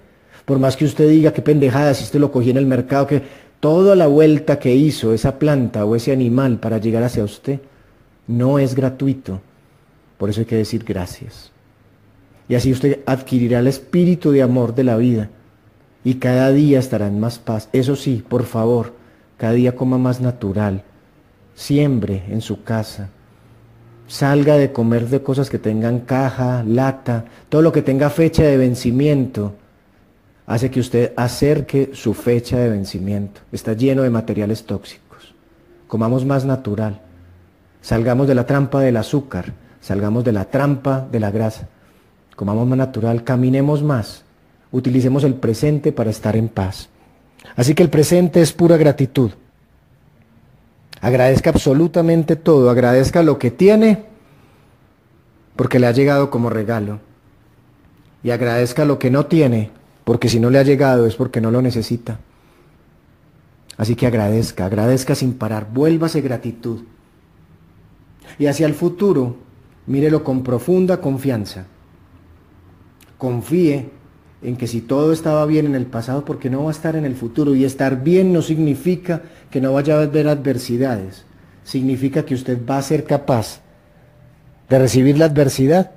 Por 0.46 0.60
más 0.60 0.78
que 0.78 0.86
usted 0.86 1.10
diga 1.10 1.34
qué 1.34 1.42
pendejada, 1.42 1.94
si 1.94 2.04
usted 2.04 2.20
lo 2.20 2.32
cogí 2.32 2.52
en 2.52 2.58
el 2.58 2.66
mercado, 2.66 3.08
que 3.08 3.24
toda 3.60 3.96
la 3.96 4.08
vuelta 4.08 4.60
que 4.60 4.76
hizo 4.76 5.14
esa 5.14 5.40
planta 5.40 5.86
o 5.86 5.96
ese 5.96 6.12
animal 6.12 6.60
para 6.60 6.78
llegar 6.78 7.04
hacia 7.04 7.24
usted 7.24 7.60
no 8.28 8.60
es 8.60 8.76
gratuito. 8.76 9.42
Por 10.18 10.30
eso 10.30 10.42
hay 10.42 10.46
que 10.46 10.58
decir 10.58 10.84
gracias. 10.84 11.52
Y 12.48 12.56
así 12.56 12.72
usted 12.72 13.00
adquirirá 13.06 13.60
el 13.60 13.68
espíritu 13.68 14.32
de 14.32 14.42
amor 14.42 14.76
de 14.76 14.84
la 14.84 14.98
vida 14.98 15.30
y 16.04 16.16
cada 16.16 16.52
día 16.52 16.80
estará 16.80 17.08
en 17.08 17.20
más 17.20 17.40
paz. 17.40 17.70
Eso 17.72 17.96
sí, 17.96 18.24
por 18.28 18.44
favor, 18.44 18.94
cada 19.38 19.54
día 19.54 19.76
coma 19.76 19.98
más 19.98 20.20
natural. 20.20 20.84
Siembre 21.56 22.24
en 22.30 22.42
su 22.42 22.64
casa. 22.64 23.10
Salga 24.14 24.58
de 24.58 24.72
comer 24.72 25.10
de 25.10 25.24
cosas 25.24 25.50
que 25.50 25.58
tengan 25.58 26.02
caja, 26.02 26.64
lata, 26.68 27.26
todo 27.50 27.64
lo 27.64 27.72
que 27.72 27.82
tenga 27.82 28.12
fecha 28.12 28.44
de 28.44 28.58
vencimiento 28.58 29.54
hace 30.46 30.70
que 30.70 30.80
usted 30.80 31.14
acerque 31.16 31.90
su 31.96 32.14
fecha 32.14 32.60
de 32.60 32.70
vencimiento. 32.70 33.42
Está 33.52 33.74
lleno 33.74 34.04
de 34.04 34.12
materiales 34.12 34.66
tóxicos. 34.66 35.34
Comamos 35.88 36.26
más 36.26 36.46
natural. 36.46 37.02
Salgamos 37.82 38.28
de 38.28 38.36
la 38.36 38.46
trampa 38.46 38.82
del 38.82 38.98
azúcar. 38.98 39.52
Salgamos 39.82 40.24
de 40.24 40.32
la 40.32 40.46
trampa 40.46 41.08
de 41.12 41.20
la 41.20 41.32
grasa. 41.32 41.68
Comamos 42.36 42.68
más 42.68 42.78
natural. 42.78 43.24
Caminemos 43.24 43.82
más. 43.82 44.26
Utilicemos 44.72 45.24
el 45.24 45.34
presente 45.34 45.92
para 45.92 46.12
estar 46.12 46.36
en 46.36 46.50
paz. 46.50 46.88
Así 47.56 47.74
que 47.74 47.82
el 47.82 47.90
presente 47.90 48.44
es 48.44 48.54
pura 48.54 48.78
gratitud. 48.78 49.32
Agradezca 51.04 51.52
absolutamente 51.52 52.36
todo. 52.36 52.72
Agradezca 52.72 53.22
lo 53.22 53.38
que 53.38 53.52
tiene 53.52 54.06
porque 55.56 55.78
le 55.78 55.86
ha 55.86 55.92
llegado 55.92 56.32
como 56.32 56.50
regalo. 56.50 57.00
Y 58.24 58.32
agradezca 58.32 58.86
lo 58.86 58.98
que 58.98 59.12
no 59.12 59.28
tiene 59.28 59.70
porque 60.04 60.30
si 60.30 60.40
no 60.40 60.50
le 60.50 60.58
ha 60.58 60.64
llegado 60.64 61.06
es 61.06 61.16
porque 61.16 61.42
no 61.42 61.52
lo 61.52 61.62
necesita. 61.62 62.20
Así 63.78 63.96
que 63.96 64.08
agradezca, 64.08 64.66
agradezca 64.66 65.14
sin 65.14 65.34
parar, 65.34 65.68
vuélvase 65.72 66.22
gratitud. 66.22 66.82
Y 68.40 68.48
hacia 68.48 68.66
el 68.66 68.74
futuro, 68.74 69.38
Mírelo 69.86 70.24
con 70.24 70.44
profunda 70.44 71.02
confianza. 71.02 71.66
Confíe 73.18 73.90
en 74.44 74.58
que 74.58 74.68
si 74.68 74.82
todo 74.82 75.14
estaba 75.14 75.46
bien 75.46 75.66
en 75.66 75.76
el 75.76 75.86
pasado, 75.86 76.26
porque 76.26 76.50
no 76.50 76.64
va 76.64 76.70
a 76.70 76.74
estar 76.74 76.96
en 76.96 77.06
el 77.06 77.16
futuro. 77.16 77.56
Y 77.56 77.66
estar 77.66 78.04
bien 78.04 78.34
no 78.34 78.42
significa 78.42 79.22
que 79.50 79.62
no 79.62 79.74
vaya 79.74 79.98
a 79.98 80.04
haber 80.04 80.28
adversidades. 80.28 81.26
Significa 81.64 82.26
que 82.26 82.36
usted 82.36 82.60
va 82.66 82.78
a 82.78 82.82
ser 82.82 83.06
capaz 83.06 83.62
de 84.70 84.80
recibir 84.80 85.18
la 85.18 85.26
adversidad 85.26 85.92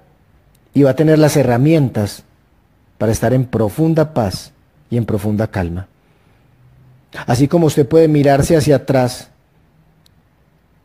y 0.74 0.82
va 0.82 0.90
a 0.90 0.96
tener 0.96 1.18
las 1.18 1.36
herramientas 1.36 2.24
para 2.98 3.12
estar 3.12 3.32
en 3.32 3.46
profunda 3.46 4.14
paz 4.14 4.52
y 4.90 4.96
en 4.96 5.06
profunda 5.06 5.48
calma. 5.48 5.88
Así 7.26 7.48
como 7.48 7.66
usted 7.66 7.86
puede 7.86 8.08
mirarse 8.08 8.56
hacia 8.56 8.76
atrás, 8.76 9.30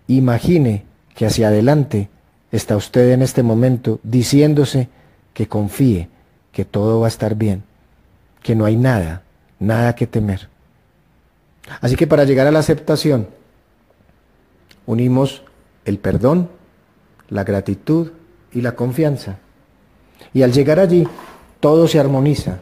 imagine 0.08 0.84
que 1.16 1.26
hacia 1.26 1.50
adelante 1.50 2.10
está 2.52 2.76
usted 2.76 3.12
en 3.12 3.22
este 3.22 3.44
momento 3.44 4.00
diciéndose 4.04 4.90
que 5.34 5.48
confíe, 5.48 6.10
que 6.52 6.66
todo 6.66 7.00
va 7.00 7.08
a 7.08 7.10
estar 7.10 7.36
bien, 7.36 7.64
que 8.44 8.56
no 8.56 8.66
hay 8.66 8.76
nada, 8.76 9.24
nada 9.60 9.96
que 9.96 10.08
temer. 10.08 10.50
Así 11.80 11.96
que 11.96 12.08
para 12.08 12.24
llegar 12.24 12.48
a 12.48 12.52
la 12.52 12.60
aceptación, 12.60 13.28
unimos 14.86 15.44
el 15.86 16.00
perdón, 16.00 16.50
la 17.30 17.44
gratitud 17.44 18.12
y 18.52 18.62
la 18.62 18.76
confianza. 18.76 19.38
Y 20.34 20.44
al 20.44 20.52
llegar 20.52 20.80
allí, 20.80 21.08
todo 21.60 21.88
se 21.88 22.00
armoniza, 22.00 22.60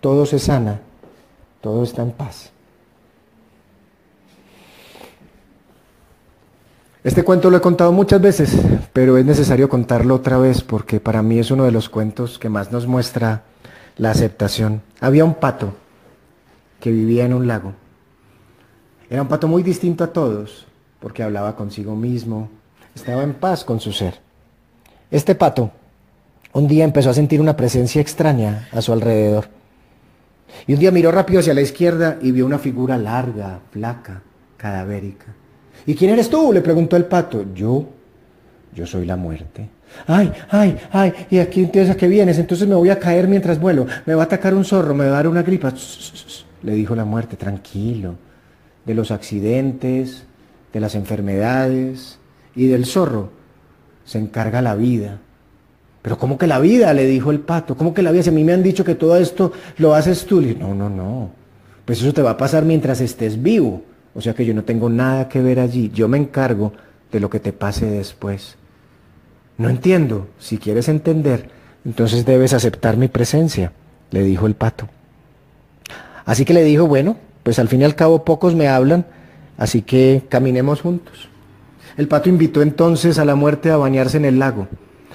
todo 0.00 0.26
se 0.26 0.38
sana, 0.38 0.80
todo 1.60 1.82
está 1.84 2.02
en 2.02 2.12
paz. 2.12 2.52
Este 7.02 7.22
cuento 7.22 7.48
lo 7.48 7.56
he 7.56 7.62
contado 7.62 7.92
muchas 7.92 8.20
veces, 8.20 8.54
pero 8.92 9.16
es 9.16 9.24
necesario 9.24 9.70
contarlo 9.70 10.16
otra 10.16 10.36
vez 10.36 10.60
porque 10.60 11.00
para 11.00 11.22
mí 11.22 11.38
es 11.38 11.50
uno 11.50 11.64
de 11.64 11.72
los 11.72 11.88
cuentos 11.88 12.38
que 12.38 12.50
más 12.50 12.72
nos 12.72 12.86
muestra 12.86 13.44
la 13.96 14.10
aceptación. 14.10 14.82
Había 15.00 15.24
un 15.24 15.32
pato 15.32 15.72
que 16.78 16.90
vivía 16.90 17.24
en 17.24 17.32
un 17.32 17.46
lago. 17.46 17.72
Era 19.08 19.22
un 19.22 19.28
pato 19.28 19.48
muy 19.48 19.62
distinto 19.62 20.04
a 20.04 20.12
todos 20.12 20.66
porque 21.00 21.22
hablaba 21.22 21.56
consigo 21.56 21.96
mismo, 21.96 22.50
estaba 22.94 23.22
en 23.22 23.32
paz 23.32 23.64
con 23.64 23.80
su 23.80 23.92
ser. 23.92 24.20
Este 25.10 25.34
pato 25.34 25.70
un 26.52 26.68
día 26.68 26.84
empezó 26.84 27.08
a 27.08 27.14
sentir 27.14 27.40
una 27.40 27.56
presencia 27.56 28.02
extraña 28.02 28.68
a 28.72 28.82
su 28.82 28.92
alrededor. 28.92 29.48
Y 30.66 30.74
un 30.74 30.80
día 30.80 30.90
miró 30.90 31.10
rápido 31.12 31.40
hacia 31.40 31.54
la 31.54 31.62
izquierda 31.62 32.18
y 32.20 32.30
vio 32.30 32.44
una 32.44 32.58
figura 32.58 32.98
larga, 32.98 33.60
flaca, 33.70 34.20
cadavérica. 34.58 35.39
¿Y 35.86 35.94
quién 35.94 36.12
eres 36.12 36.28
tú? 36.28 36.52
le 36.52 36.60
preguntó 36.60 36.96
el 36.96 37.04
pato. 37.04 37.46
Yo, 37.54 37.86
yo 38.74 38.86
soy 38.86 39.06
la 39.06 39.16
muerte. 39.16 39.68
Ay, 40.06 40.32
ay, 40.50 40.76
ay, 40.92 41.12
¿y 41.30 41.38
aquí 41.38 41.60
entonces 41.60 41.90
a 41.90 41.96
qué 41.96 42.06
vienes? 42.06 42.38
Entonces 42.38 42.68
me 42.68 42.74
voy 42.74 42.90
a 42.90 42.98
caer 42.98 43.26
mientras 43.26 43.58
vuelo, 43.58 43.86
me 44.06 44.14
va 44.14 44.22
a 44.22 44.26
atacar 44.26 44.54
un 44.54 44.64
zorro, 44.64 44.94
me 44.94 45.04
va 45.04 45.10
a 45.10 45.14
dar 45.14 45.28
una 45.28 45.42
gripa. 45.42 45.72
Le 46.62 46.74
dijo 46.74 46.94
la 46.94 47.04
muerte, 47.04 47.36
tranquilo, 47.36 48.14
de 48.84 48.94
los 48.94 49.10
accidentes, 49.10 50.24
de 50.72 50.80
las 50.80 50.94
enfermedades 50.94 52.18
y 52.54 52.68
del 52.68 52.86
zorro 52.86 53.30
se 54.04 54.18
encarga 54.18 54.62
la 54.62 54.74
vida. 54.74 55.18
Pero 56.02 56.18
¿cómo 56.18 56.38
que 56.38 56.46
la 56.46 56.58
vida? 56.58 56.92
le 56.94 57.06
dijo 57.06 57.30
el 57.30 57.40
pato. 57.40 57.76
¿Cómo 57.76 57.92
que 57.92 58.02
la 58.02 58.10
vida? 58.10 58.22
Si 58.22 58.30
a 58.30 58.32
mí 58.32 58.42
me 58.42 58.52
han 58.52 58.62
dicho 58.62 58.84
que 58.84 58.94
todo 58.94 59.16
esto 59.16 59.52
lo 59.78 59.94
haces 59.94 60.24
tú. 60.24 60.40
No, 60.40 60.74
no, 60.74 60.88
no. 60.88 61.30
Pues 61.84 62.00
eso 62.00 62.12
te 62.12 62.22
va 62.22 62.30
a 62.30 62.36
pasar 62.36 62.64
mientras 62.64 63.00
estés 63.00 63.40
vivo. 63.40 63.82
O 64.14 64.20
sea 64.20 64.34
que 64.34 64.44
yo 64.44 64.54
no 64.54 64.64
tengo 64.64 64.90
nada 64.90 65.28
que 65.28 65.40
ver 65.40 65.60
allí. 65.60 65.90
Yo 65.94 66.08
me 66.08 66.18
encargo 66.18 66.72
de 67.12 67.20
lo 67.20 67.30
que 67.30 67.40
te 67.40 67.52
pase 67.52 67.86
después. 67.86 68.56
No 69.58 69.68
entiendo. 69.68 70.28
Si 70.38 70.58
quieres 70.58 70.88
entender, 70.88 71.50
entonces 71.84 72.24
debes 72.24 72.52
aceptar 72.52 72.96
mi 72.96 73.08
presencia, 73.08 73.72
le 74.10 74.22
dijo 74.22 74.46
el 74.46 74.54
pato. 74.54 74.88
Así 76.24 76.44
que 76.44 76.54
le 76.54 76.64
dijo, 76.64 76.86
bueno, 76.86 77.16
pues 77.42 77.58
al 77.58 77.68
fin 77.68 77.80
y 77.80 77.84
al 77.84 77.94
cabo 77.94 78.24
pocos 78.24 78.54
me 78.54 78.68
hablan, 78.68 79.06
así 79.56 79.82
que 79.82 80.22
caminemos 80.28 80.82
juntos. 80.82 81.28
El 81.96 82.08
pato 82.08 82.28
invitó 82.28 82.62
entonces 82.62 83.18
a 83.18 83.24
la 83.24 83.34
muerte 83.34 83.70
a 83.70 83.76
bañarse 83.76 84.16
en 84.16 84.24
el 84.24 84.38
lago. 84.38 84.68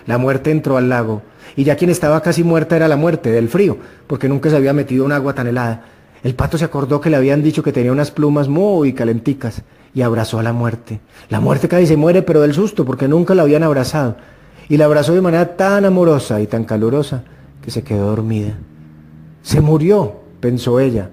La 0.06 0.18
muerte 0.18 0.52
entró 0.52 0.78
al 0.78 0.90
lago, 0.90 1.22
y 1.56 1.64
ya 1.64 1.78
quien 1.78 1.90
estaba 1.90 2.22
casi 2.22 2.44
muerta 2.44 2.76
era 2.76 2.88
la 2.88 2.98
muerte, 2.98 3.32
del 3.32 3.50
frío, 3.50 3.78
porque 4.08 4.28
nunca 4.28 4.50
se 4.50 4.56
había 4.56 4.74
metido 4.74 5.06
en 5.06 5.12
agua 5.12 5.34
tan 5.34 5.48
helada. 5.48 5.86
El 6.26 6.34
pato 6.34 6.58
se 6.58 6.66
acordó 6.66 7.02
que 7.02 7.12
le 7.12 7.18
habían 7.18 7.44
dicho 7.44 7.62
que 7.62 7.72
tenía 7.72 7.92
unas 7.92 8.10
plumas 8.10 8.48
muy 8.48 8.94
calenticas 8.94 9.62
y 9.94 10.02
abrazó 10.02 10.40
a 10.40 10.44
la 10.44 10.54
muerte. 10.54 11.00
La 11.30 11.40
muerte 11.40 11.68
casi 11.68 11.86
se 11.86 11.98
muere, 11.98 12.24
pero 12.24 12.42
del 12.42 12.56
susto, 12.56 12.84
porque 12.84 13.08
nunca 13.08 13.36
la 13.36 13.44
habían 13.44 13.62
abrazado. 13.62 14.18
Y 14.68 14.78
la 14.78 14.86
abrazó 14.86 15.14
de 15.14 15.22
manera 15.22 15.56
tan 15.56 15.86
amorosa 15.86 16.42
y 16.42 16.48
tan 16.48 16.64
calurosa 16.64 17.24
que 17.62 17.70
se 17.70 17.84
quedó 17.84 18.08
dormida. 18.08 18.58
Se 19.44 19.62
murió, 19.62 20.16
pensó 20.40 20.80
ella, 20.80 21.12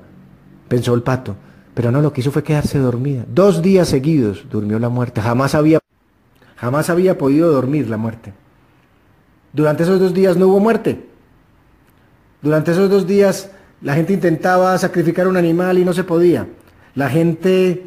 pensó 0.69 0.95
el 0.95 1.03
pato, 1.03 1.37
pero 1.75 1.93
no, 1.93 2.01
lo 2.01 2.15
que 2.15 2.23
hizo 2.23 2.33
fue 2.33 2.43
quedarse 2.43 2.79
dormida. 2.79 3.27
Dos 3.29 3.61
días 3.61 3.89
seguidos 3.89 4.47
durmió 4.51 4.79
la 4.79 4.89
muerte. 4.89 5.21
Jamás 5.21 5.55
había, 5.55 5.79
jamás 6.57 6.89
había 6.89 7.19
podido 7.19 7.53
dormir 7.53 7.91
la 7.91 7.99
muerte. 7.99 8.33
Durante 9.53 9.83
esos 9.83 10.01
dos 10.01 10.15
días 10.15 10.39
no 10.39 10.47
hubo 10.47 10.59
muerte. 10.59 11.07
Durante 12.41 12.73
esos 12.73 12.89
dos 12.89 13.07
días 13.07 13.51
la 13.83 13.95
gente 13.95 14.12
intentaba 14.12 14.76
sacrificar 14.78 15.26
un 15.26 15.37
animal 15.37 15.78
y 15.78 15.85
no 15.85 15.93
se 15.93 16.05
podía. 16.05 16.47
La 16.95 17.09
gente 17.09 17.85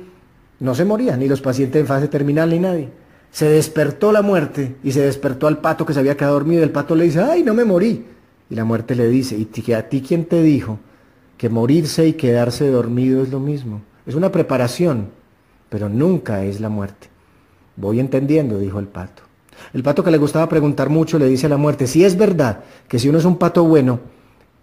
no 0.59 0.75
se 0.75 0.85
moría, 0.85 1.15
ni 1.15 1.27
los 1.27 1.41
pacientes 1.41 1.79
en 1.79 1.87
fase 1.87 2.07
terminal, 2.07 2.49
ni 2.49 2.59
nadie. 2.59 2.89
Se 3.31 3.47
despertó 3.49 4.11
la 4.11 4.21
muerte 4.21 4.75
y 4.83 4.91
se 4.91 5.01
despertó 5.01 5.47
al 5.47 5.59
pato 5.59 5.85
que 5.85 5.93
se 5.93 5.99
había 5.99 6.17
quedado 6.17 6.35
dormido. 6.35 6.63
El 6.63 6.71
pato 6.71 6.95
le 6.95 7.05
dice, 7.05 7.21
ay, 7.21 7.43
no 7.43 7.53
me 7.53 7.65
morí. 7.65 8.05
Y 8.49 8.55
la 8.55 8.65
muerte 8.65 8.95
le 8.95 9.07
dice, 9.07 9.37
¿y 9.37 9.71
a 9.73 9.89
ti 9.89 10.01
quién 10.01 10.25
te 10.25 10.41
dijo 10.41 10.79
que 11.37 11.49
morirse 11.49 12.07
y 12.07 12.13
quedarse 12.13 12.69
dormido 12.69 13.23
es 13.23 13.31
lo 13.31 13.39
mismo? 13.39 13.81
Es 14.05 14.15
una 14.15 14.31
preparación, 14.31 15.09
pero 15.69 15.89
nunca 15.89 16.43
es 16.43 16.59
la 16.59 16.69
muerte. 16.69 17.09
Voy 17.75 17.99
entendiendo, 17.99 18.59
dijo 18.59 18.79
el 18.79 18.87
pato. 18.87 19.23
El 19.73 19.83
pato 19.83 20.03
que 20.03 20.11
le 20.11 20.17
gustaba 20.17 20.47
preguntar 20.47 20.89
mucho 20.89 21.17
le 21.17 21.27
dice 21.27 21.45
a 21.47 21.49
la 21.49 21.57
muerte, 21.57 21.87
si 21.87 22.03
es 22.03 22.17
verdad 22.17 22.59
que 22.87 22.99
si 22.99 23.09
uno 23.09 23.17
es 23.17 23.25
un 23.25 23.37
pato 23.37 23.63
bueno, 23.63 23.99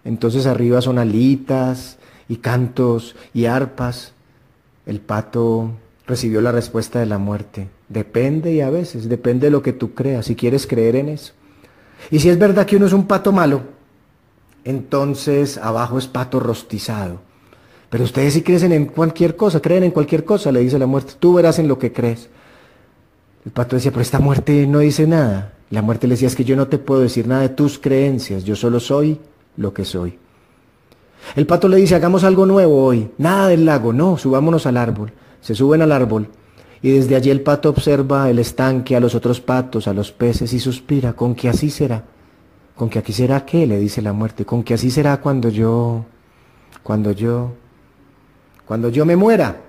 entonces 0.05 0.45
arriba 0.45 0.81
son 0.81 0.99
alitas 0.99 1.97
y 2.27 2.37
cantos 2.37 3.15
y 3.33 3.45
arpas. 3.45 4.13
El 4.85 4.99
pato 4.99 5.71
recibió 6.05 6.41
la 6.41 6.51
respuesta 6.51 6.99
de 6.99 7.05
la 7.05 7.17
muerte. 7.17 7.69
Depende 7.87 8.53
y 8.53 8.61
a 8.61 8.69
veces, 8.69 9.07
depende 9.07 9.47
de 9.47 9.51
lo 9.51 9.61
que 9.61 9.73
tú 9.73 9.93
creas, 9.93 10.25
si 10.25 10.35
quieres 10.35 10.67
creer 10.67 10.95
en 10.95 11.09
eso. 11.09 11.33
Y 12.11 12.19
si 12.19 12.29
es 12.29 12.37
verdad 12.37 12.65
que 12.65 12.75
uno 12.75 12.87
es 12.87 12.93
un 12.93 13.07
pato 13.07 13.31
malo, 13.31 13.61
entonces 14.65 15.57
abajo 15.57 15.97
es 15.97 16.07
pato 16.07 16.39
rostizado. 16.39 17.19
Pero 17.89 18.03
ustedes 18.03 18.33
sí 18.33 18.41
creen 18.41 18.71
en 18.71 18.85
cualquier 18.87 19.35
cosa, 19.35 19.61
creen 19.61 19.83
en 19.83 19.91
cualquier 19.91 20.25
cosa, 20.25 20.51
le 20.51 20.61
dice 20.61 20.79
la 20.79 20.87
muerte. 20.87 21.13
Tú 21.19 21.35
verás 21.35 21.59
en 21.59 21.67
lo 21.67 21.77
que 21.77 21.93
crees. 21.93 22.29
El 23.45 23.51
pato 23.51 23.75
decía, 23.75 23.91
pero 23.91 24.01
esta 24.01 24.19
muerte 24.19 24.65
no 24.67 24.79
dice 24.79 25.05
nada. 25.05 25.53
La 25.69 25.81
muerte 25.81 26.07
le 26.07 26.15
decía, 26.15 26.27
es 26.27 26.35
que 26.35 26.43
yo 26.43 26.55
no 26.55 26.67
te 26.67 26.77
puedo 26.77 27.01
decir 27.01 27.27
nada 27.27 27.41
de 27.41 27.49
tus 27.49 27.77
creencias, 27.77 28.43
yo 28.43 28.55
solo 28.55 28.79
soy 28.79 29.19
lo 29.57 29.73
que 29.73 29.85
soy. 29.85 30.19
El 31.35 31.45
pato 31.47 31.67
le 31.67 31.77
dice, 31.77 31.95
hagamos 31.95 32.23
algo 32.23 32.45
nuevo 32.45 32.83
hoy. 32.83 33.11
Nada 33.17 33.47
del 33.47 33.65
lago, 33.65 33.93
no, 33.93 34.17
subámonos 34.17 34.65
al 34.65 34.77
árbol. 34.77 35.13
Se 35.41 35.55
suben 35.55 35.81
al 35.81 35.91
árbol 35.91 36.29
y 36.83 36.91
desde 36.91 37.15
allí 37.15 37.29
el 37.29 37.41
pato 37.41 37.69
observa 37.69 38.29
el 38.29 38.39
estanque, 38.39 38.97
a 38.97 38.99
los 38.99 39.15
otros 39.15 39.39
patos, 39.39 39.87
a 39.87 39.93
los 39.93 40.11
peces 40.11 40.51
y 40.51 40.59
suspira, 40.59 41.13
con 41.13 41.33
que 41.33 41.47
así 41.47 41.69
será. 41.69 42.03
¿Con 42.75 42.89
que 42.89 42.99
aquí 42.99 43.13
será 43.13 43.45
qué? 43.45 43.65
le 43.65 43.79
dice 43.79 44.01
la 44.01 44.11
muerte. 44.11 44.45
Con 44.45 44.63
que 44.63 44.73
así 44.73 44.91
será 44.91 45.21
cuando 45.21 45.47
yo, 45.47 46.03
cuando 46.83 47.13
yo, 47.13 47.53
cuando 48.65 48.89
yo 48.89 49.05
me 49.05 49.15
muera. 49.15 49.61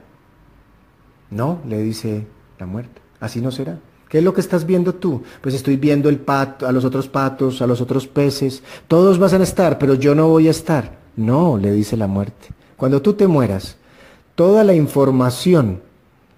No, 1.31 1.61
le 1.69 1.83
dice 1.83 2.27
la 2.59 2.67
muerte, 2.67 3.01
así 3.21 3.41
no 3.41 3.53
será. 3.53 3.79
¿Qué 4.15 4.19
es 4.19 4.25
lo 4.25 4.33
que 4.33 4.43
estás 4.43 4.65
viendo 4.65 4.95
tú? 4.95 5.25
Pues 5.41 5.57
estoy 5.57 5.75
viendo 5.75 6.09
el 6.09 6.19
pato, 6.19 6.69
a 6.69 6.71
los 6.71 6.85
otros 6.85 7.09
patos, 7.09 7.61
a 7.61 7.67
los 7.67 7.81
otros 7.81 8.07
peces. 8.07 8.63
Todos 8.87 9.19
van 9.19 9.41
a 9.41 9.43
estar, 9.43 9.77
pero 9.77 9.95
yo 9.95 10.15
no 10.15 10.29
voy 10.29 10.47
a 10.47 10.53
estar. 10.53 10.99
No, 11.17 11.59
le 11.59 11.73
dice 11.73 11.97
la 11.97 12.07
muerte. 12.07 12.51
Cuando 12.77 13.03
tú 13.03 13.15
te 13.15 13.27
mueras, 13.27 13.77
toda 14.37 14.63
la 14.63 14.73
información 14.73 15.81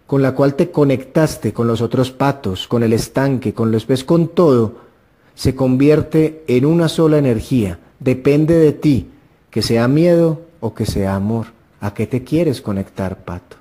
con 0.06 0.22
la 0.22 0.34
cual 0.34 0.54
te 0.54 0.70
conectaste 0.70 1.52
con 1.52 1.66
los 1.66 1.82
otros 1.82 2.10
patos, 2.10 2.66
con 2.66 2.82
el 2.82 2.94
estanque, 2.94 3.52
con 3.52 3.70
los 3.70 3.84
peces, 3.84 4.06
con 4.06 4.28
todo, 4.28 4.76
se 5.34 5.54
convierte 5.54 6.44
en 6.46 6.64
una 6.64 6.88
sola 6.88 7.18
energía. 7.18 7.78
Depende 8.00 8.54
de 8.54 8.72
ti, 8.72 9.10
que 9.50 9.60
sea 9.60 9.86
miedo 9.86 10.40
o 10.60 10.72
que 10.72 10.86
sea 10.86 11.14
amor. 11.14 11.48
¿A 11.82 11.92
qué 11.92 12.06
te 12.06 12.24
quieres 12.24 12.62
conectar, 12.62 13.18
pato? 13.18 13.58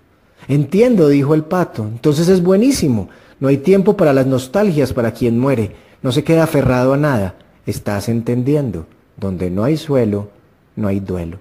Entiendo, 0.47 1.09
dijo 1.09 1.33
el 1.33 1.43
pato. 1.43 1.83
Entonces 1.83 2.29
es 2.29 2.41
buenísimo. 2.41 3.09
No 3.39 3.47
hay 3.47 3.57
tiempo 3.57 3.97
para 3.97 4.13
las 4.13 4.25
nostalgias 4.27 4.93
para 4.93 5.11
quien 5.11 5.39
muere. 5.39 5.71
No 6.01 6.11
se 6.11 6.23
queda 6.23 6.43
aferrado 6.43 6.93
a 6.93 6.97
nada. 6.97 7.35
Estás 7.65 8.09
entendiendo. 8.09 8.85
Donde 9.17 9.49
no 9.49 9.63
hay 9.63 9.77
suelo, 9.77 10.29
no 10.75 10.87
hay 10.87 10.99
duelo. 10.99 11.39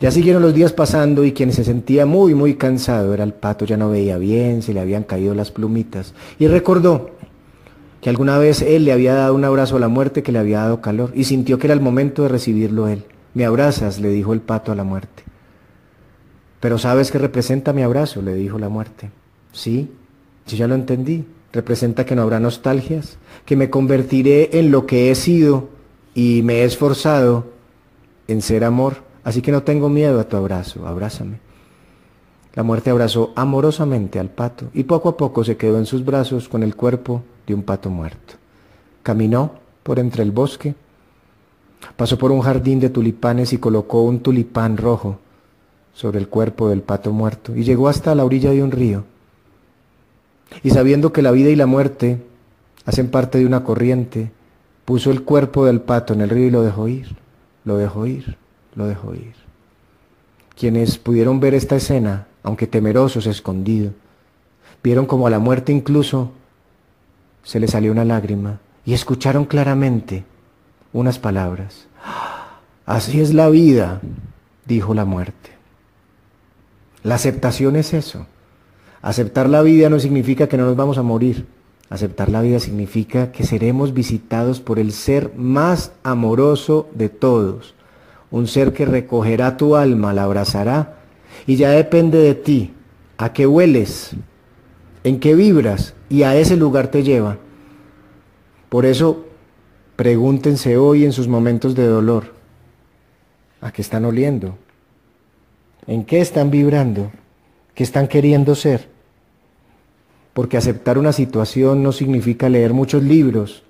Ya 0.00 0.10
siguieron 0.10 0.42
los 0.42 0.54
días 0.54 0.72
pasando 0.72 1.24
y 1.24 1.32
quien 1.32 1.52
se 1.52 1.64
sentía 1.64 2.06
muy, 2.06 2.34
muy 2.34 2.54
cansado 2.54 3.14
era 3.14 3.24
el 3.24 3.32
pato. 3.32 3.64
Ya 3.64 3.76
no 3.76 3.90
veía 3.90 4.18
bien, 4.18 4.62
se 4.62 4.74
le 4.74 4.80
habían 4.80 5.04
caído 5.04 5.34
las 5.34 5.50
plumitas. 5.50 6.14
Y 6.38 6.46
recordó 6.46 7.10
que 8.00 8.10
alguna 8.10 8.38
vez 8.38 8.60
él 8.60 8.84
le 8.84 8.92
había 8.92 9.14
dado 9.14 9.34
un 9.34 9.44
abrazo 9.44 9.76
a 9.76 9.80
la 9.80 9.88
muerte 9.88 10.22
que 10.22 10.32
le 10.32 10.38
había 10.38 10.60
dado 10.60 10.80
calor 10.80 11.10
y 11.14 11.24
sintió 11.24 11.58
que 11.58 11.66
era 11.66 11.74
el 11.74 11.80
momento 11.80 12.22
de 12.22 12.28
recibirlo 12.28 12.88
él. 12.88 13.04
Me 13.32 13.44
abrazas, 13.44 13.98
le 14.00 14.10
dijo 14.10 14.32
el 14.32 14.40
pato 14.40 14.72
a 14.72 14.74
la 14.74 14.84
muerte. 14.84 15.22
Pero 16.60 16.78
¿sabes 16.78 17.10
qué 17.10 17.18
representa 17.18 17.72
mi 17.72 17.82
abrazo? 17.82 18.22
le 18.22 18.34
dijo 18.34 18.58
la 18.58 18.68
muerte. 18.68 19.10
Sí, 19.52 19.90
yo 20.46 20.56
ya 20.56 20.66
lo 20.66 20.74
entendí. 20.74 21.24
Representa 21.52 22.04
que 22.04 22.16
no 22.16 22.22
habrá 22.22 22.40
nostalgias, 22.40 23.16
que 23.44 23.56
me 23.56 23.70
convertiré 23.70 24.58
en 24.58 24.72
lo 24.72 24.86
que 24.86 25.10
he 25.10 25.14
sido 25.14 25.68
y 26.12 26.42
me 26.42 26.56
he 26.56 26.64
esforzado 26.64 27.46
en 28.26 28.42
ser 28.42 28.64
amor. 28.64 28.96
Así 29.22 29.40
que 29.40 29.52
no 29.52 29.62
tengo 29.62 29.88
miedo 29.88 30.18
a 30.18 30.28
tu 30.28 30.36
abrazo, 30.36 30.86
abrázame. 30.86 31.38
La 32.54 32.62
muerte 32.62 32.90
abrazó 32.90 33.32
amorosamente 33.34 34.18
al 34.18 34.30
pato 34.30 34.66
y 34.74 34.84
poco 34.84 35.08
a 35.08 35.16
poco 35.16 35.44
se 35.44 35.56
quedó 35.56 35.78
en 35.78 35.86
sus 35.86 36.04
brazos 36.04 36.48
con 36.48 36.62
el 36.62 36.76
cuerpo 36.76 37.22
de 37.46 37.54
un 37.54 37.62
pato 37.62 37.90
muerto. 37.90 38.34
Caminó 39.02 39.52
por 39.82 39.98
entre 39.98 40.22
el 40.22 40.30
bosque, 40.30 40.74
pasó 41.96 42.16
por 42.16 42.30
un 42.30 42.40
jardín 42.40 42.80
de 42.80 42.90
tulipanes 42.90 43.52
y 43.52 43.58
colocó 43.58 44.02
un 44.02 44.20
tulipán 44.20 44.76
rojo 44.76 45.18
sobre 45.92 46.18
el 46.18 46.28
cuerpo 46.28 46.68
del 46.68 46.82
pato 46.82 47.12
muerto 47.12 47.54
y 47.56 47.64
llegó 47.64 47.88
hasta 47.88 48.14
la 48.14 48.24
orilla 48.24 48.50
de 48.50 48.62
un 48.62 48.70
río. 48.70 49.04
Y 50.62 50.70
sabiendo 50.70 51.12
que 51.12 51.22
la 51.22 51.30
vida 51.30 51.50
y 51.50 51.56
la 51.56 51.66
muerte 51.66 52.22
hacen 52.84 53.10
parte 53.10 53.38
de 53.38 53.46
una 53.46 53.64
corriente, 53.64 54.30
puso 54.84 55.10
el 55.10 55.22
cuerpo 55.22 55.66
del 55.66 55.80
pato 55.80 56.12
en 56.12 56.20
el 56.20 56.30
río 56.30 56.46
y 56.46 56.50
lo 56.50 56.62
dejó 56.62 56.88
ir, 56.88 57.16
lo 57.64 57.76
dejó 57.76 58.06
ir, 58.06 58.36
lo 58.74 58.86
dejó 58.86 59.14
ir. 59.14 59.34
Quienes 60.56 60.98
pudieron 60.98 61.40
ver 61.40 61.54
esta 61.54 61.76
escena, 61.76 62.26
aunque 62.42 62.66
temerosos, 62.66 63.26
escondidos, 63.26 63.92
vieron 64.82 65.06
como 65.06 65.26
a 65.26 65.30
la 65.30 65.38
muerte 65.38 65.72
incluso 65.72 66.32
se 67.42 67.60
le 67.60 67.68
salió 67.68 67.90
una 67.92 68.04
lágrima 68.04 68.60
y 68.84 68.94
escucharon 68.94 69.44
claramente 69.46 70.24
unas 70.92 71.18
palabras. 71.18 71.86
Así 72.86 73.20
es 73.20 73.32
la 73.32 73.48
vida, 73.48 74.00
dijo 74.66 74.94
la 74.94 75.04
muerte. 75.04 75.50
La 77.02 77.14
aceptación 77.16 77.76
es 77.76 77.94
eso. 77.94 78.26
Aceptar 79.04 79.50
la 79.50 79.60
vida 79.60 79.90
no 79.90 80.00
significa 80.00 80.48
que 80.48 80.56
no 80.56 80.64
nos 80.64 80.76
vamos 80.76 80.96
a 80.96 81.02
morir. 81.02 81.44
Aceptar 81.90 82.30
la 82.30 82.40
vida 82.40 82.58
significa 82.58 83.32
que 83.32 83.44
seremos 83.44 83.92
visitados 83.92 84.60
por 84.60 84.78
el 84.78 84.92
ser 84.92 85.34
más 85.36 85.92
amoroso 86.04 86.88
de 86.94 87.10
todos. 87.10 87.74
Un 88.30 88.46
ser 88.46 88.72
que 88.72 88.86
recogerá 88.86 89.58
tu 89.58 89.76
alma, 89.76 90.14
la 90.14 90.22
abrazará 90.22 91.00
y 91.46 91.56
ya 91.56 91.68
depende 91.68 92.16
de 92.16 92.34
ti. 92.34 92.72
¿A 93.18 93.34
qué 93.34 93.46
hueles? 93.46 94.12
¿En 95.04 95.20
qué 95.20 95.34
vibras? 95.34 95.92
Y 96.08 96.22
a 96.22 96.36
ese 96.36 96.56
lugar 96.56 96.88
te 96.88 97.02
lleva. 97.02 97.36
Por 98.70 98.86
eso, 98.86 99.26
pregúntense 99.96 100.78
hoy 100.78 101.04
en 101.04 101.12
sus 101.12 101.28
momentos 101.28 101.74
de 101.74 101.86
dolor, 101.86 102.32
¿a 103.60 103.70
qué 103.70 103.82
están 103.82 104.06
oliendo? 104.06 104.56
¿En 105.86 106.06
qué 106.06 106.22
están 106.22 106.50
vibrando? 106.50 107.12
¿Qué 107.74 107.82
están 107.82 108.08
queriendo 108.08 108.54
ser? 108.54 108.93
Porque 110.34 110.58
aceptar 110.58 110.98
una 110.98 111.12
situación 111.12 111.82
no 111.82 111.92
significa 111.92 112.48
leer 112.50 112.74
muchos 112.74 113.02
libros, 113.02 113.62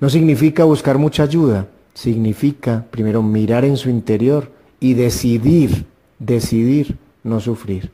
no 0.00 0.08
significa 0.08 0.64
buscar 0.64 0.96
mucha 0.96 1.24
ayuda, 1.24 1.66
significa 1.92 2.86
primero 2.90 3.22
mirar 3.22 3.64
en 3.64 3.76
su 3.76 3.90
interior 3.90 4.50
y 4.80 4.94
decidir, 4.94 5.86
decidir 6.18 6.96
no 7.22 7.40
sufrir. 7.40 7.90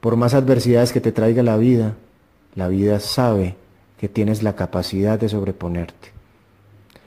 Por 0.00 0.16
más 0.16 0.34
adversidades 0.34 0.92
que 0.92 1.00
te 1.00 1.12
traiga 1.12 1.42
la 1.42 1.56
vida, 1.56 1.94
la 2.54 2.68
vida 2.68 3.00
sabe 3.00 3.56
que 3.98 4.08
tienes 4.08 4.42
la 4.42 4.54
capacidad 4.54 5.18
de 5.18 5.28
sobreponerte. 5.28 6.12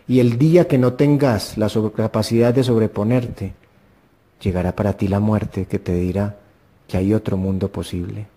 Y 0.07 0.19
el 0.19 0.37
día 0.37 0.67
que 0.67 0.77
no 0.77 0.93
tengas 0.93 1.57
la 1.57 1.69
capacidad 1.95 2.53
de 2.53 2.63
sobreponerte, 2.63 3.53
llegará 4.41 4.75
para 4.75 4.93
ti 4.93 5.07
la 5.07 5.19
muerte 5.19 5.65
que 5.65 5.79
te 5.79 5.93
dirá 5.93 6.37
que 6.87 6.97
hay 6.97 7.13
otro 7.13 7.37
mundo 7.37 7.71
posible. 7.71 8.27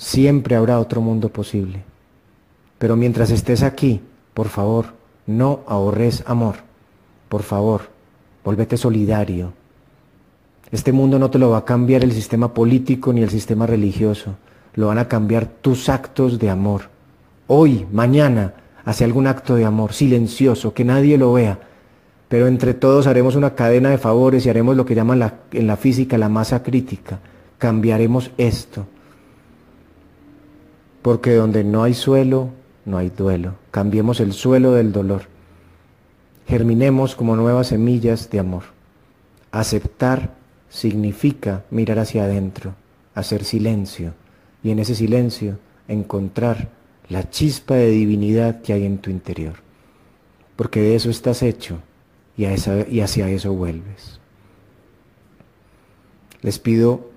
Siempre 0.00 0.56
habrá 0.56 0.80
otro 0.80 1.02
mundo 1.02 1.28
posible. 1.28 1.82
Pero 2.78 2.96
mientras 2.96 3.30
estés 3.30 3.62
aquí, 3.62 4.00
por 4.32 4.48
favor, 4.48 4.86
no 5.26 5.60
ahorres 5.66 6.24
amor. 6.26 6.56
Por 7.28 7.42
favor, 7.42 7.82
volvete 8.42 8.78
solidario. 8.78 9.52
Este 10.72 10.90
mundo 10.90 11.18
no 11.18 11.28
te 11.28 11.38
lo 11.38 11.50
va 11.50 11.58
a 11.58 11.64
cambiar 11.66 12.02
el 12.02 12.12
sistema 12.12 12.54
político 12.54 13.12
ni 13.12 13.22
el 13.22 13.28
sistema 13.28 13.66
religioso. 13.66 14.36
Lo 14.72 14.86
van 14.86 14.96
a 14.96 15.08
cambiar 15.08 15.44
tus 15.44 15.90
actos 15.90 16.38
de 16.38 16.48
amor. 16.48 16.84
Hoy, 17.46 17.86
mañana, 17.92 18.54
hace 18.86 19.04
algún 19.04 19.26
acto 19.26 19.54
de 19.54 19.66
amor 19.66 19.92
silencioso, 19.92 20.72
que 20.72 20.86
nadie 20.86 21.18
lo 21.18 21.34
vea 21.34 21.58
pero 22.30 22.46
entre 22.46 22.74
todos 22.74 23.08
haremos 23.08 23.34
una 23.34 23.56
cadena 23.56 23.90
de 23.90 23.98
favores 23.98 24.46
y 24.46 24.48
haremos 24.48 24.76
lo 24.76 24.86
que 24.86 24.94
llaman 24.94 25.32
en 25.50 25.66
la 25.66 25.76
física 25.76 26.16
la 26.16 26.28
masa 26.28 26.62
crítica. 26.62 27.18
Cambiaremos 27.58 28.30
esto. 28.38 28.86
Porque 31.02 31.34
donde 31.34 31.64
no 31.64 31.82
hay 31.82 31.94
suelo, 31.94 32.50
no 32.84 32.98
hay 32.98 33.10
duelo. 33.10 33.54
Cambiemos 33.70 34.20
el 34.20 34.32
suelo 34.32 34.72
del 34.72 34.92
dolor. 34.92 35.22
Germinemos 36.46 37.14
como 37.14 37.36
nuevas 37.36 37.68
semillas 37.68 38.30
de 38.30 38.40
amor. 38.40 38.64
Aceptar 39.52 40.34
significa 40.68 41.64
mirar 41.70 41.98
hacia 41.98 42.24
adentro, 42.24 42.74
hacer 43.14 43.44
silencio 43.44 44.14
y 44.62 44.70
en 44.70 44.78
ese 44.78 44.94
silencio 44.94 45.58
encontrar 45.88 46.68
la 47.08 47.28
chispa 47.28 47.74
de 47.74 47.90
divinidad 47.90 48.62
que 48.62 48.72
hay 48.72 48.84
en 48.84 48.98
tu 48.98 49.10
interior. 49.10 49.54
Porque 50.56 50.80
de 50.80 50.94
eso 50.94 51.10
estás 51.10 51.42
hecho 51.42 51.78
y, 52.36 52.44
hacia 52.44 53.28
eso 53.28 53.52
vuelves. 53.52 54.20
Les 56.42 56.58
pido 56.58 57.10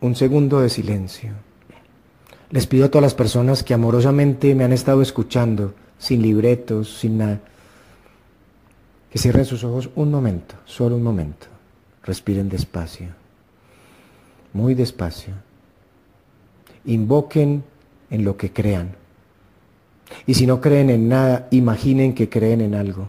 un 0.00 0.14
segundo 0.14 0.60
de 0.60 0.68
silencio. 0.68 1.32
Les 2.50 2.66
pido 2.66 2.86
a 2.86 2.88
todas 2.88 3.02
las 3.02 3.14
personas 3.14 3.62
que 3.62 3.74
amorosamente 3.74 4.54
me 4.54 4.64
han 4.64 4.72
estado 4.72 5.02
escuchando, 5.02 5.74
sin 5.98 6.22
libretos, 6.22 6.98
sin 6.98 7.18
nada, 7.18 7.40
que 9.10 9.18
cierren 9.18 9.44
sus 9.44 9.64
ojos 9.64 9.90
un 9.96 10.10
momento, 10.10 10.54
solo 10.64 10.96
un 10.96 11.02
momento. 11.02 11.46
Respiren 12.04 12.48
despacio, 12.48 13.08
muy 14.54 14.74
despacio. 14.74 15.34
Invoquen 16.86 17.64
en 18.10 18.24
lo 18.24 18.38
que 18.38 18.50
crean. 18.50 18.92
Y 20.26 20.34
si 20.34 20.46
no 20.46 20.60
creen 20.62 20.88
en 20.88 21.08
nada, 21.08 21.48
imaginen 21.50 22.14
que 22.14 22.30
creen 22.30 22.62
en 22.62 22.74
algo. 22.74 23.08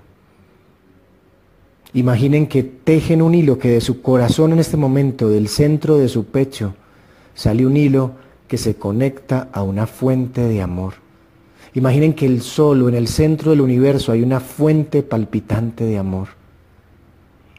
Imaginen 1.93 2.47
que 2.47 2.63
tejen 2.63 3.21
un 3.21 3.33
hilo, 3.33 3.57
que 3.57 3.69
de 3.69 3.81
su 3.81 4.01
corazón 4.01 4.51
en 4.51 4.59
este 4.59 4.75
momento, 4.75 5.29
del 5.29 5.47
centro 5.47 5.97
de 5.97 6.09
su 6.09 6.25
pecho, 6.25 6.75
sale 7.33 7.65
un 7.65 7.77
hilo 7.77 8.11
que 8.49 8.57
se 8.57 8.75
conecta 8.75 9.47
a 9.53 9.61
una 9.61 9.87
fuente 9.87 10.41
de 10.41 10.61
amor. 10.61 10.95
Imaginen 11.75 12.13
que 12.13 12.25
el 12.25 12.41
solo 12.41 12.89
en 12.89 12.95
el 12.95 13.07
centro 13.07 13.51
del 13.51 13.61
universo 13.61 14.11
hay 14.11 14.23
una 14.23 14.39
fuente 14.39 15.03
palpitante 15.03 15.85
de 15.85 15.99
amor. 15.99 16.29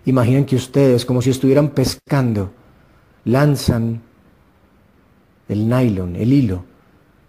Imaginen 0.04 0.44
que 0.44 0.56
ustedes, 0.56 1.06
como 1.06 1.22
si 1.22 1.30
estuvieran 1.30 1.68
pescando, 1.68 2.50
lanzan 3.24 4.02
el 5.48 5.68
nylon, 5.68 6.16
el 6.16 6.32
hilo 6.32 6.64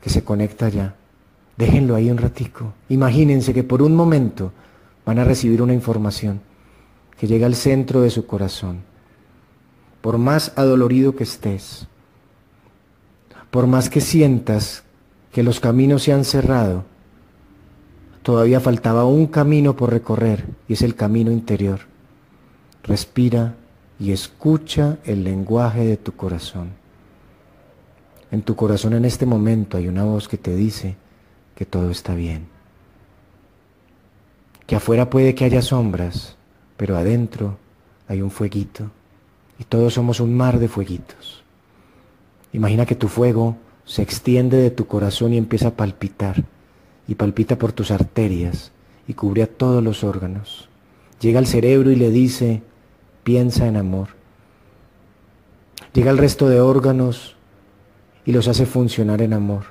que 0.02 0.10
se 0.10 0.24
conecta 0.24 0.66
allá. 0.66 0.96
Déjenlo 1.56 1.94
ahí 1.94 2.10
un 2.10 2.18
ratico. 2.18 2.74
Imagínense 2.90 3.54
que 3.54 3.64
por 3.64 3.84
un 3.84 3.96
momento 3.96 4.52
van 5.06 5.20
a 5.20 5.24
recibir 5.24 5.62
una 5.62 5.74
información 5.74 6.42
que 7.20 7.28
llega 7.28 7.46
al 7.46 7.54
centro 7.54 8.02
de 8.02 8.10
su 8.10 8.26
corazón. 8.26 8.80
Por 10.02 10.18
más 10.18 10.52
adolorido 10.56 11.16
que 11.16 11.26
estés, 11.26 11.88
por 13.52 13.68
más 13.68 13.90
que 13.90 14.02
sientas 14.02 14.84
que 15.32 15.44
los 15.44 15.60
caminos 15.60 16.04
se 16.04 16.14
han 16.14 16.24
cerrado, 16.24 16.86
todavía 18.24 18.60
faltaba 18.60 19.06
un 19.06 19.28
camino 19.28 19.76
por 19.76 19.92
recorrer 19.92 20.46
y 20.68 20.74
es 20.74 20.82
el 20.82 20.96
camino 20.96 21.32
interior. 21.32 21.82
Respira 22.84 23.56
y 24.00 24.12
escucha 24.12 24.98
el 25.04 25.24
lenguaje 25.24 25.86
de 25.86 25.98
tu 25.98 26.14
corazón. 26.14 26.70
En 28.32 28.42
tu 28.42 28.56
corazón 28.56 28.94
en 28.94 29.04
este 29.04 29.26
momento 29.26 29.78
hay 29.78 29.90
una 29.90 30.06
voz 30.06 30.28
que 30.28 30.38
te 30.38 30.56
dice 30.56 30.96
que 31.54 31.66
todo 31.66 31.92
está 31.92 32.16
bien. 32.16 32.48
Que 34.66 34.78
afuera 34.78 35.10
puede 35.10 35.36
que 35.36 35.44
haya 35.44 35.62
sombras, 35.62 36.38
pero 36.78 36.98
adentro 36.98 37.58
hay 38.08 38.22
un 38.22 38.32
fueguito 38.32 38.90
y 39.60 39.66
todos 39.66 39.94
somos 39.94 40.22
un 40.22 40.36
mar 40.36 40.58
de 40.58 40.70
fueguitos. 40.70 41.41
Imagina 42.54 42.86
que 42.86 42.96
tu 42.96 43.08
fuego 43.08 43.58
se 43.86 44.02
extiende 44.02 44.58
de 44.58 44.72
tu 44.72 44.88
corazón 44.88 45.34
y 45.34 45.38
empieza 45.38 45.70
a 45.70 45.76
palpitar 45.76 46.44
y 47.08 47.16
palpita 47.16 47.58
por 47.58 47.72
tus 47.72 47.92
arterias 47.92 48.72
y 49.08 49.14
cubre 49.14 49.44
a 49.44 49.48
todos 49.48 49.84
los 49.84 50.04
órganos. 50.04 50.70
Llega 51.20 51.40
al 51.40 51.48
cerebro 51.48 51.92
y 51.92 51.96
le 51.96 52.10
dice, 52.10 52.62
piensa 53.24 53.68
en 53.68 53.78
amor. 53.78 54.10
Llega 55.94 56.12
al 56.12 56.18
resto 56.18 56.48
de 56.48 56.62
órganos 56.62 57.36
y 58.26 58.32
los 58.32 58.48
hace 58.48 58.66
funcionar 58.66 59.22
en 59.22 59.34
amor. 59.34 59.66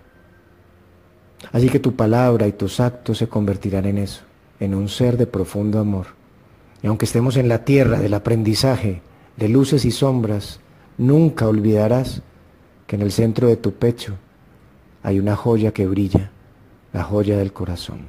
Así 1.53 1.69
que 1.69 1.81
tu 1.81 1.97
palabra 1.97 2.47
y 2.47 2.53
tus 2.53 2.81
actos 2.81 3.19
se 3.19 3.29
convertirán 3.29 3.87
en 3.87 3.99
eso, 3.99 4.23
en 4.59 4.75
un 4.75 4.89
ser 4.89 5.17
de 5.17 5.27
profundo 5.27 5.79
amor. 5.79 6.09
Y 6.83 6.87
aunque 6.87 7.07
estemos 7.07 7.37
en 7.37 7.49
la 7.49 7.65
tierra 7.65 7.99
del 8.01 8.15
aprendizaje, 8.15 9.03
de 9.37 9.49
luces 9.49 9.85
y 9.85 9.91
sombras, 9.91 10.61
nunca 10.99 11.49
olvidarás 11.49 12.23
que 12.91 12.97
en 12.97 13.03
el 13.03 13.13
centro 13.13 13.47
de 13.47 13.57
tu 13.57 13.75
pecho 13.75 14.17
hay 15.05 15.21
una 15.21 15.37
joya 15.37 15.71
que 15.71 15.87
brilla, 15.87 16.33
la 16.93 17.05
joya 17.05 17.39
del 17.39 17.53
corazón. 17.53 18.09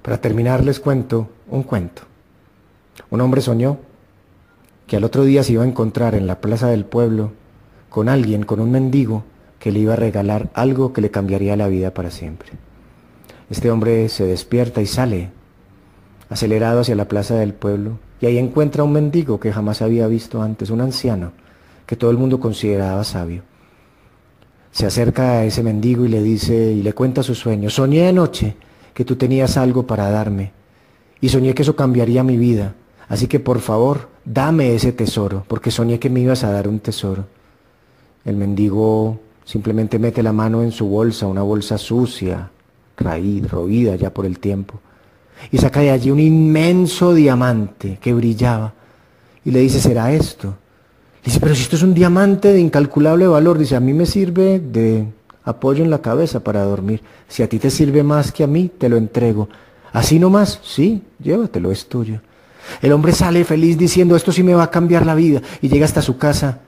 Para 0.00 0.20
terminar 0.20 0.62
les 0.62 0.78
cuento 0.78 1.28
un 1.48 1.64
cuento. 1.64 2.02
Un 3.10 3.20
hombre 3.20 3.40
soñó 3.40 3.78
que 4.86 4.96
al 4.96 5.02
otro 5.02 5.24
día 5.24 5.42
se 5.42 5.54
iba 5.54 5.64
a 5.64 5.66
encontrar 5.66 6.14
en 6.14 6.28
la 6.28 6.40
plaza 6.40 6.68
del 6.68 6.84
pueblo 6.84 7.32
con 7.88 8.08
alguien, 8.08 8.44
con 8.44 8.60
un 8.60 8.70
mendigo, 8.70 9.24
que 9.58 9.72
le 9.72 9.80
iba 9.80 9.94
a 9.94 9.96
regalar 9.96 10.48
algo 10.54 10.92
que 10.92 11.00
le 11.00 11.10
cambiaría 11.10 11.56
la 11.56 11.66
vida 11.66 11.94
para 11.94 12.12
siempre. 12.12 12.50
Este 13.50 13.72
hombre 13.72 14.08
se 14.08 14.24
despierta 14.24 14.80
y 14.80 14.86
sale, 14.86 15.30
acelerado 16.30 16.82
hacia 16.82 16.94
la 16.94 17.08
plaza 17.08 17.34
del 17.34 17.54
pueblo, 17.54 17.98
y 18.20 18.26
ahí 18.26 18.38
encuentra 18.38 18.82
a 18.82 18.84
un 18.84 18.92
mendigo 18.92 19.40
que 19.40 19.52
jamás 19.52 19.82
había 19.82 20.06
visto 20.06 20.42
antes, 20.42 20.70
un 20.70 20.80
anciano, 20.80 21.32
que 21.86 21.96
todo 21.96 22.10
el 22.10 22.18
mundo 22.18 22.40
consideraba 22.40 23.04
sabio. 23.04 23.42
Se 24.72 24.84
acerca 24.84 25.38
a 25.38 25.44
ese 25.44 25.62
mendigo 25.62 26.04
y 26.04 26.08
le 26.08 26.22
dice 26.22 26.72
y 26.72 26.82
le 26.82 26.92
cuenta 26.92 27.22
su 27.22 27.34
sueño. 27.34 27.70
Soñé 27.70 28.08
anoche 28.08 28.56
que 28.92 29.04
tú 29.04 29.16
tenías 29.16 29.56
algo 29.56 29.86
para 29.86 30.10
darme 30.10 30.52
y 31.20 31.28
soñé 31.28 31.54
que 31.54 31.62
eso 31.62 31.76
cambiaría 31.76 32.22
mi 32.22 32.36
vida. 32.36 32.74
Así 33.08 33.26
que 33.26 33.40
por 33.40 33.60
favor, 33.60 34.08
dame 34.24 34.74
ese 34.74 34.92
tesoro, 34.92 35.44
porque 35.48 35.70
soñé 35.70 35.98
que 35.98 36.10
me 36.10 36.20
ibas 36.20 36.44
a 36.44 36.50
dar 36.50 36.68
un 36.68 36.80
tesoro. 36.80 37.26
El 38.24 38.36
mendigo 38.36 39.20
simplemente 39.44 39.98
mete 39.98 40.22
la 40.22 40.32
mano 40.32 40.62
en 40.62 40.72
su 40.72 40.88
bolsa, 40.88 41.26
una 41.26 41.42
bolsa 41.42 41.78
sucia, 41.78 42.50
raíz, 42.96 43.48
roída 43.48 43.94
ya 43.94 44.12
por 44.12 44.26
el 44.26 44.40
tiempo, 44.40 44.80
y 45.52 45.58
saca 45.58 45.80
de 45.80 45.90
allí 45.90 46.10
un 46.10 46.18
inmenso 46.18 47.14
diamante 47.14 47.98
que 48.00 48.12
brillaba. 48.12 48.74
Y 49.44 49.52
le 49.52 49.60
dice, 49.60 49.80
¿será 49.80 50.12
esto? 50.12 50.56
Dice, 51.26 51.40
pero 51.40 51.56
si 51.56 51.62
esto 51.62 51.74
es 51.74 51.82
un 51.82 51.92
diamante 51.92 52.52
de 52.52 52.60
incalculable 52.60 53.26
valor, 53.26 53.58
dice, 53.58 53.74
a 53.74 53.80
mí 53.80 53.92
me 53.92 54.06
sirve 54.06 54.60
de 54.60 55.08
apoyo 55.42 55.82
en 55.82 55.90
la 55.90 56.00
cabeza 56.00 56.38
para 56.38 56.62
dormir. 56.62 57.02
Si 57.26 57.42
a 57.42 57.48
ti 57.48 57.58
te 57.58 57.68
sirve 57.68 58.04
más 58.04 58.30
que 58.30 58.44
a 58.44 58.46
mí, 58.46 58.70
te 58.78 58.88
lo 58.88 58.96
entrego. 58.96 59.48
Así 59.92 60.20
nomás, 60.20 60.60
sí, 60.62 61.02
llévatelo, 61.18 61.72
es 61.72 61.88
tuyo. 61.88 62.20
El 62.80 62.92
hombre 62.92 63.10
sale 63.10 63.44
feliz 63.44 63.76
diciendo, 63.76 64.14
esto 64.14 64.30
sí 64.30 64.44
me 64.44 64.54
va 64.54 64.62
a 64.62 64.70
cambiar 64.70 65.04
la 65.04 65.16
vida. 65.16 65.42
Y 65.60 65.68
llega 65.68 65.84
hasta 65.84 66.00
su 66.00 66.16
casa 66.16 66.60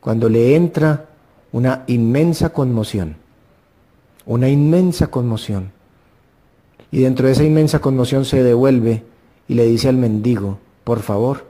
cuando 0.00 0.28
le 0.28 0.56
entra 0.56 1.06
una 1.52 1.84
inmensa 1.86 2.48
conmoción. 2.48 3.14
Una 4.26 4.48
inmensa 4.48 5.06
conmoción. 5.06 5.70
Y 6.90 6.98
dentro 7.02 7.28
de 7.28 7.34
esa 7.34 7.44
inmensa 7.44 7.78
conmoción 7.78 8.24
se 8.24 8.42
devuelve 8.42 9.04
y 9.46 9.54
le 9.54 9.66
dice 9.66 9.88
al 9.88 9.96
mendigo, 9.98 10.58
por 10.82 10.98
favor, 10.98 11.46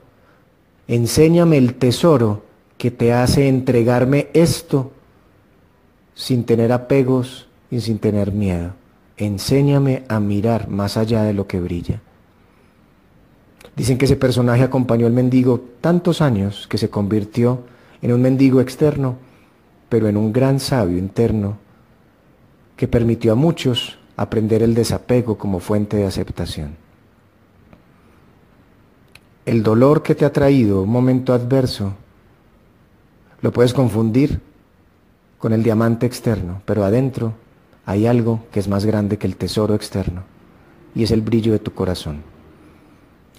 enséñame 0.88 1.56
el 1.56 1.76
tesoro 1.76 2.49
que 2.80 2.90
te 2.90 3.12
hace 3.12 3.46
entregarme 3.46 4.28
esto 4.32 4.90
sin 6.14 6.44
tener 6.44 6.72
apegos 6.72 7.46
y 7.70 7.82
sin 7.82 7.98
tener 7.98 8.32
miedo. 8.32 8.72
Enséñame 9.18 10.04
a 10.08 10.18
mirar 10.18 10.70
más 10.70 10.96
allá 10.96 11.24
de 11.24 11.34
lo 11.34 11.46
que 11.46 11.60
brilla. 11.60 12.00
Dicen 13.76 13.98
que 13.98 14.06
ese 14.06 14.16
personaje 14.16 14.62
acompañó 14.62 15.06
al 15.06 15.12
mendigo 15.12 15.62
tantos 15.82 16.22
años 16.22 16.66
que 16.68 16.78
se 16.78 16.88
convirtió 16.88 17.64
en 18.00 18.14
un 18.14 18.22
mendigo 18.22 18.62
externo, 18.62 19.16
pero 19.90 20.08
en 20.08 20.16
un 20.16 20.32
gran 20.32 20.58
sabio 20.58 20.96
interno 20.96 21.58
que 22.76 22.88
permitió 22.88 23.32
a 23.32 23.36
muchos 23.36 23.98
aprender 24.16 24.62
el 24.62 24.72
desapego 24.72 25.36
como 25.36 25.60
fuente 25.60 25.98
de 25.98 26.06
aceptación. 26.06 26.76
El 29.44 29.62
dolor 29.62 30.02
que 30.02 30.14
te 30.14 30.24
ha 30.24 30.32
traído 30.32 30.80
un 30.84 30.88
momento 30.88 31.34
adverso 31.34 31.92
lo 33.42 33.52
puedes 33.52 33.72
confundir 33.72 34.40
con 35.38 35.52
el 35.52 35.62
diamante 35.62 36.06
externo, 36.06 36.62
pero 36.66 36.84
adentro 36.84 37.34
hay 37.86 38.06
algo 38.06 38.44
que 38.52 38.60
es 38.60 38.68
más 38.68 38.84
grande 38.84 39.18
que 39.18 39.26
el 39.26 39.36
tesoro 39.36 39.74
externo 39.74 40.22
y 40.94 41.02
es 41.02 41.10
el 41.10 41.22
brillo 41.22 41.52
de 41.52 41.58
tu 41.58 41.72
corazón. 41.72 42.22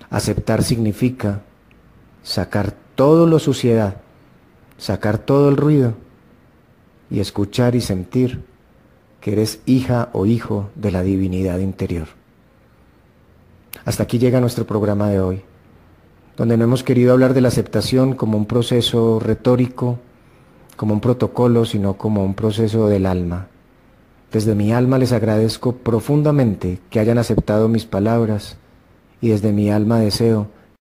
Aceptar 0.09 0.63
significa 0.63 1.41
sacar 2.23 2.75
todo 2.95 3.27
lo 3.27 3.39
suciedad, 3.39 3.97
sacar 4.77 5.17
todo 5.19 5.49
el 5.49 5.57
ruido 5.57 5.93
y 7.09 7.19
escuchar 7.19 7.75
y 7.75 7.81
sentir 7.81 8.43
que 9.19 9.33
eres 9.33 9.61
hija 9.65 10.09
o 10.13 10.25
hijo 10.25 10.69
de 10.75 10.91
la 10.91 11.03
divinidad 11.03 11.59
interior. 11.59 12.07
Hasta 13.85 14.03
aquí 14.03 14.17
llega 14.19 14.41
nuestro 14.41 14.65
programa 14.65 15.09
de 15.09 15.19
hoy, 15.19 15.41
donde 16.37 16.57
no 16.57 16.63
hemos 16.63 16.83
querido 16.83 17.13
hablar 17.13 17.33
de 17.33 17.41
la 17.41 17.49
aceptación 17.49 18.15
como 18.15 18.37
un 18.37 18.45
proceso 18.45 19.19
retórico, 19.19 19.99
como 20.75 20.93
un 20.93 21.01
protocolo, 21.01 21.65
sino 21.65 21.97
como 21.97 22.23
un 22.23 22.33
proceso 22.33 22.87
del 22.87 23.05
alma. 23.05 23.47
Desde 24.31 24.55
mi 24.55 24.71
alma 24.71 24.97
les 24.97 25.11
agradezco 25.11 25.73
profundamente 25.75 26.79
que 26.89 26.99
hayan 26.99 27.17
aceptado 27.17 27.67
mis 27.67 27.85
palabras 27.85 28.57
y 29.19 29.29
desde 29.29 29.51
mi 29.51 29.69
alma 29.69 29.99
deseo 29.99 30.47